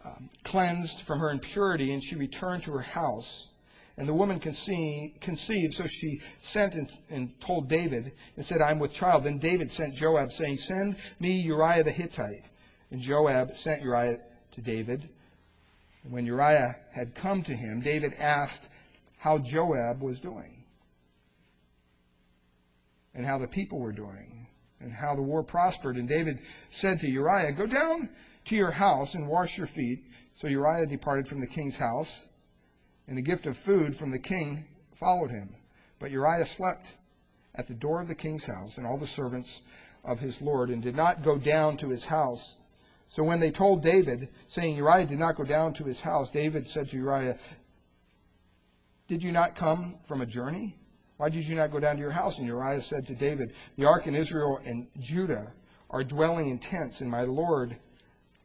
um, 0.04 0.28
cleansed 0.42 1.00
from 1.02 1.20
her 1.20 1.30
impurity, 1.30 1.92
and 1.92 2.02
she 2.02 2.16
returned 2.16 2.62
to 2.64 2.72
her 2.72 2.82
house. 2.82 3.48
And 3.96 4.08
the 4.08 4.14
woman 4.14 4.40
conceived, 4.40 5.20
conceived 5.20 5.74
so 5.74 5.86
she 5.86 6.20
sent 6.38 6.74
and, 6.74 6.90
and, 7.10 7.40
told 7.40 7.68
David 7.68 8.12
and 8.36 8.44
said, 8.44 8.60
I'm 8.60 8.80
with 8.80 8.92
child. 8.92 9.24
Then 9.24 9.38
David 9.38 9.70
sent 9.70 9.94
Joab, 9.94 10.32
saying, 10.32 10.56
Send 10.56 10.96
me 11.20 11.40
Uriah 11.40 11.84
the 11.84 11.92
Hittite. 11.92 12.44
And 12.90 13.00
Joab 13.00 13.52
sent 13.52 13.82
Uriah 13.82 14.18
to 14.52 14.60
David. 14.60 15.08
And 16.02 16.12
when 16.12 16.26
Uriah 16.26 16.76
had 16.92 17.14
come 17.14 17.42
to 17.44 17.54
him, 17.54 17.80
David 17.80 18.14
asked 18.18 18.68
how 19.16 19.38
Joab 19.38 20.02
was 20.02 20.20
doing, 20.20 20.64
and 23.14 23.24
how 23.24 23.38
the 23.38 23.48
people 23.48 23.78
were 23.78 23.92
doing, 23.92 24.43
and 24.84 24.92
how 24.92 25.14
the 25.14 25.22
war 25.22 25.42
prospered. 25.42 25.96
And 25.96 26.08
David 26.08 26.40
said 26.68 27.00
to 27.00 27.10
Uriah, 27.10 27.52
Go 27.52 27.66
down 27.66 28.08
to 28.44 28.56
your 28.56 28.70
house 28.70 29.14
and 29.14 29.28
wash 29.28 29.58
your 29.58 29.66
feet. 29.66 30.04
So 30.34 30.46
Uriah 30.46 30.86
departed 30.86 31.26
from 31.26 31.40
the 31.40 31.46
king's 31.46 31.76
house, 31.76 32.28
and 33.08 33.16
the 33.16 33.22
gift 33.22 33.46
of 33.46 33.56
food 33.56 33.96
from 33.96 34.10
the 34.10 34.18
king 34.18 34.64
followed 34.94 35.30
him. 35.30 35.54
But 35.98 36.10
Uriah 36.10 36.46
slept 36.46 36.94
at 37.54 37.66
the 37.66 37.74
door 37.74 38.00
of 38.00 38.08
the 38.08 38.14
king's 38.14 38.46
house, 38.46 38.78
and 38.78 38.86
all 38.86 38.98
the 38.98 39.06
servants 39.06 39.62
of 40.04 40.20
his 40.20 40.42
lord, 40.42 40.70
and 40.70 40.82
did 40.82 40.96
not 40.96 41.22
go 41.22 41.38
down 41.38 41.76
to 41.78 41.88
his 41.88 42.04
house. 42.04 42.58
So 43.08 43.22
when 43.22 43.40
they 43.40 43.50
told 43.50 43.82
David, 43.82 44.28
saying 44.46 44.76
Uriah 44.76 45.06
did 45.06 45.18
not 45.18 45.36
go 45.36 45.44
down 45.44 45.72
to 45.74 45.84
his 45.84 46.00
house, 46.00 46.30
David 46.30 46.66
said 46.66 46.88
to 46.90 46.96
Uriah, 46.96 47.38
Did 49.06 49.22
you 49.22 49.30
not 49.30 49.54
come 49.54 49.96
from 50.04 50.20
a 50.20 50.26
journey? 50.26 50.76
Why 51.16 51.28
did 51.28 51.46
you 51.46 51.56
not 51.56 51.70
go 51.70 51.80
down 51.80 51.96
to 51.96 52.00
your 52.02 52.10
house? 52.10 52.38
And 52.38 52.46
Uriah 52.46 52.82
said 52.82 53.06
to 53.06 53.14
David, 53.14 53.52
The 53.76 53.86
ark 53.86 54.06
in 54.06 54.14
Israel 54.14 54.60
and 54.64 54.88
Judah 54.98 55.52
are 55.90 56.02
dwelling 56.02 56.50
in 56.50 56.58
tents, 56.58 57.00
and 57.00 57.10
my 57.10 57.22
lord 57.22 57.76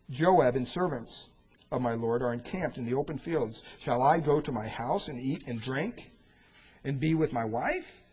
Joab 0.10 0.56
and 0.56 0.68
servants 0.68 1.30
of 1.72 1.82
my 1.82 1.94
Lord 1.94 2.22
are 2.22 2.34
encamped 2.34 2.78
in 2.78 2.86
the 2.86 2.96
open 2.96 3.18
fields. 3.18 3.64
Shall 3.80 4.02
I 4.02 4.20
go 4.20 4.42
to 4.42 4.52
my 4.52 4.68
house 4.68 5.08
and 5.08 5.20
eat 5.20 5.48
and 5.48 5.62
drink 5.62 6.12
and 6.84 7.00
be 7.00 7.14
with 7.14 7.32
my 7.32 7.46
wife? 7.46 8.04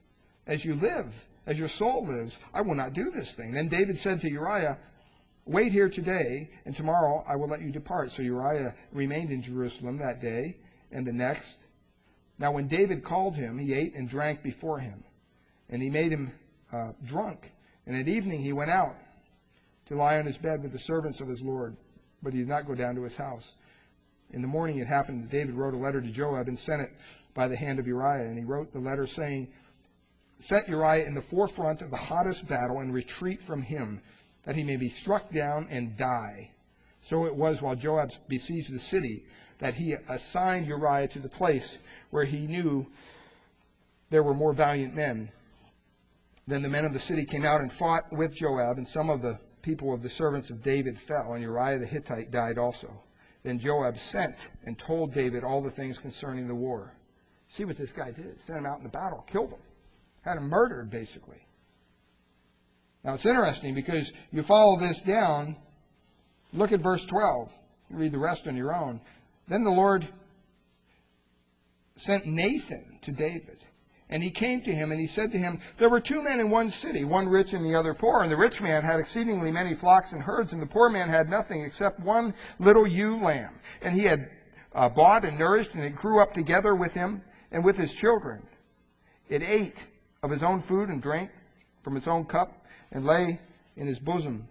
As 0.46 0.64
you 0.64 0.74
live, 0.74 1.26
as 1.46 1.58
your 1.58 1.68
soul 1.68 2.06
lives, 2.06 2.38
I 2.52 2.60
will 2.60 2.74
not 2.74 2.92
do 2.92 3.10
this 3.10 3.34
thing. 3.34 3.52
Then 3.52 3.68
David 3.68 3.98
said 3.98 4.20
to 4.20 4.30
Uriah, 4.30 4.78
Wait 5.46 5.72
here 5.72 5.88
today, 5.88 6.50
and 6.64 6.74
tomorrow 6.74 7.24
I 7.26 7.36
will 7.36 7.48
let 7.48 7.62
you 7.62 7.70
depart. 7.70 8.10
So 8.10 8.22
Uriah 8.22 8.74
remained 8.92 9.30
in 9.30 9.42
Jerusalem 9.42 9.96
that 9.98 10.20
day 10.20 10.56
and 10.90 11.06
the 11.06 11.12
next. 11.12 11.65
Now, 12.38 12.52
when 12.52 12.68
David 12.68 13.02
called 13.02 13.36
him, 13.36 13.58
he 13.58 13.72
ate 13.72 13.94
and 13.94 14.08
drank 14.08 14.42
before 14.42 14.78
him, 14.78 15.04
and 15.70 15.82
he 15.82 15.90
made 15.90 16.12
him 16.12 16.32
uh, 16.72 16.92
drunk. 17.04 17.52
And 17.86 17.96
at 17.96 18.08
evening 18.08 18.40
he 18.42 18.52
went 18.52 18.70
out 18.70 18.96
to 19.86 19.94
lie 19.94 20.18
on 20.18 20.26
his 20.26 20.36
bed 20.36 20.62
with 20.62 20.72
the 20.72 20.78
servants 20.78 21.20
of 21.20 21.28
his 21.28 21.42
Lord 21.42 21.76
but 22.22 22.32
he 22.32 22.40
did 22.40 22.48
not 22.48 22.66
go 22.66 22.74
down 22.74 22.96
to 22.96 23.02
his 23.02 23.16
house. 23.16 23.54
In 24.32 24.42
the 24.42 24.48
morning 24.48 24.78
it 24.78 24.88
happened 24.88 25.22
that 25.22 25.30
David 25.30 25.54
wrote 25.54 25.74
a 25.74 25.76
letter 25.76 26.00
to 26.00 26.10
Joab 26.10 26.48
and 26.48 26.58
sent 26.58 26.82
it 26.82 26.90
by 27.34 27.46
the 27.46 27.54
hand 27.56 27.78
of 27.78 27.86
Uriah. 27.86 28.26
And 28.26 28.36
he 28.36 28.44
wrote 28.44 28.72
the 28.72 28.80
letter 28.80 29.06
saying, 29.06 29.48
Set 30.38 30.68
Uriah 30.68 31.06
in 31.06 31.14
the 31.14 31.22
forefront 31.22 31.82
of 31.82 31.90
the 31.92 31.96
hottest 31.96 32.48
battle 32.48 32.80
and 32.80 32.92
retreat 32.92 33.40
from 33.40 33.62
him, 33.62 34.02
that 34.42 34.56
he 34.56 34.64
may 34.64 34.76
be 34.76 34.88
struck 34.88 35.30
down 35.30 35.68
and 35.70 35.96
die. 35.96 36.50
So 37.00 37.26
it 37.26 37.36
was 37.36 37.62
while 37.62 37.76
Joab 37.76 38.10
besieged 38.28 38.72
the 38.72 38.80
city 38.80 39.24
that 39.58 39.74
he 39.74 39.94
assigned 40.08 40.66
Uriah 40.66 41.08
to 41.08 41.18
the 41.18 41.28
place 41.28 41.78
where 42.10 42.24
he 42.24 42.46
knew 42.46 42.86
there 44.10 44.22
were 44.22 44.34
more 44.34 44.52
valiant 44.52 44.94
men. 44.94 45.30
Then 46.46 46.62
the 46.62 46.68
men 46.68 46.84
of 46.84 46.92
the 46.92 47.00
city 47.00 47.24
came 47.24 47.44
out 47.44 47.60
and 47.60 47.72
fought 47.72 48.12
with 48.12 48.34
Joab, 48.34 48.78
and 48.78 48.86
some 48.86 49.10
of 49.10 49.22
the 49.22 49.38
people 49.62 49.92
of 49.92 50.02
the 50.02 50.08
servants 50.08 50.50
of 50.50 50.62
David 50.62 50.96
fell, 50.96 51.32
and 51.32 51.42
Uriah 51.42 51.78
the 51.78 51.86
Hittite 51.86 52.30
died 52.30 52.56
also. 52.56 53.02
Then 53.42 53.58
Joab 53.58 53.98
sent 53.98 54.50
and 54.64 54.78
told 54.78 55.12
David 55.12 55.42
all 55.42 55.60
the 55.60 55.70
things 55.70 55.98
concerning 55.98 56.46
the 56.46 56.54
war. 56.54 56.92
See 57.48 57.64
what 57.64 57.76
this 57.76 57.92
guy 57.92 58.10
did. 58.10 58.40
Sent 58.40 58.58
him 58.58 58.66
out 58.66 58.78
in 58.78 58.84
the 58.84 58.88
battle, 58.88 59.24
killed 59.26 59.50
him, 59.50 59.60
had 60.22 60.36
him 60.36 60.48
murdered, 60.48 60.90
basically. 60.90 61.46
Now 63.04 63.14
it's 63.14 63.26
interesting 63.26 63.74
because 63.74 64.12
you 64.32 64.42
follow 64.42 64.78
this 64.80 65.00
down. 65.00 65.56
Look 66.52 66.72
at 66.72 66.80
verse 66.80 67.06
12. 67.06 67.52
Read 67.90 68.10
the 68.10 68.18
rest 68.18 68.48
on 68.48 68.56
your 68.56 68.74
own. 68.74 69.00
Then 69.48 69.64
the 69.64 69.70
Lord 69.70 70.06
sent 71.94 72.26
Nathan 72.26 72.98
to 73.02 73.12
David 73.12 73.56
and 74.08 74.22
he 74.22 74.30
came 74.30 74.60
to 74.62 74.72
him 74.72 74.92
and 74.92 75.00
he 75.00 75.06
said 75.06 75.32
to 75.32 75.38
him, 75.38 75.60
There 75.78 75.90
were 75.90 76.00
two 76.00 76.22
men 76.22 76.38
in 76.38 76.48
one 76.48 76.70
city, 76.70 77.04
one 77.04 77.28
rich 77.28 77.52
and 77.52 77.64
the 77.64 77.74
other 77.74 77.92
poor. 77.92 78.22
And 78.22 78.30
the 78.30 78.36
rich 78.36 78.62
man 78.62 78.82
had 78.82 79.00
exceedingly 79.00 79.50
many 79.50 79.74
flocks 79.74 80.12
and 80.12 80.22
herds, 80.22 80.52
and 80.52 80.62
the 80.62 80.66
poor 80.66 80.88
man 80.88 81.08
had 81.08 81.28
nothing 81.28 81.62
except 81.62 81.98
one 81.98 82.32
little 82.60 82.86
ewe 82.86 83.20
lamb. 83.20 83.52
And 83.82 83.94
he 83.94 84.04
had 84.04 84.30
uh, 84.74 84.88
bought 84.88 85.24
and 85.24 85.38
nourished, 85.38 85.74
and 85.74 85.82
it 85.82 85.96
grew 85.96 86.20
up 86.20 86.32
together 86.32 86.74
with 86.74 86.94
him 86.94 87.20
and 87.50 87.64
with 87.64 87.76
his 87.76 87.92
children. 87.92 88.46
It 89.28 89.42
ate 89.42 89.84
of 90.22 90.30
his 90.30 90.44
own 90.44 90.60
food 90.60 90.88
and 90.88 91.02
drank 91.02 91.30
from 91.82 91.96
its 91.96 92.06
own 92.06 92.26
cup 92.26 92.64
and 92.92 93.04
lay 93.04 93.40
in 93.76 93.88
his 93.88 93.98
bosom. 93.98 94.46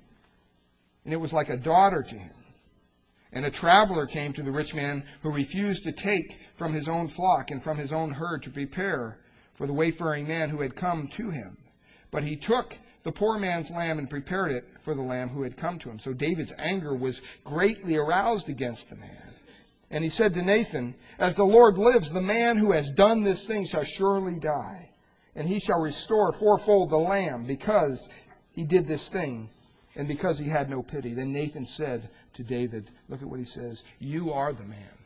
And 1.06 1.14
it 1.14 1.18
was 1.18 1.32
like 1.32 1.50
a 1.50 1.58
daughter 1.58 2.04
to 2.04 2.16
him. 2.16 2.35
And 3.36 3.46
a 3.46 3.52
traveler 3.52 4.08
came 4.08 4.32
to 4.34 4.42
the 4.42 4.52
rich 4.52 4.74
man 4.74 5.04
who 5.22 5.30
refused 5.30 5.84
to 5.84 5.92
take 5.92 6.40
from 6.56 6.74
his 6.74 6.88
own 6.88 7.10
flock 7.10 7.52
and 7.52 7.62
from 7.62 7.78
his 7.78 7.92
own 7.92 8.12
herd 8.12 8.42
to 8.44 8.50
prepare 8.50 9.18
for 9.54 9.68
the 9.68 9.74
wayfaring 9.74 10.26
man 10.26 10.50
who 10.50 10.62
had 10.62 10.74
come 10.76 11.10
to 11.10 11.30
him. 11.32 11.58
But 12.12 12.24
he 12.24 12.38
took 12.38 12.78
the 13.04 13.12
poor 13.12 13.38
man's 13.38 13.70
lamb 13.70 14.00
and 14.00 14.10
prepared 14.10 14.54
it 14.54 14.66
for 14.80 14.96
the 14.96 15.02
lamb 15.02 15.30
who 15.30 15.44
had 15.44 15.58
come 15.58 15.78
to 15.80 15.90
him. 15.90 16.00
So 16.00 16.14
David's 16.14 16.54
anger 16.58 16.96
was 16.96 17.22
greatly 17.44 17.98
aroused 17.98 18.48
against 18.48 18.90
the 18.90 18.96
man. 18.96 19.34
And 19.92 20.02
he 20.02 20.10
said 20.10 20.34
to 20.34 20.42
Nathan, 20.42 20.96
As 21.20 21.36
the 21.36 21.46
Lord 21.46 21.78
lives, 21.78 22.10
the 22.10 22.22
man 22.22 22.58
who 22.58 22.72
has 22.72 22.90
done 22.90 23.24
this 23.24 23.46
thing 23.46 23.66
shall 23.66 23.84
surely 23.84 24.40
die. 24.40 24.90
And 25.36 25.46
he 25.46 25.60
shall 25.60 25.82
restore 25.82 26.32
fourfold 26.32 26.90
the 26.90 26.98
lamb 26.98 27.46
because 27.46 28.08
he 28.54 28.64
did 28.64 28.88
this 28.88 29.10
thing 29.10 29.50
and 29.96 30.08
because 30.08 30.38
he 30.38 30.50
had 30.50 30.70
no 30.70 30.84
pity. 30.84 31.14
Then 31.14 31.32
Nathan 31.32 31.66
said 31.66 32.10
to 32.34 32.44
David, 32.44 32.92
Look 33.10 33.22
at 33.22 33.28
what 33.28 33.40
he 33.40 33.46
says, 33.46 33.84
You 34.00 34.32
are 34.32 34.54
the 34.54 34.66
man. 34.66 34.98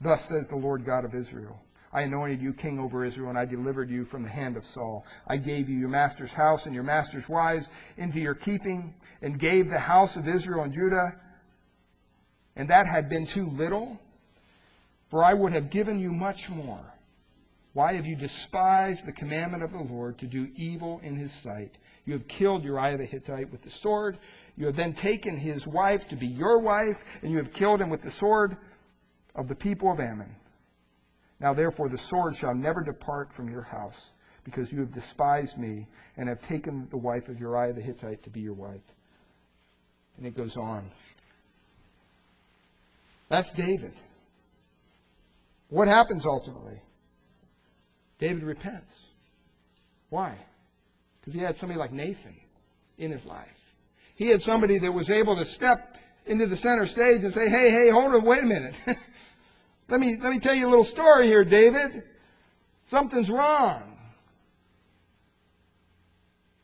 Thus 0.00 0.24
says 0.24 0.48
the 0.48 0.56
Lord 0.56 0.84
God 0.84 1.04
of 1.04 1.14
Israel. 1.14 1.60
I 1.92 2.02
anointed 2.02 2.42
you 2.42 2.52
king 2.52 2.78
over 2.78 3.04
Israel, 3.04 3.30
and 3.30 3.38
I 3.38 3.46
delivered 3.46 3.88
you 3.88 4.04
from 4.04 4.22
the 4.22 4.28
hand 4.28 4.56
of 4.56 4.66
Saul. 4.66 5.06
I 5.26 5.38
gave 5.38 5.68
you 5.68 5.78
your 5.78 5.88
master's 5.88 6.34
house 6.34 6.66
and 6.66 6.74
your 6.74 6.84
master's 6.84 7.28
wives 7.28 7.70
into 7.96 8.20
your 8.20 8.34
keeping, 8.34 8.94
and 9.22 9.38
gave 9.38 9.70
the 9.70 9.78
house 9.78 10.16
of 10.16 10.28
Israel 10.28 10.64
and 10.64 10.74
Judah. 10.74 11.16
And 12.54 12.68
that 12.68 12.86
had 12.86 13.08
been 13.08 13.26
too 13.26 13.48
little, 13.48 13.98
for 15.08 15.24
I 15.24 15.32
would 15.32 15.52
have 15.52 15.70
given 15.70 15.98
you 15.98 16.12
much 16.12 16.50
more. 16.50 16.84
Why 17.72 17.94
have 17.94 18.06
you 18.06 18.16
despised 18.16 19.06
the 19.06 19.12
commandment 19.12 19.62
of 19.62 19.72
the 19.72 19.82
Lord 19.82 20.18
to 20.18 20.26
do 20.26 20.50
evil 20.56 21.00
in 21.02 21.14
his 21.14 21.32
sight? 21.32 21.78
You 22.06 22.12
have 22.12 22.28
killed 22.28 22.64
Uriah 22.64 22.96
the 22.96 23.04
Hittite 23.04 23.50
with 23.50 23.62
the 23.62 23.70
sword. 23.70 24.16
You 24.56 24.66
have 24.66 24.76
then 24.76 24.94
taken 24.94 25.36
his 25.36 25.66
wife 25.66 26.08
to 26.08 26.16
be 26.16 26.28
your 26.28 26.60
wife, 26.60 27.04
and 27.20 27.30
you 27.30 27.36
have 27.38 27.52
killed 27.52 27.82
him 27.82 27.90
with 27.90 28.02
the 28.02 28.10
sword 28.10 28.56
of 29.34 29.48
the 29.48 29.54
people 29.54 29.90
of 29.90 30.00
Ammon. 30.00 30.34
Now 31.40 31.52
therefore 31.52 31.88
the 31.88 31.98
sword 31.98 32.36
shall 32.36 32.54
never 32.54 32.82
depart 32.82 33.32
from 33.32 33.50
your 33.50 33.62
house, 33.62 34.12
because 34.44 34.72
you 34.72 34.78
have 34.80 34.94
despised 34.94 35.58
me 35.58 35.88
and 36.16 36.28
have 36.28 36.40
taken 36.40 36.88
the 36.90 36.96
wife 36.96 37.28
of 37.28 37.40
Uriah 37.40 37.72
the 37.72 37.82
Hittite 37.82 38.22
to 38.22 38.30
be 38.30 38.40
your 38.40 38.54
wife. 38.54 38.94
And 40.16 40.26
it 40.26 40.36
goes 40.36 40.56
on. 40.56 40.88
That's 43.28 43.50
David. 43.50 43.92
What 45.68 45.88
happens 45.88 46.24
ultimately? 46.24 46.80
David 48.20 48.44
repents. 48.44 49.10
Why? 50.08 50.45
Because 51.26 51.40
he 51.40 51.44
had 51.44 51.56
somebody 51.56 51.80
like 51.80 51.90
Nathan 51.90 52.36
in 52.98 53.10
his 53.10 53.26
life. 53.26 53.74
He 54.14 54.28
had 54.28 54.40
somebody 54.40 54.78
that 54.78 54.92
was 54.92 55.10
able 55.10 55.34
to 55.34 55.44
step 55.44 55.96
into 56.24 56.46
the 56.46 56.56
center 56.56 56.86
stage 56.86 57.24
and 57.24 57.34
say, 57.34 57.48
hey, 57.48 57.68
hey, 57.68 57.90
hold 57.90 58.14
on, 58.14 58.24
wait 58.24 58.44
a 58.44 58.46
minute. 58.46 58.78
Let 59.88 60.00
me, 60.00 60.16
let 60.20 60.32
me 60.32 60.40
tell 60.40 60.52
you 60.52 60.66
a 60.66 60.68
little 60.68 60.82
story 60.82 61.28
here, 61.28 61.44
David. 61.44 62.02
Something's 62.86 63.30
wrong. 63.30 63.96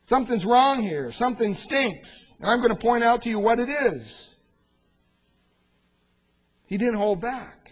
Something's 0.02 0.44
wrong 0.44 0.82
here. 0.82 1.12
Something 1.12 1.54
stinks. 1.54 2.34
And 2.40 2.50
I'm 2.50 2.58
going 2.58 2.74
to 2.74 2.80
point 2.80 3.04
out 3.04 3.22
to 3.22 3.28
you 3.28 3.38
what 3.38 3.60
it 3.60 3.68
is. 3.68 4.34
He 6.66 6.76
didn't 6.78 6.96
hold 6.96 7.20
back. 7.20 7.70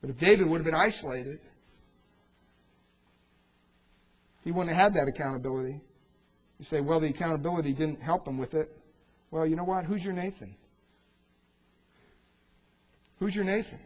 But 0.00 0.10
if 0.10 0.18
David 0.18 0.46
would 0.46 0.58
have 0.58 0.64
been 0.64 0.72
isolated, 0.72 1.40
he 4.50 4.52
wouldn't 4.52 4.74
have 4.74 4.94
had 4.94 4.94
that 4.94 5.06
accountability. 5.06 5.80
You 6.58 6.64
say, 6.64 6.80
well, 6.80 6.98
the 6.98 7.06
accountability 7.06 7.72
didn't 7.72 8.02
help 8.02 8.26
him 8.26 8.36
with 8.36 8.54
it. 8.54 8.76
Well, 9.30 9.46
you 9.46 9.54
know 9.54 9.62
what? 9.62 9.84
Who's 9.84 10.04
your 10.04 10.12
Nathan? 10.12 10.56
Who's 13.20 13.36
your 13.36 13.44
Nathan? 13.44 13.78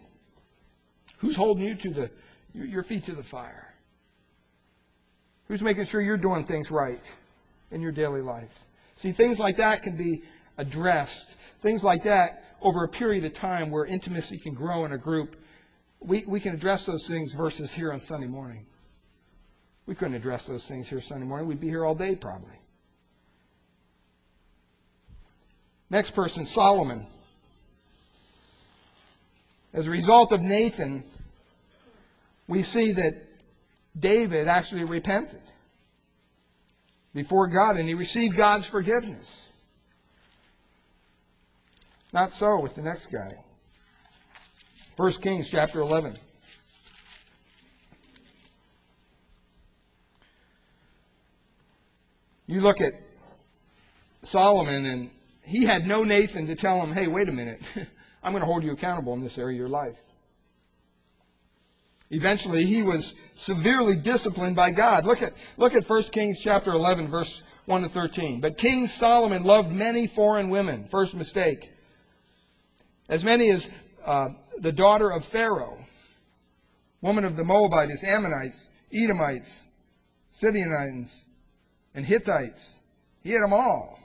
Who's 1.19 1.37
holding 1.37 1.65
you 1.65 1.75
to 1.75 1.91
the 1.91 2.11
your 2.55 2.83
feet 2.83 3.05
to 3.05 3.13
the 3.13 3.23
fire? 3.23 3.75
Who's 5.49 5.61
making 5.61 5.85
sure 5.85 6.01
you're 6.01 6.17
doing 6.17 6.47
things 6.47 6.71
right 6.71 7.03
in 7.71 7.83
your 7.83 7.93
daily 7.93 8.23
life? 8.23 8.65
See, 8.97 9.13
things 9.13 9.39
like 9.39 9.59
that 9.59 9.83
can 9.83 9.99
be 9.99 10.23
addressed. 10.57 11.35
Things 11.61 11.85
like 11.85 12.05
that 12.05 12.43
over 12.63 12.85
a 12.85 12.89
period 12.89 13.27
of 13.27 13.35
time 13.35 13.71
where 13.71 13.85
intimacy 13.85 14.39
can 14.39 14.55
grow 14.55 14.87
in 14.87 14.93
a 14.93 14.99
group. 14.99 15.37
We, 16.01 16.23
we 16.27 16.41
can 16.41 16.55
address 16.55 16.87
those 16.87 17.07
things 17.07 17.35
versus 17.35 17.71
here 17.71 17.93
on 17.93 18.01
Sunday 18.01 18.29
morning. 18.29 18.65
We 19.87 19.95
couldn't 19.95 20.15
address 20.15 20.47
those 20.47 20.67
things 20.67 20.89
here 20.89 21.01
Sunday 21.01 21.27
morning. 21.27 21.47
We'd 21.47 21.61
be 21.61 21.69
here 21.69 21.85
all 21.85 21.95
day 21.95 22.17
probably. 22.17 22.59
Next 25.91 26.13
person, 26.13 26.47
Solomon. 26.47 27.07
As 29.73 29.87
a 29.87 29.91
result 29.91 30.33
of 30.33 30.41
Nathan, 30.41 31.05
we 32.49 32.63
see 32.63 32.93
that 32.93 33.15
David 33.99 34.49
actually 34.49 34.85
repented 34.85 35.43
before 37.15 37.47
God 37.47 37.77
and 37.77 37.87
he 37.87 37.95
received 37.95 38.37
God's 38.37 38.67
forgiveness. 38.67 39.53
Not 42.13 42.33
so 42.33 42.61
with 42.61 42.75
the 42.75 42.83
next 42.83 43.07
guy. 43.07 43.33
1 44.97 45.13
Kings 45.15 45.51
chapter 45.51 45.81
11. 45.81 46.15
You 52.47 52.61
look 52.61 52.81
at 52.81 52.93
Solomon, 54.23 54.87
and 54.87 55.11
he 55.43 55.65
had 55.65 55.87
no 55.87 56.05
Nathan 56.05 56.47
to 56.47 56.55
tell 56.55 56.81
him, 56.81 56.93
hey, 56.93 57.07
wait 57.07 57.29
a 57.29 57.33
minute, 57.33 57.61
I'm 58.23 58.33
going 58.33 58.41
to 58.41 58.47
hold 58.47 58.65
you 58.65 58.73
accountable 58.73 59.15
in 59.15 59.23
this 59.23 59.39
area 59.39 59.55
of 59.55 59.59
your 59.59 59.69
life. 59.69 59.99
Eventually, 62.11 62.65
he 62.65 62.83
was 62.83 63.15
severely 63.33 63.97
disciplined 63.97 64.55
by 64.55 64.71
God. 64.71 65.07
Look 65.07 65.23
at, 65.23 65.33
look 65.57 65.75
at 65.75 65.89
1 65.89 66.03
Kings 66.05 66.39
chapter 66.41 66.71
11, 66.71 67.09
verse 67.09 67.43
1 67.67 67.83
to 67.83 67.89
13. 67.89 68.41
But 68.41 68.59
King 68.59 68.87
Solomon 68.87 69.43
loved 69.43 69.73
many 69.73 70.07
foreign 70.07 70.51
women. 70.51 70.85
First 70.85 71.15
mistake. 71.15 71.73
As 73.09 73.25
many 73.25 73.51
as 73.51 73.69
uh, 74.05 74.29
the 74.59 74.73
daughter 74.73 75.11
of 75.11 75.25
Pharaoh, 75.25 75.79
woman 77.01 77.25
of 77.25 77.37
the 77.37 77.45
Moabites, 77.45 78.05
Ammonites, 78.05 78.71
Edomites, 78.93 79.69
Sidonians, 80.31 81.25
and 81.95 82.05
Hittites. 82.05 82.81
He 83.23 83.31
had 83.31 83.43
them 83.43 83.53
all. 83.53 83.99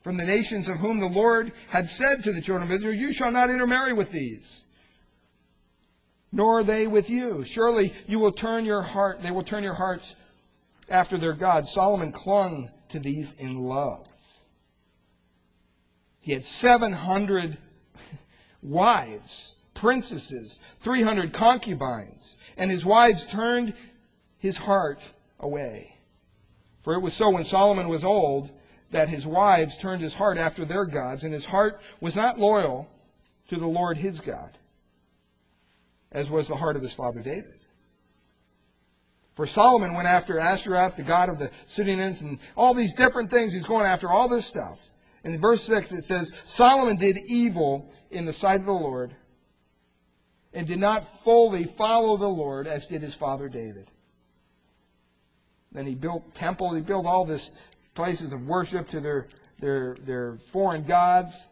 From 0.00 0.16
the 0.16 0.24
nations 0.24 0.68
of 0.68 0.78
whom 0.78 1.00
the 1.00 1.06
Lord 1.06 1.52
had 1.68 1.88
said 1.88 2.22
to 2.24 2.32
the 2.32 2.40
children 2.40 2.70
of 2.70 2.76
Israel, 2.76 2.94
You 2.94 3.12
shall 3.12 3.32
not 3.32 3.50
intermarry 3.50 3.92
with 3.92 4.12
these 4.12 4.66
nor 6.36 6.62
they 6.62 6.86
with 6.86 7.08
you. 7.08 7.42
Surely 7.44 7.94
you 8.06 8.18
will 8.18 8.30
turn 8.30 8.66
your 8.66 8.82
heart, 8.82 9.22
they 9.22 9.30
will 9.30 9.42
turn 9.42 9.64
your 9.64 9.74
hearts 9.74 10.16
after 10.90 11.16
their 11.16 11.32
God. 11.32 11.66
Solomon 11.66 12.12
clung 12.12 12.70
to 12.90 12.98
these 12.98 13.32
in 13.34 13.56
love. 13.56 14.06
He 16.20 16.32
had 16.32 16.44
700 16.44 17.56
wives, 18.62 19.56
princesses, 19.72 20.60
300 20.80 21.32
concubines, 21.32 22.36
and 22.58 22.70
his 22.70 22.84
wives 22.84 23.26
turned 23.26 23.72
his 24.38 24.58
heart 24.58 25.00
away. 25.40 25.95
For 26.86 26.94
it 26.94 27.02
was 27.02 27.14
so 27.14 27.30
when 27.30 27.42
Solomon 27.42 27.88
was 27.88 28.04
old 28.04 28.48
that 28.92 29.08
his 29.08 29.26
wives 29.26 29.76
turned 29.76 30.00
his 30.00 30.14
heart 30.14 30.38
after 30.38 30.64
their 30.64 30.84
gods, 30.84 31.24
and 31.24 31.32
his 31.32 31.44
heart 31.44 31.80
was 32.00 32.14
not 32.14 32.38
loyal 32.38 32.88
to 33.48 33.56
the 33.56 33.66
Lord 33.66 33.98
his 33.98 34.20
God 34.20 34.56
as 36.12 36.30
was 36.30 36.46
the 36.46 36.54
heart 36.54 36.76
of 36.76 36.82
his 36.82 36.92
father 36.92 37.22
David. 37.22 37.58
For 39.34 39.46
Solomon 39.46 39.94
went 39.94 40.06
after 40.06 40.38
Ashtoreth, 40.38 40.94
the 40.94 41.02
god 41.02 41.28
of 41.28 41.40
the 41.40 41.50
Sidonians, 41.64 42.20
and 42.20 42.38
all 42.56 42.72
these 42.72 42.92
different 42.92 43.32
things. 43.32 43.52
He's 43.52 43.66
going 43.66 43.84
after 43.84 44.08
all 44.08 44.28
this 44.28 44.46
stuff. 44.46 44.88
And 45.24 45.34
in 45.34 45.40
verse 45.40 45.64
6 45.64 45.90
it 45.90 46.02
says, 46.02 46.32
Solomon 46.44 46.98
did 46.98 47.18
evil 47.28 47.92
in 48.12 48.26
the 48.26 48.32
sight 48.32 48.60
of 48.60 48.66
the 48.66 48.72
Lord 48.72 49.12
and 50.52 50.68
did 50.68 50.78
not 50.78 51.02
fully 51.24 51.64
follow 51.64 52.16
the 52.16 52.28
Lord 52.28 52.68
as 52.68 52.86
did 52.86 53.02
his 53.02 53.16
father 53.16 53.48
David. 53.48 53.90
Then 55.72 55.86
he 55.86 55.94
built 55.94 56.34
temples, 56.34 56.74
he 56.74 56.80
built 56.80 57.06
all 57.06 57.24
these 57.24 57.52
places 57.94 58.32
of 58.32 58.46
worship 58.46 58.88
to 58.90 59.00
their, 59.00 59.26
their, 59.58 59.96
their 60.02 60.36
foreign 60.36 60.84
gods. 60.84 61.48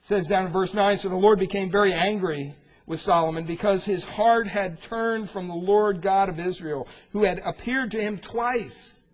It 0.00 0.06
says 0.06 0.26
down 0.26 0.46
in 0.46 0.52
verse 0.52 0.74
9, 0.74 0.98
so 0.98 1.08
the 1.08 1.16
Lord 1.16 1.38
became 1.38 1.70
very 1.70 1.92
angry 1.92 2.54
with 2.86 3.00
Solomon 3.00 3.44
because 3.44 3.84
his 3.84 4.04
heart 4.04 4.48
had 4.48 4.82
turned 4.82 5.30
from 5.30 5.46
the 5.46 5.54
Lord 5.54 6.02
God 6.02 6.28
of 6.28 6.40
Israel, 6.40 6.88
who 7.12 7.24
had 7.24 7.40
appeared 7.44 7.92
to 7.92 8.00
him 8.00 8.18
twice. 8.18 9.04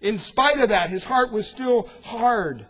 In 0.00 0.18
spite 0.18 0.60
of 0.60 0.68
that, 0.68 0.90
his 0.90 1.04
heart 1.04 1.32
was 1.32 1.48
still 1.48 1.88
hard. 2.02 2.66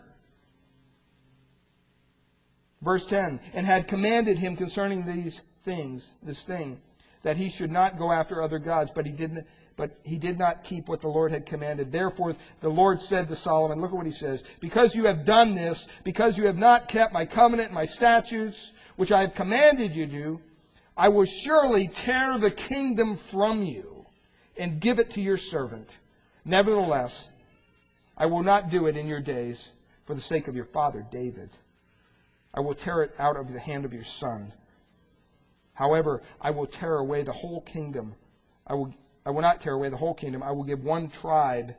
Verse 2.81 3.05
10 3.05 3.39
and 3.53 3.65
had 3.65 3.87
commanded 3.87 4.39
him 4.39 4.55
concerning 4.55 5.05
these 5.05 5.41
things, 5.63 6.15
this 6.23 6.43
thing, 6.43 6.79
that 7.23 7.37
he 7.37 7.49
should 7.49 7.71
not 7.71 7.99
go 7.99 8.11
after 8.11 8.41
other 8.41 8.59
gods, 8.59 8.91
but 8.91 9.05
he 9.05 9.11
didn't. 9.11 9.45
But 9.79 9.91
he 10.03 10.17
did 10.17 10.37
not 10.37 10.65
keep 10.65 10.89
what 10.89 10.99
the 10.99 11.07
Lord 11.07 11.31
had 11.31 11.45
commanded. 11.45 11.89
Therefore, 11.89 12.35
the 12.59 12.67
Lord 12.67 12.99
said 12.99 13.29
to 13.29 13.35
Solomon, 13.37 13.79
Look 13.79 13.91
at 13.91 13.95
what 13.95 14.05
he 14.05 14.11
says. 14.11 14.43
Because 14.59 14.93
you 14.93 15.05
have 15.05 15.23
done 15.23 15.55
this, 15.55 15.87
because 16.03 16.37
you 16.37 16.47
have 16.47 16.57
not 16.57 16.89
kept 16.89 17.13
my 17.13 17.23
covenant, 17.23 17.71
my 17.71 17.85
statutes, 17.85 18.73
which 18.97 19.13
I 19.13 19.21
have 19.21 19.33
commanded 19.33 19.95
you 19.95 20.05
to 20.05 20.11
do, 20.11 20.41
I 20.97 21.07
will 21.07 21.23
surely 21.23 21.87
tear 21.87 22.37
the 22.37 22.51
kingdom 22.51 23.15
from 23.15 23.63
you 23.63 24.05
and 24.57 24.81
give 24.81 24.99
it 24.99 25.11
to 25.11 25.21
your 25.21 25.37
servant. 25.37 25.99
Nevertheless, 26.43 27.31
I 28.17 28.25
will 28.25 28.43
not 28.43 28.69
do 28.69 28.87
it 28.87 28.97
in 28.97 29.07
your 29.07 29.21
days 29.21 29.71
for 30.03 30.13
the 30.13 30.19
sake 30.19 30.49
of 30.49 30.57
your 30.57 30.65
father 30.65 31.07
David. 31.09 31.51
I 32.53 32.59
will 32.59 32.73
tear 32.73 33.01
it 33.03 33.15
out 33.17 33.37
of 33.37 33.53
the 33.53 33.61
hand 33.61 33.85
of 33.85 33.93
your 33.93 34.03
son. 34.03 34.51
However, 35.71 36.21
I 36.41 36.51
will 36.51 36.67
tear 36.67 36.97
away 36.97 37.23
the 37.23 37.31
whole 37.31 37.61
kingdom. 37.61 38.15
I 38.67 38.73
will, 38.73 38.93
I 39.25 39.31
will 39.31 39.41
not 39.41 39.61
tear 39.61 39.73
away 39.73 39.89
the 39.89 39.97
whole 39.97 40.13
kingdom. 40.13 40.41
I 40.41 40.51
will 40.51 40.63
give 40.63 40.83
one 40.83 41.09
tribe 41.09 41.75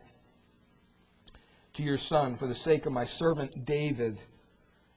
to 1.74 1.82
your 1.82 1.99
son 1.99 2.36
for 2.36 2.47
the 2.47 2.55
sake 2.55 2.86
of 2.86 2.93
my 2.93 3.05
servant 3.05 3.64
David, 3.64 4.20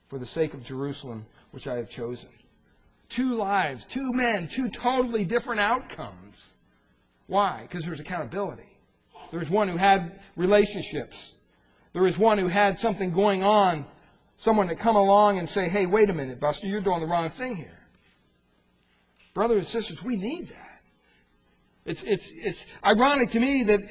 for 0.07 0.17
the 0.17 0.25
sake 0.25 0.53
of 0.53 0.63
Jerusalem 0.63 1.25
which 1.51 1.67
I 1.67 1.75
have 1.75 1.89
chosen. 1.89 2.29
Two 3.09 3.35
lives, 3.35 3.85
two 3.85 4.11
men, 4.13 4.47
two 4.47 4.69
totally 4.69 5.23
different 5.23 5.61
outcomes. 5.61 6.55
Why? 7.27 7.59
Because 7.61 7.85
there's 7.85 7.99
accountability. 7.99 8.77
There's 9.31 9.49
one 9.49 9.67
who 9.67 9.77
had 9.77 10.19
relationships. 10.35 11.37
There 11.93 12.07
is 12.07 12.17
one 12.17 12.37
who 12.37 12.47
had 12.47 12.77
something 12.77 13.11
going 13.11 13.43
on. 13.43 13.85
Someone 14.35 14.67
to 14.67 14.75
come 14.75 14.95
along 14.95 15.37
and 15.37 15.47
say, 15.47 15.69
hey, 15.69 15.85
wait 15.85 16.09
a 16.09 16.13
minute, 16.13 16.39
Buster, 16.39 16.67
you're 16.67 16.81
doing 16.81 16.99
the 16.99 17.07
wrong 17.07 17.29
thing 17.29 17.55
here. 17.55 17.79
Brothers 19.33 19.57
and 19.57 19.67
sisters, 19.67 20.03
we 20.03 20.15
need 20.15 20.49
that. 20.49 20.72
It's, 21.85 22.03
it's, 22.03 22.31
it's 22.31 22.65
ironic 22.85 23.31
to 23.31 23.39
me 23.39 23.63
that 23.63 23.81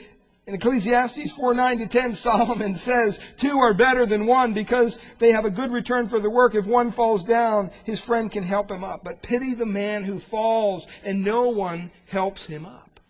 in 0.46 0.54
Ecclesiastes 0.54 1.32
4 1.32 1.54
9 1.54 1.78
to 1.78 1.88
10, 1.88 2.14
Solomon 2.14 2.74
says, 2.74 3.20
Two 3.36 3.58
are 3.58 3.74
better 3.74 4.06
than 4.06 4.26
one 4.26 4.52
because 4.52 4.98
they 5.18 5.30
have 5.30 5.44
a 5.44 5.50
good 5.50 5.70
return 5.70 6.08
for 6.08 6.18
the 6.18 6.30
work. 6.30 6.54
If 6.54 6.66
one 6.66 6.90
falls 6.90 7.24
down, 7.24 7.70
his 7.84 8.00
friend 8.00 8.30
can 8.30 8.42
help 8.42 8.70
him 8.70 8.82
up. 8.82 9.04
But 9.04 9.22
pity 9.22 9.54
the 9.54 9.66
man 9.66 10.04
who 10.04 10.18
falls 10.18 10.88
and 11.04 11.24
no 11.24 11.48
one 11.50 11.90
helps 12.06 12.44
him 12.44 12.66
up. 12.66 13.00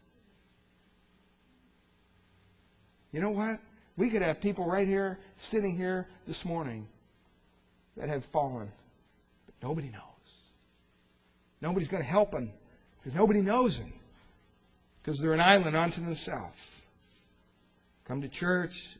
You 3.13 3.21
know 3.21 3.31
what? 3.31 3.61
We 3.97 4.11
could 4.11 4.23
have 4.23 4.41
people 4.41 4.65
right 4.65 4.89
here, 4.89 5.19
sitting 5.37 5.77
here 5.77 6.09
this 6.27 6.45
morning, 6.45 6.89
that 7.97 8.09
have 8.09 8.25
fallen, 8.25 8.73
but 9.45 9.55
nobody 9.67 9.89
knows. 9.89 10.01
Nobody's 11.61 11.89
going 11.89 12.03
to 12.03 12.09
help 12.09 12.33
them 12.33 12.51
because 12.99 13.15
nobody 13.15 13.43
knows 13.43 13.79
them 13.79 13.93
because 15.03 15.21
they're 15.21 15.33
an 15.33 15.41
island 15.41 15.77
unto 15.77 16.01
themselves. 16.01 16.71
Come 18.05 18.23
to 18.23 18.29
church, 18.29 18.97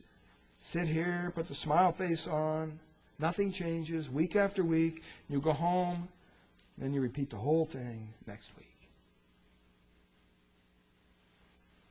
sit 0.57 0.89
here, 0.89 1.33
put 1.35 1.49
the 1.49 1.55
smile 1.55 1.93
face 1.93 2.27
on. 2.27 2.79
Nothing 3.19 3.53
changes 3.53 4.11
week 4.11 4.37
after 4.37 4.65
week. 4.65 5.03
You 5.29 5.41
go 5.41 5.53
home. 5.53 6.09
Then 6.79 6.93
you 6.93 7.01
repeat 7.01 7.31
the 7.31 7.37
whole 7.37 7.65
thing 7.65 8.09
next 8.27 8.51
week. 8.57 8.67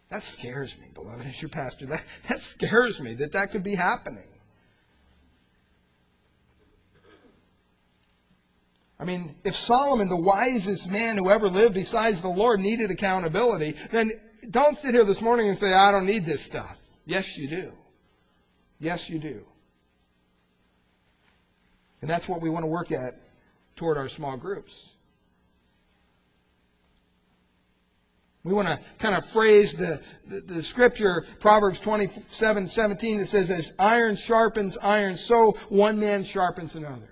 That 0.10 0.24
scares 0.24 0.78
me, 0.78 0.88
beloved, 0.94 1.26
as 1.28 1.42
your 1.42 1.50
pastor. 1.50 1.86
That, 1.86 2.04
that 2.28 2.42
scares 2.42 3.02
me 3.02 3.14
that 3.16 3.32
that 3.32 3.52
could 3.52 3.64
be 3.64 3.76
happening. 3.76 4.28
I 9.02 9.04
mean, 9.04 9.34
if 9.44 9.56
Solomon, 9.56 10.10
the 10.10 10.16
wisest 10.16 10.92
man 10.92 11.18
who 11.18 11.32
ever 11.32 11.50
lived 11.50 11.74
besides 11.74 12.22
the 12.22 12.30
Lord, 12.30 12.60
needed 12.60 12.92
accountability, 12.92 13.76
then 13.90 14.12
don't 14.52 14.78
sit 14.78 14.94
here 14.94 15.04
this 15.04 15.24
morning 15.24 15.48
and 15.48 15.58
say, 15.58 15.74
I 15.74 15.92
don't 15.92 16.06
need 16.06 16.24
this 16.24 16.44
stuff. 16.46 16.80
Yes, 17.08 17.36
you 17.36 17.48
do. 17.48 17.74
Yes, 18.80 19.10
you 19.10 19.18
do. 19.18 19.44
And 22.02 22.10
that's 22.10 22.30
what 22.30 22.42
we 22.42 22.50
want 22.52 22.62
to 22.62 22.68
work 22.68 22.92
at 22.92 23.20
toward 23.76 23.98
our 23.98 24.08
small 24.08 24.38
groups. 24.38 24.94
We 28.44 28.54
want 28.54 28.68
to 28.68 28.80
kind 29.00 29.16
of 29.16 29.26
phrase 29.26 29.74
the, 29.74 30.02
the, 30.28 30.42
the, 30.42 30.64
scripture, 30.64 31.26
Proverbs 31.40 31.80
27, 31.80 32.68
17, 32.68 33.20
that 33.20 33.28
says, 33.28 33.50
as 33.50 33.74
iron 33.80 34.16
sharpens 34.16 34.78
iron, 34.78 35.16
so 35.16 35.52
one 35.70 36.00
man 36.00 36.24
sharpens 36.24 36.76
another. 36.76 37.12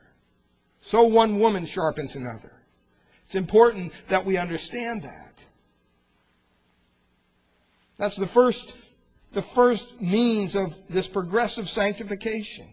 So 0.81 1.03
one 1.03 1.39
woman 1.39 1.65
sharpens 1.65 2.15
another. 2.15 2.51
It's 3.23 3.35
important 3.35 3.93
that 4.07 4.25
we 4.25 4.37
understand 4.37 5.03
that. 5.03 5.45
That's 7.97 8.15
the 8.15 8.27
first, 8.27 8.75
the 9.33 9.41
first 9.41 10.01
means 10.01 10.55
of 10.55 10.75
this 10.89 11.07
progressive 11.07 11.69
sanctification. 11.69 12.67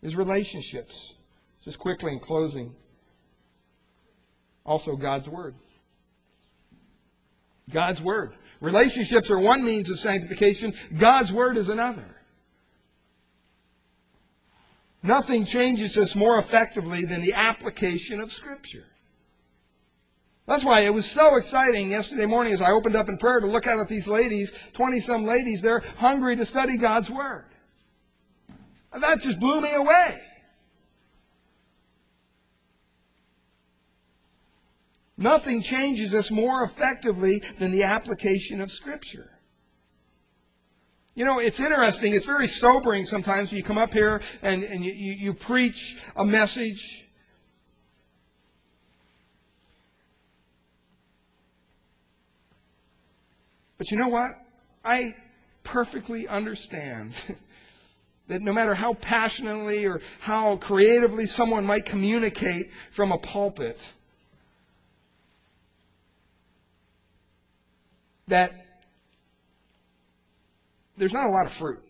Is 0.00 0.14
relationships. 0.14 1.14
Just 1.64 1.80
quickly 1.80 2.12
in 2.12 2.20
closing 2.20 2.74
also 4.68 4.96
God's 4.96 5.28
Word. 5.28 5.54
God's 7.70 8.00
Word. 8.00 8.34
Relationships 8.60 9.30
are 9.30 9.38
one 9.38 9.64
means 9.64 9.90
of 9.90 9.98
sanctification, 9.98 10.74
God's 10.96 11.32
Word 11.32 11.56
is 11.56 11.68
another. 11.70 12.17
Nothing 15.02 15.44
changes 15.44 15.96
us 15.96 16.16
more 16.16 16.38
effectively 16.38 17.04
than 17.04 17.20
the 17.20 17.34
application 17.34 18.20
of 18.20 18.32
Scripture. 18.32 18.86
That's 20.46 20.64
why 20.64 20.80
it 20.80 20.94
was 20.94 21.08
so 21.08 21.36
exciting 21.36 21.90
yesterday 21.90 22.26
morning 22.26 22.52
as 22.52 22.62
I 22.62 22.70
opened 22.70 22.96
up 22.96 23.08
in 23.08 23.18
prayer 23.18 23.38
to 23.38 23.46
look 23.46 23.66
out 23.66 23.78
at 23.78 23.88
these 23.88 24.08
ladies, 24.08 24.52
20 24.72 25.00
some 25.00 25.24
ladies, 25.24 25.60
they're 25.60 25.84
hungry 25.98 26.36
to 26.36 26.44
study 26.44 26.76
God's 26.78 27.10
Word. 27.10 27.44
That 28.98 29.20
just 29.20 29.38
blew 29.38 29.60
me 29.60 29.72
away. 29.74 30.18
Nothing 35.18 35.62
changes 35.62 36.14
us 36.14 36.30
more 36.30 36.64
effectively 36.64 37.42
than 37.58 37.70
the 37.70 37.82
application 37.82 38.60
of 38.60 38.70
Scripture. 38.70 39.37
You 41.18 41.24
know, 41.24 41.40
it's 41.40 41.58
interesting. 41.58 42.14
It's 42.14 42.26
very 42.26 42.46
sobering 42.46 43.04
sometimes 43.04 43.50
when 43.50 43.56
you 43.56 43.64
come 43.64 43.76
up 43.76 43.92
here 43.92 44.20
and, 44.40 44.62
and 44.62 44.84
you, 44.84 44.92
you, 44.92 45.12
you 45.14 45.34
preach 45.34 45.98
a 46.14 46.24
message. 46.24 47.08
But 53.78 53.90
you 53.90 53.96
know 53.96 54.06
what? 54.06 54.30
I 54.84 55.10
perfectly 55.64 56.28
understand 56.28 57.20
that 58.28 58.40
no 58.40 58.52
matter 58.52 58.74
how 58.74 58.94
passionately 58.94 59.86
or 59.86 60.00
how 60.20 60.54
creatively 60.58 61.26
someone 61.26 61.66
might 61.66 61.84
communicate 61.84 62.70
from 62.92 63.10
a 63.10 63.18
pulpit, 63.18 63.92
that 68.28 68.52
there's 70.98 71.12
not 71.12 71.26
a 71.26 71.30
lot 71.30 71.46
of 71.46 71.52
fruit 71.52 71.80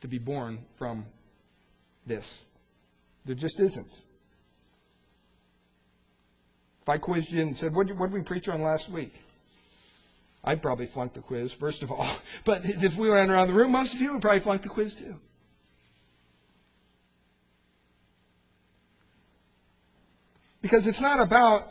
to 0.00 0.08
be 0.08 0.18
borne 0.18 0.58
from 0.76 1.04
this. 2.06 2.44
There 3.24 3.34
just 3.34 3.60
isn't. 3.60 3.92
If 6.82 6.88
I 6.88 6.98
quizzed 6.98 7.32
you 7.32 7.42
and 7.42 7.56
said, 7.56 7.74
what 7.74 7.86
did, 7.86 7.98
we 7.98 8.22
preach 8.22 8.48
on 8.48 8.62
last 8.62 8.88
week? 8.88 9.22
I'd 10.42 10.62
probably 10.62 10.86
flunk 10.86 11.12
the 11.12 11.20
quiz, 11.20 11.52
first 11.52 11.82
of 11.82 11.92
all. 11.92 12.08
But 12.44 12.62
if 12.64 12.96
we 12.96 13.10
went 13.10 13.30
around 13.30 13.48
the 13.48 13.54
room, 13.54 13.72
most 13.72 13.94
of 13.94 14.00
you 14.00 14.14
would 14.14 14.22
probably 14.22 14.40
flunk 14.40 14.62
the 14.62 14.70
quiz 14.70 14.94
too. 14.94 15.16
Because 20.62 20.86
it's 20.86 21.00
not 21.00 21.20
about 21.20 21.68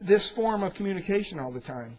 this 0.00 0.28
form 0.28 0.62
of 0.62 0.74
communication 0.74 1.38
all 1.38 1.50
the 1.50 1.60
time. 1.60 1.98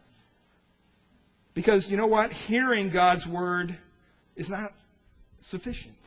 Because 1.58 1.90
you 1.90 1.98
know 1.98 2.06
what? 2.06 2.32
Hearing 2.32 2.90
God's 2.90 3.26
word 3.26 3.76
is 4.36 4.48
not 4.48 4.74
sufficient. 5.42 5.98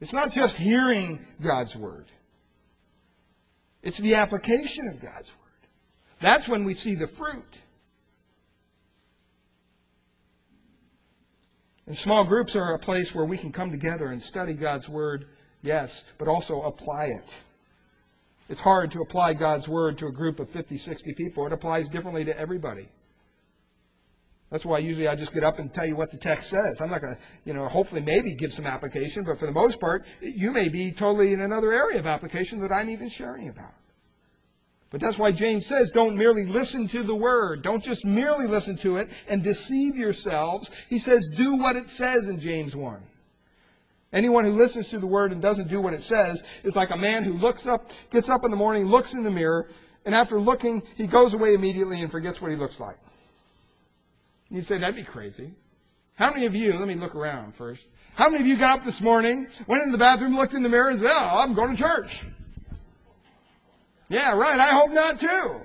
It's 0.00 0.12
not 0.12 0.32
just 0.32 0.56
hearing 0.56 1.24
God's 1.40 1.76
word. 1.76 2.06
It's 3.84 3.98
the 3.98 4.16
application 4.16 4.88
of 4.88 5.00
God's 5.00 5.30
word. 5.30 5.68
That's 6.20 6.48
when 6.48 6.64
we 6.64 6.74
see 6.74 6.96
the 6.96 7.06
fruit. 7.06 7.58
And 11.86 11.96
small 11.96 12.24
groups 12.24 12.56
are 12.56 12.74
a 12.74 12.78
place 12.80 13.14
where 13.14 13.24
we 13.24 13.38
can 13.38 13.52
come 13.52 13.70
together 13.70 14.08
and 14.08 14.20
study 14.20 14.54
God's 14.54 14.88
word, 14.88 15.28
yes, 15.62 16.06
but 16.18 16.26
also 16.26 16.62
apply 16.62 17.04
it. 17.04 17.42
It's 18.50 18.60
hard 18.60 18.90
to 18.92 19.00
apply 19.00 19.34
God's 19.34 19.68
word 19.68 19.96
to 19.98 20.08
a 20.08 20.12
group 20.12 20.40
of 20.40 20.50
50, 20.50 20.76
60 20.76 21.14
people. 21.14 21.46
It 21.46 21.52
applies 21.52 21.88
differently 21.88 22.24
to 22.24 22.36
everybody. 22.36 22.88
That's 24.50 24.66
why 24.66 24.78
usually 24.78 25.06
I 25.06 25.14
just 25.14 25.32
get 25.32 25.44
up 25.44 25.60
and 25.60 25.72
tell 25.72 25.86
you 25.86 25.94
what 25.94 26.10
the 26.10 26.16
text 26.16 26.50
says. 26.50 26.80
I'm 26.80 26.90
not 26.90 27.00
going 27.00 27.14
to, 27.14 27.20
you 27.44 27.52
know, 27.52 27.68
hopefully 27.68 28.00
maybe 28.00 28.34
give 28.34 28.52
some 28.52 28.66
application, 28.66 29.22
but 29.22 29.38
for 29.38 29.46
the 29.46 29.52
most 29.52 29.78
part, 29.78 30.04
you 30.20 30.50
may 30.50 30.68
be 30.68 30.90
totally 30.90 31.32
in 31.32 31.42
another 31.42 31.72
area 31.72 32.00
of 32.00 32.08
application 32.08 32.58
that 32.62 32.72
I'm 32.72 32.90
even 32.90 33.08
sharing 33.08 33.48
about. 33.48 33.72
But 34.90 35.00
that's 35.00 35.16
why 35.16 35.30
James 35.30 35.64
says, 35.64 35.92
don't 35.92 36.16
merely 36.16 36.44
listen 36.44 36.88
to 36.88 37.04
the 37.04 37.14
word. 37.14 37.62
Don't 37.62 37.84
just 37.84 38.04
merely 38.04 38.48
listen 38.48 38.76
to 38.78 38.96
it 38.96 39.12
and 39.28 39.44
deceive 39.44 39.94
yourselves. 39.94 40.72
He 40.88 40.98
says, 40.98 41.30
do 41.36 41.56
what 41.56 41.76
it 41.76 41.88
says 41.88 42.28
in 42.28 42.40
James 42.40 42.74
1. 42.74 43.00
Anyone 44.12 44.44
who 44.44 44.52
listens 44.52 44.88
to 44.88 44.98
the 44.98 45.06
word 45.06 45.30
and 45.32 45.40
doesn't 45.40 45.68
do 45.68 45.80
what 45.80 45.94
it 45.94 46.02
says 46.02 46.42
is 46.64 46.74
like 46.74 46.90
a 46.90 46.96
man 46.96 47.22
who 47.22 47.32
looks 47.34 47.66
up, 47.66 47.90
gets 48.10 48.28
up 48.28 48.44
in 48.44 48.50
the 48.50 48.56
morning, 48.56 48.86
looks 48.86 49.14
in 49.14 49.22
the 49.22 49.30
mirror, 49.30 49.68
and 50.04 50.14
after 50.14 50.40
looking, 50.40 50.82
he 50.96 51.06
goes 51.06 51.34
away 51.34 51.54
immediately 51.54 52.00
and 52.00 52.10
forgets 52.10 52.42
what 52.42 52.50
he 52.50 52.56
looks 52.56 52.80
like. 52.80 52.96
You 54.50 54.62
say, 54.62 54.78
that'd 54.78 54.96
be 54.96 55.04
crazy. 55.04 55.52
How 56.16 56.30
many 56.30 56.44
of 56.46 56.54
you, 56.54 56.72
let 56.72 56.88
me 56.88 56.94
look 56.94 57.14
around 57.14 57.54
first. 57.54 57.86
How 58.14 58.28
many 58.28 58.42
of 58.42 58.46
you 58.48 58.56
got 58.56 58.80
up 58.80 58.84
this 58.84 59.00
morning, 59.00 59.46
went 59.66 59.84
in 59.84 59.92
the 59.92 59.98
bathroom, 59.98 60.34
looked 60.34 60.54
in 60.54 60.62
the 60.62 60.68
mirror, 60.68 60.90
and 60.90 60.98
said, 60.98 61.10
oh, 61.10 61.40
I'm 61.40 61.54
going 61.54 61.70
to 61.70 61.80
church? 61.80 62.24
Yeah, 64.08 64.36
right. 64.36 64.58
I 64.58 64.70
hope 64.70 64.90
not 64.90 65.20
too. 65.20 65.60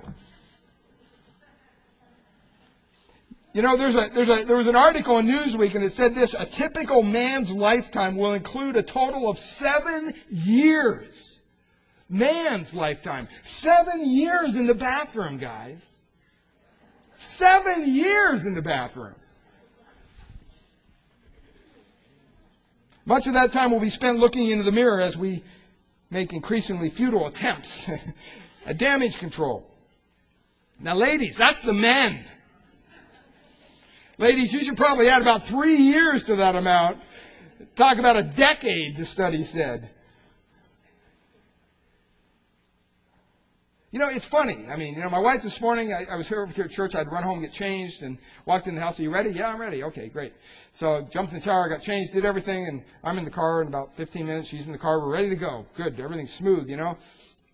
You 3.56 3.62
know, 3.62 3.74
there's 3.74 3.94
a, 3.94 4.10
there's 4.12 4.28
a, 4.28 4.44
there 4.44 4.58
was 4.58 4.66
an 4.66 4.76
article 4.76 5.16
in 5.16 5.26
Newsweek 5.26 5.74
and 5.74 5.82
it 5.82 5.90
said 5.90 6.14
this, 6.14 6.34
a 6.34 6.44
typical 6.44 7.02
man's 7.02 7.50
lifetime 7.50 8.14
will 8.14 8.34
include 8.34 8.76
a 8.76 8.82
total 8.82 9.30
of 9.30 9.38
seven 9.38 10.12
years. 10.28 11.40
Man's 12.10 12.74
lifetime. 12.74 13.28
Seven 13.40 14.10
years 14.10 14.56
in 14.56 14.66
the 14.66 14.74
bathroom, 14.74 15.38
guys. 15.38 16.00
Seven 17.14 17.94
years 17.94 18.44
in 18.44 18.52
the 18.52 18.60
bathroom. 18.60 19.14
Much 23.06 23.26
of 23.26 23.32
that 23.32 23.52
time 23.52 23.70
will 23.70 23.80
be 23.80 23.88
spent 23.88 24.18
looking 24.18 24.50
into 24.50 24.64
the 24.64 24.72
mirror 24.72 25.00
as 25.00 25.16
we 25.16 25.42
make 26.10 26.34
increasingly 26.34 26.90
futile 26.90 27.26
attempts 27.26 27.90
at 28.66 28.76
damage 28.76 29.16
control. 29.16 29.66
Now, 30.78 30.94
ladies, 30.94 31.38
that's 31.38 31.62
the 31.62 31.72
men. 31.72 32.22
Ladies, 34.18 34.50
you 34.52 34.60
should 34.60 34.78
probably 34.78 35.08
add 35.08 35.20
about 35.20 35.42
three 35.42 35.76
years 35.76 36.22
to 36.24 36.36
that 36.36 36.56
amount. 36.56 36.98
Talk 37.74 37.98
about 37.98 38.16
a 38.16 38.22
decade, 38.22 38.96
the 38.96 39.04
study 39.04 39.44
said. 39.44 39.90
You 43.90 43.98
know, 43.98 44.08
it's 44.08 44.24
funny. 44.24 44.66
I 44.70 44.76
mean, 44.76 44.94
you 44.94 45.00
know, 45.00 45.10
my 45.10 45.18
wife 45.18 45.42
this 45.42 45.60
morning, 45.60 45.92
I, 45.92 46.06
I 46.10 46.16
was 46.16 46.28
here 46.28 46.42
over 46.42 46.52
here 46.52 46.64
at 46.64 46.70
church. 46.70 46.94
I'd 46.94 47.12
run 47.12 47.22
home, 47.22 47.42
get 47.42 47.52
changed, 47.52 48.02
and 48.02 48.16
walked 48.46 48.66
in 48.66 48.74
the 48.74 48.80
house. 48.80 48.98
Are 48.98 49.02
you 49.02 49.10
ready? 49.10 49.30
Yeah, 49.30 49.50
I'm 49.50 49.60
ready. 49.60 49.84
Okay, 49.84 50.08
great. 50.08 50.32
So 50.72 51.02
jumped 51.10 51.32
in 51.32 51.38
the 51.38 51.44
shower, 51.44 51.68
got 51.68 51.82
changed, 51.82 52.14
did 52.14 52.24
everything, 52.24 52.66
and 52.68 52.84
I'm 53.04 53.18
in 53.18 53.24
the 53.24 53.30
car 53.30 53.60
in 53.62 53.68
about 53.68 53.94
15 53.94 54.26
minutes. 54.26 54.48
She's 54.48 54.66
in 54.66 54.72
the 54.72 54.78
car. 54.78 55.00
We're 55.00 55.12
ready 55.12 55.28
to 55.28 55.36
go. 55.36 55.66
Good. 55.74 56.00
Everything's 56.00 56.32
smooth, 56.32 56.70
you 56.70 56.76
know. 56.76 56.96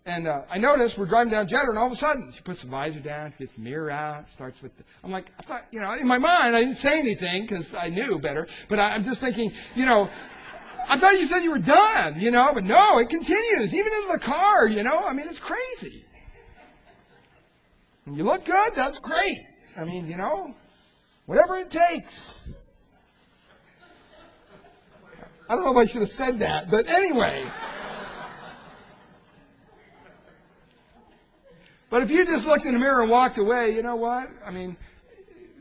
And 0.05 0.27
uh, 0.27 0.41
I 0.51 0.57
noticed 0.57 0.97
we're 0.97 1.05
driving 1.05 1.31
down 1.31 1.47
Jetter, 1.47 1.69
and 1.69 1.77
all 1.77 1.87
of 1.87 1.93
a 1.93 1.95
sudden 1.95 2.29
she 2.31 2.41
puts 2.41 2.61
the 2.61 2.67
visor 2.67 2.99
down, 2.99 3.31
she 3.31 3.37
gets 3.37 3.55
the 3.55 3.61
mirror 3.61 3.89
out, 3.89 4.27
starts 4.27 4.61
with. 4.61 4.75
The, 4.77 4.83
I'm 5.01 5.11
like, 5.11 5.31
I 5.39 5.43
thought, 5.43 5.65
you 5.71 5.79
know, 5.79 5.93
in 5.93 6.07
my 6.07 6.17
mind 6.17 6.55
I 6.55 6.59
didn't 6.59 6.75
say 6.75 6.99
anything 6.99 7.43
because 7.43 7.73
I 7.73 7.87
knew 7.87 8.19
better, 8.19 8.47
but 8.67 8.79
I, 8.79 8.93
I'm 8.93 9.05
just 9.05 9.21
thinking, 9.21 9.53
you 9.75 9.85
know, 9.85 10.09
I 10.89 10.97
thought 10.97 11.13
you 11.13 11.25
said 11.25 11.39
you 11.43 11.51
were 11.51 11.57
done, 11.57 12.19
you 12.19 12.31
know, 12.31 12.51
but 12.53 12.65
no, 12.65 12.99
it 12.99 13.07
continues, 13.07 13.73
even 13.73 13.93
in 13.93 14.07
the 14.11 14.19
car, 14.19 14.67
you 14.67 14.83
know. 14.83 15.05
I 15.07 15.13
mean, 15.13 15.25
it's 15.27 15.39
crazy. 15.39 16.03
When 18.03 18.17
you 18.17 18.25
look 18.25 18.43
good, 18.43 18.73
that's 18.75 18.99
great. 18.99 19.39
I 19.77 19.85
mean, 19.85 20.07
you 20.07 20.17
know, 20.17 20.53
whatever 21.27 21.55
it 21.55 21.71
takes. 21.71 22.49
I 25.47 25.55
don't 25.55 25.63
know 25.63 25.71
if 25.71 25.77
I 25.77 25.85
should 25.85 26.01
have 26.01 26.11
said 26.11 26.39
that, 26.39 26.69
but 26.69 26.89
anyway. 26.89 27.45
But 31.93 32.01
if 32.01 32.09
you 32.09 32.25
just 32.25 32.47
looked 32.47 32.65
in 32.65 32.73
the 32.73 32.79
mirror 32.79 33.01
and 33.03 33.11
walked 33.11 33.37
away, 33.37 33.75
you 33.75 33.83
know 33.83 33.95
what? 33.95 34.27
I 34.43 34.49
mean, 34.49 34.75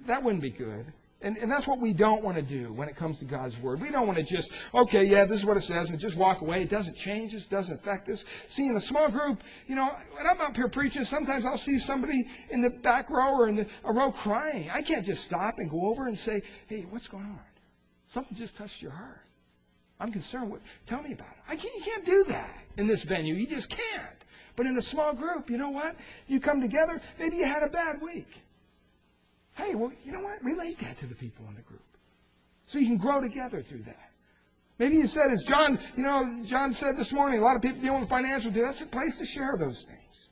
that 0.06 0.22
wouldn't 0.22 0.40
be 0.40 0.48
good. 0.48 0.86
And, 1.20 1.36
and 1.36 1.52
that's 1.52 1.66
what 1.66 1.78
we 1.78 1.92
don't 1.92 2.24
want 2.24 2.38
to 2.38 2.42
do 2.42 2.72
when 2.72 2.88
it 2.88 2.96
comes 2.96 3.18
to 3.18 3.26
God's 3.26 3.58
Word. 3.58 3.82
We 3.82 3.90
don't 3.90 4.06
want 4.06 4.16
to 4.16 4.24
just, 4.24 4.54
okay, 4.72 5.04
yeah, 5.04 5.26
this 5.26 5.40
is 5.40 5.44
what 5.44 5.58
it 5.58 5.60
says, 5.60 5.90
and 5.90 6.00
just 6.00 6.16
walk 6.16 6.40
away. 6.40 6.62
It 6.62 6.70
doesn't 6.70 6.96
change 6.96 7.34
us, 7.34 7.46
doesn't 7.46 7.74
affect 7.74 8.08
us. 8.08 8.24
See, 8.48 8.66
in 8.66 8.74
a 8.74 8.80
small 8.80 9.10
group, 9.10 9.44
you 9.66 9.76
know, 9.76 9.84
when 9.84 10.26
I'm 10.26 10.40
up 10.40 10.56
here 10.56 10.68
preaching, 10.68 11.04
sometimes 11.04 11.44
I'll 11.44 11.58
see 11.58 11.78
somebody 11.78 12.24
in 12.48 12.62
the 12.62 12.70
back 12.70 13.10
row 13.10 13.34
or 13.34 13.48
in 13.48 13.56
the, 13.56 13.66
a 13.84 13.92
row 13.92 14.10
crying. 14.10 14.70
I 14.72 14.80
can't 14.80 15.04
just 15.04 15.24
stop 15.24 15.58
and 15.58 15.70
go 15.70 15.90
over 15.90 16.08
and 16.08 16.16
say, 16.16 16.40
hey, 16.66 16.86
what's 16.88 17.08
going 17.08 17.26
on? 17.26 17.40
Something 18.06 18.38
just 18.38 18.56
touched 18.56 18.80
your 18.80 18.92
heart. 18.92 19.20
I'm 20.00 20.10
concerned. 20.10 20.50
With, 20.50 20.62
tell 20.86 21.02
me 21.02 21.12
about 21.12 21.28
it. 21.28 21.42
I 21.46 21.56
can't, 21.56 21.74
you 21.76 21.82
can't 21.82 22.06
do 22.06 22.24
that 22.28 22.64
in 22.78 22.86
this 22.86 23.02
venue. 23.02 23.34
You 23.34 23.46
just 23.46 23.68
can't. 23.68 24.21
But 24.56 24.66
in 24.66 24.76
a 24.76 24.82
small 24.82 25.14
group, 25.14 25.48
you 25.50 25.56
know 25.56 25.70
what? 25.70 25.96
You 26.28 26.40
come 26.40 26.60
together. 26.60 27.00
Maybe 27.18 27.36
you 27.36 27.44
had 27.44 27.62
a 27.62 27.68
bad 27.68 28.00
week. 28.00 28.42
Hey, 29.54 29.74
well, 29.74 29.92
you 30.04 30.12
know 30.12 30.22
what? 30.22 30.42
Relate 30.42 30.78
that 30.78 30.98
to 30.98 31.06
the 31.06 31.14
people 31.14 31.46
in 31.48 31.54
the 31.54 31.62
group. 31.62 31.80
So 32.66 32.78
you 32.78 32.86
can 32.86 32.96
grow 32.96 33.20
together 33.20 33.60
through 33.60 33.82
that. 33.82 34.10
Maybe 34.78 34.96
you 34.96 35.06
said, 35.06 35.30
as 35.30 35.42
John, 35.42 35.78
you 35.96 36.02
know, 36.02 36.40
John 36.44 36.72
said 36.72 36.96
this 36.96 37.12
morning, 37.12 37.38
a 37.38 37.42
lot 37.42 37.56
of 37.56 37.62
people 37.62 37.80
dealing 37.80 38.00
with 38.00 38.08
financial 38.08 38.50
debt. 38.50 38.64
That's 38.64 38.82
a 38.82 38.86
place 38.86 39.18
to 39.18 39.26
share 39.26 39.56
those 39.58 39.84
things. 39.84 40.30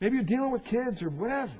Maybe 0.00 0.16
you're 0.16 0.24
dealing 0.24 0.52
with 0.52 0.64
kids 0.64 1.02
or 1.02 1.10
whatever. 1.10 1.58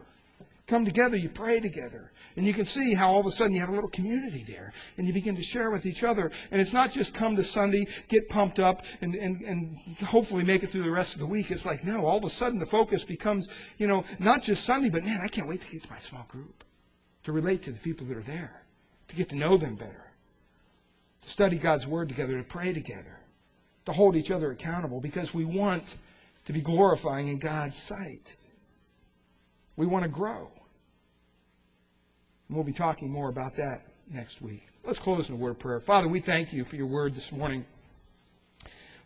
Come 0.67 0.85
together, 0.85 1.17
you 1.17 1.29
pray 1.29 1.61
together. 1.61 2.13
And 2.39 2.47
you 2.47 2.55
can 2.55 2.67
see 2.67 2.95
how 2.95 3.11
all 3.11 3.19
of 3.19 3.27
a 3.27 3.33
sudden 3.33 3.53
you 3.53 3.59
have 3.59 3.69
a 3.69 3.73
little 3.73 3.91
community 3.91 4.45
there. 4.47 4.73
And 4.97 5.09
you 5.09 5.13
begin 5.13 5.35
to 5.35 5.43
share 5.43 5.73
with 5.73 5.85
each 5.87 6.05
other. 6.05 6.31
And 6.53 6.61
it's 6.61 6.73
not 6.73 6.93
just 6.93 7.13
come 7.13 7.35
to 7.35 7.43
Sunday, 7.43 7.89
get 8.07 8.29
pumped 8.29 8.61
up, 8.61 8.85
and, 9.01 9.17
and, 9.17 9.43
and 9.43 9.77
hopefully 10.07 10.45
make 10.45 10.63
it 10.63 10.69
through 10.69 10.85
the 10.85 10.91
rest 10.93 11.15
of 11.15 11.19
the 11.19 11.27
week. 11.27 11.51
It's 11.51 11.67
like, 11.67 11.83
no, 11.83 12.07
all 12.07 12.19
of 12.19 12.23
a 12.23 12.31
sudden 12.31 12.61
the 12.61 12.65
focus 12.65 13.05
becomes, 13.05 13.49
you 13.77 13.89
know, 13.89 14.05
not 14.21 14.45
just 14.45 14.65
Sunday, 14.65 14.89
but 14.89 15.03
man, 15.03 15.21
I 15.21 15.27
can't 15.27 15.49
wait 15.49 15.63
to 15.63 15.73
get 15.73 15.83
to 15.83 15.91
my 15.91 15.99
small 15.99 16.27
group. 16.29 16.63
To 17.25 17.33
relate 17.33 17.65
to 17.65 17.73
the 17.73 17.81
people 17.81 18.07
that 18.07 18.17
are 18.17 18.21
there. 18.21 18.63
To 19.09 19.17
get 19.17 19.31
to 19.31 19.37
know 19.37 19.57
them 19.57 19.75
better. 19.75 20.13
To 21.23 21.29
study 21.29 21.59
God's 21.59 21.89
Word 21.89 22.09
together, 22.09 22.39
to 22.39 22.45
pray 22.45 22.73
together. 22.73 23.19
To 23.87 23.93
hold 23.93 24.15
each 24.15 24.31
other 24.31 24.53
accountable 24.53 25.01
because 25.01 25.35
we 25.35 25.45
want 25.45 25.97
to 26.45 26.53
be 26.53 26.61
glorifying 26.61 27.27
in 27.27 27.41
God's 27.41 27.77
sight. 27.77 28.37
We 29.75 29.87
want 29.87 30.05
to 30.05 30.09
grow. 30.09 30.53
And 32.49 32.57
we'll 32.57 32.65
be 32.65 32.73
talking 32.73 33.11
more 33.11 33.29
about 33.29 33.57
that 33.57 33.83
next 34.13 34.41
week. 34.41 34.63
Let's 34.85 34.99
close 34.99 35.29
in 35.29 35.35
a 35.35 35.39
word 35.39 35.51
of 35.51 35.59
prayer. 35.59 35.81
Father, 35.81 36.09
we 36.09 36.21
thank 36.21 36.53
you 36.53 36.65
for 36.65 36.77
your 36.77 36.87
word 36.87 37.15
this 37.15 37.31
morning. 37.31 37.65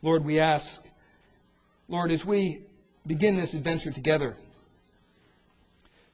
Lord, 0.01 0.25
we 0.25 0.39
ask, 0.39 0.85
Lord, 1.89 2.13
as 2.13 2.25
we 2.25 2.61
begin 3.07 3.37
this 3.37 3.55
adventure 3.55 3.91
together, 3.91 4.37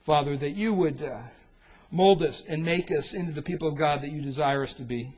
Father, 0.01 0.39
that 0.39 0.53
you 0.53 0.73
would 0.73 1.03
uh, 1.03 1.21
mold 1.91 2.23
us 2.23 2.45
and 2.49 2.65
make 2.65 2.91
us 2.91 3.13
into 3.13 3.33
the 3.33 3.43
people 3.43 3.69
of 3.69 3.77
God 3.77 4.01
that 4.01 4.11
you 4.11 4.23
desire 4.23 4.63
us 4.63 4.73
to 4.75 4.83
be. 4.83 5.13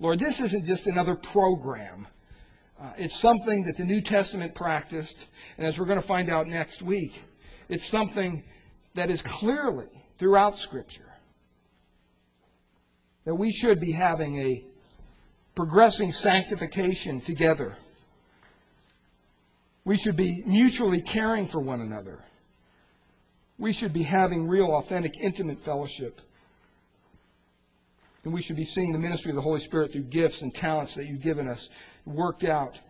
Lord, 0.00 0.18
this 0.18 0.40
isn't 0.40 0.64
just 0.64 0.86
another 0.86 1.14
program. 1.14 2.06
Uh, 2.80 2.92
it's 2.96 3.18
something 3.18 3.64
that 3.64 3.76
the 3.76 3.84
New 3.84 4.00
Testament 4.00 4.54
practiced, 4.54 5.26
and 5.58 5.66
as 5.66 5.78
we're 5.78 5.86
going 5.86 6.00
to 6.00 6.06
find 6.06 6.30
out 6.30 6.46
next 6.46 6.80
week, 6.80 7.22
it's 7.68 7.84
something 7.84 8.42
that 8.94 9.10
is 9.10 9.20
clearly 9.20 9.88
throughout 10.16 10.56
Scripture 10.56 11.07
that 13.28 13.34
we 13.34 13.52
should 13.52 13.78
be 13.78 13.92
having 13.92 14.38
a 14.38 14.64
progressing 15.54 16.10
sanctification 16.12 17.20
together. 17.20 17.76
We 19.84 19.98
should 19.98 20.16
be 20.16 20.42
mutually 20.46 21.02
caring 21.02 21.46
for 21.46 21.60
one 21.60 21.82
another. 21.82 22.20
We 23.58 23.74
should 23.74 23.92
be 23.92 24.02
having 24.02 24.48
real, 24.48 24.72
authentic, 24.72 25.20
intimate 25.20 25.60
fellowship. 25.60 26.22
And 28.24 28.32
we 28.32 28.40
should 28.40 28.56
be 28.56 28.64
seeing 28.64 28.94
the 28.94 28.98
ministry 28.98 29.30
of 29.30 29.36
the 29.36 29.42
Holy 29.42 29.60
Spirit 29.60 29.92
through 29.92 30.04
gifts 30.04 30.40
and 30.40 30.54
talents 30.54 30.94
that 30.94 31.04
you've 31.04 31.20
given 31.20 31.48
us, 31.48 31.68
worked 32.06 32.44
out 32.44 32.80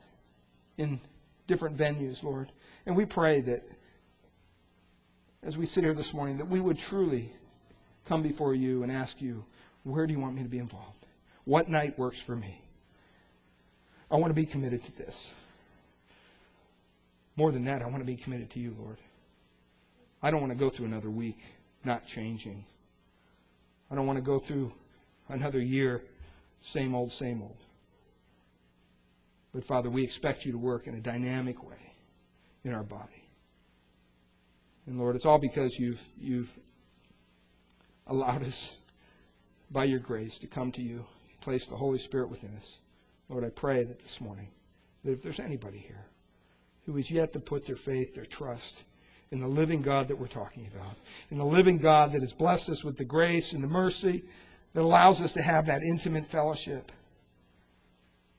in 0.77 1.01
different 1.49 1.77
venues, 1.77 2.23
Lord. 2.23 2.53
And 2.87 2.95
we 2.95 3.07
pray 3.07 3.41
that 3.41 3.69
as 5.43 5.59
we 5.59 5.67
sit 5.67 5.83
here 5.83 5.95
this 5.95 6.15
morning, 6.15 6.39
that 6.39 6.47
we 6.47 6.61
would 6.61 6.79
truly 6.79 7.33
come 8.05 8.23
before 8.23 8.55
you 8.55 8.85
and 8.85 8.93
ask 8.93 9.21
you 9.21 9.45
where 9.89 10.07
do 10.07 10.13
you 10.13 10.21
want 10.21 10.37
me 10.37 10.43
to 10.43 10.49
be 10.49 10.59
involved? 10.59 11.07
What 11.45 11.69
night 11.69 11.99
works 11.99 12.21
for 12.21 12.37
me? 12.37 12.61
I 14.11 14.17
want 14.17 14.31
to 14.31 14.35
be 14.35 14.47
committed 14.47 14.85
to 14.85 14.97
this. 14.97 15.33
More 17.37 17.53
than 17.53 17.65
that, 17.67 17.83
I 17.83 17.87
want 17.87 17.99
to 17.99 18.05
be 18.05 18.17
committed 18.17 18.51
to 18.51 18.61
you, 18.61 18.75
Lord. 18.79 18.97
I 20.23 20.31
don't 20.31 20.41
want 20.41 20.53
to 20.53 20.59
go 20.59 20.69
through 20.69 20.87
another 20.87 21.11
week 21.11 21.39
not 21.85 22.07
changing. 22.07 22.65
I 23.91 23.95
don't 23.95 24.07
want 24.07 24.19
to 24.19 24.25
go 24.25 24.39
through 24.39 24.73
another 25.29 25.61
year 25.61 26.03
same 26.61 26.95
old, 26.95 27.13
same 27.13 27.43
old. 27.43 27.57
But 29.55 29.65
Father, 29.65 29.91
we 29.91 30.03
expect 30.03 30.45
you 30.45 30.53
to 30.53 30.59
work 30.59 30.87
in 30.87 30.95
a 30.95 31.01
dynamic 31.01 31.63
way 31.63 31.93
in 32.65 32.75
our 32.75 32.83
body. 32.83 33.25
And 34.87 34.99
Lord, 34.99 35.17
it's 35.17 35.27
all 35.27 35.39
because 35.39 35.79
you've, 35.79 36.03
you've 36.21 36.51
allowed 38.07 38.43
us 38.43 38.78
by 39.71 39.85
your 39.85 39.99
grace 39.99 40.39
to 40.39 40.47
come 40.47 40.73
to 40.73 40.83
you. 40.83 41.05
Place 41.41 41.67
the 41.67 41.77
Holy 41.77 41.99
Spirit 41.99 42.31
within 42.31 42.55
us. 42.57 42.81
Lord, 43.29 43.45
I 43.45 43.51
pray 43.51 43.85
that 43.85 44.01
this 44.01 44.21
morning, 44.21 44.49
that 45.05 45.13
if 45.13 45.23
there's 45.23 45.41
anybody 45.41 45.79
here 45.79 46.05
who 46.87 46.97
is 46.97 47.11
yet 47.11 47.33
to 47.35 47.41
put 47.41 47.67
their 47.67 47.77
faith, 47.77 48.15
their 48.15 48.25
trust 48.25 48.83
in 49.31 49.41
the 49.41 49.49
living 49.49 49.83
God 49.83 50.09
that 50.09 50.17
we're 50.17 50.27
talking 50.27 50.67
about, 50.75 50.97
in 51.31 51.39
the 51.39 51.45
living 51.45 51.79
God 51.79 52.13
that 52.13 52.23
has 52.23 52.33
blessed 52.33 52.71
us 52.71 52.83
with 52.83 52.97
the 52.97 53.05
grace 53.05 53.53
and 53.53 53.63
the 53.63 53.69
mercy 53.69 54.25
that 54.73 54.83
allows 54.83 55.21
us 55.21 55.35
to 55.35 55.43
have 55.43 55.67
that 55.67 55.83
intimate 55.83 56.27
fellowship. 56.27 56.91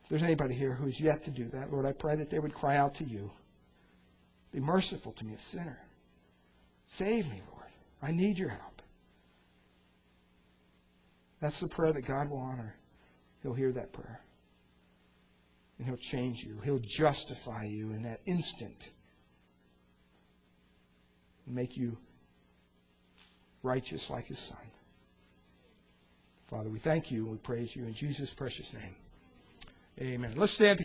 If 0.04 0.10
there's 0.10 0.24
anybody 0.24 0.56
here 0.56 0.74
who 0.74 0.88
is 0.88 1.00
yet 1.00 1.24
to 1.24 1.32
do 1.32 1.46
that, 1.50 1.72
Lord, 1.72 1.86
I 1.86 1.92
pray 1.92 2.16
that 2.16 2.30
they 2.30 2.40
would 2.40 2.54
cry 2.54 2.78
out 2.78 2.96
to 2.96 3.04
you. 3.04 3.32
Be 4.52 4.60
merciful 4.60 5.12
to 5.14 5.26
me, 5.26 5.36
a 5.36 5.38
sinner. 5.38 5.80
Save 6.88 7.30
me, 7.30 7.40
Lord. 7.52 7.68
I 8.02 8.12
need 8.12 8.40
your 8.40 8.50
help. 8.50 8.69
That's 11.42 11.60
the 11.60 11.68
prayer 11.68 11.94
that 11.94 12.06
God 12.06 12.30
will 12.30 12.40
honor. 12.40 12.76
He'll 13.42 13.54
hear 13.54 13.72
that 13.72 13.94
prayer. 13.94 14.20
And 15.78 15.88
He'll 15.88 15.98
change 15.98 16.44
you. 16.44 16.60
He'll 16.64 16.80
justify 16.80 17.64
you 17.66 17.92
in 17.92 18.04
that 18.04 18.20
instant. 18.26 18.92
And 21.46 21.56
make 21.56 21.78
you 21.78 21.98
righteous 23.64 24.10
like 24.10 24.28
His 24.28 24.40
Son. 24.40 24.58
Father, 26.48 26.70
we 26.70 26.80
thank 26.80 27.12
you 27.12 27.24
and 27.24 27.32
we 27.32 27.38
praise 27.38 27.76
you 27.76 27.84
in 27.84 27.94
Jesus' 27.94 28.34
precious 28.34 28.74
name. 28.74 28.96
Amen. 30.02 30.34
Let's 30.36 30.54
stand. 30.54 30.84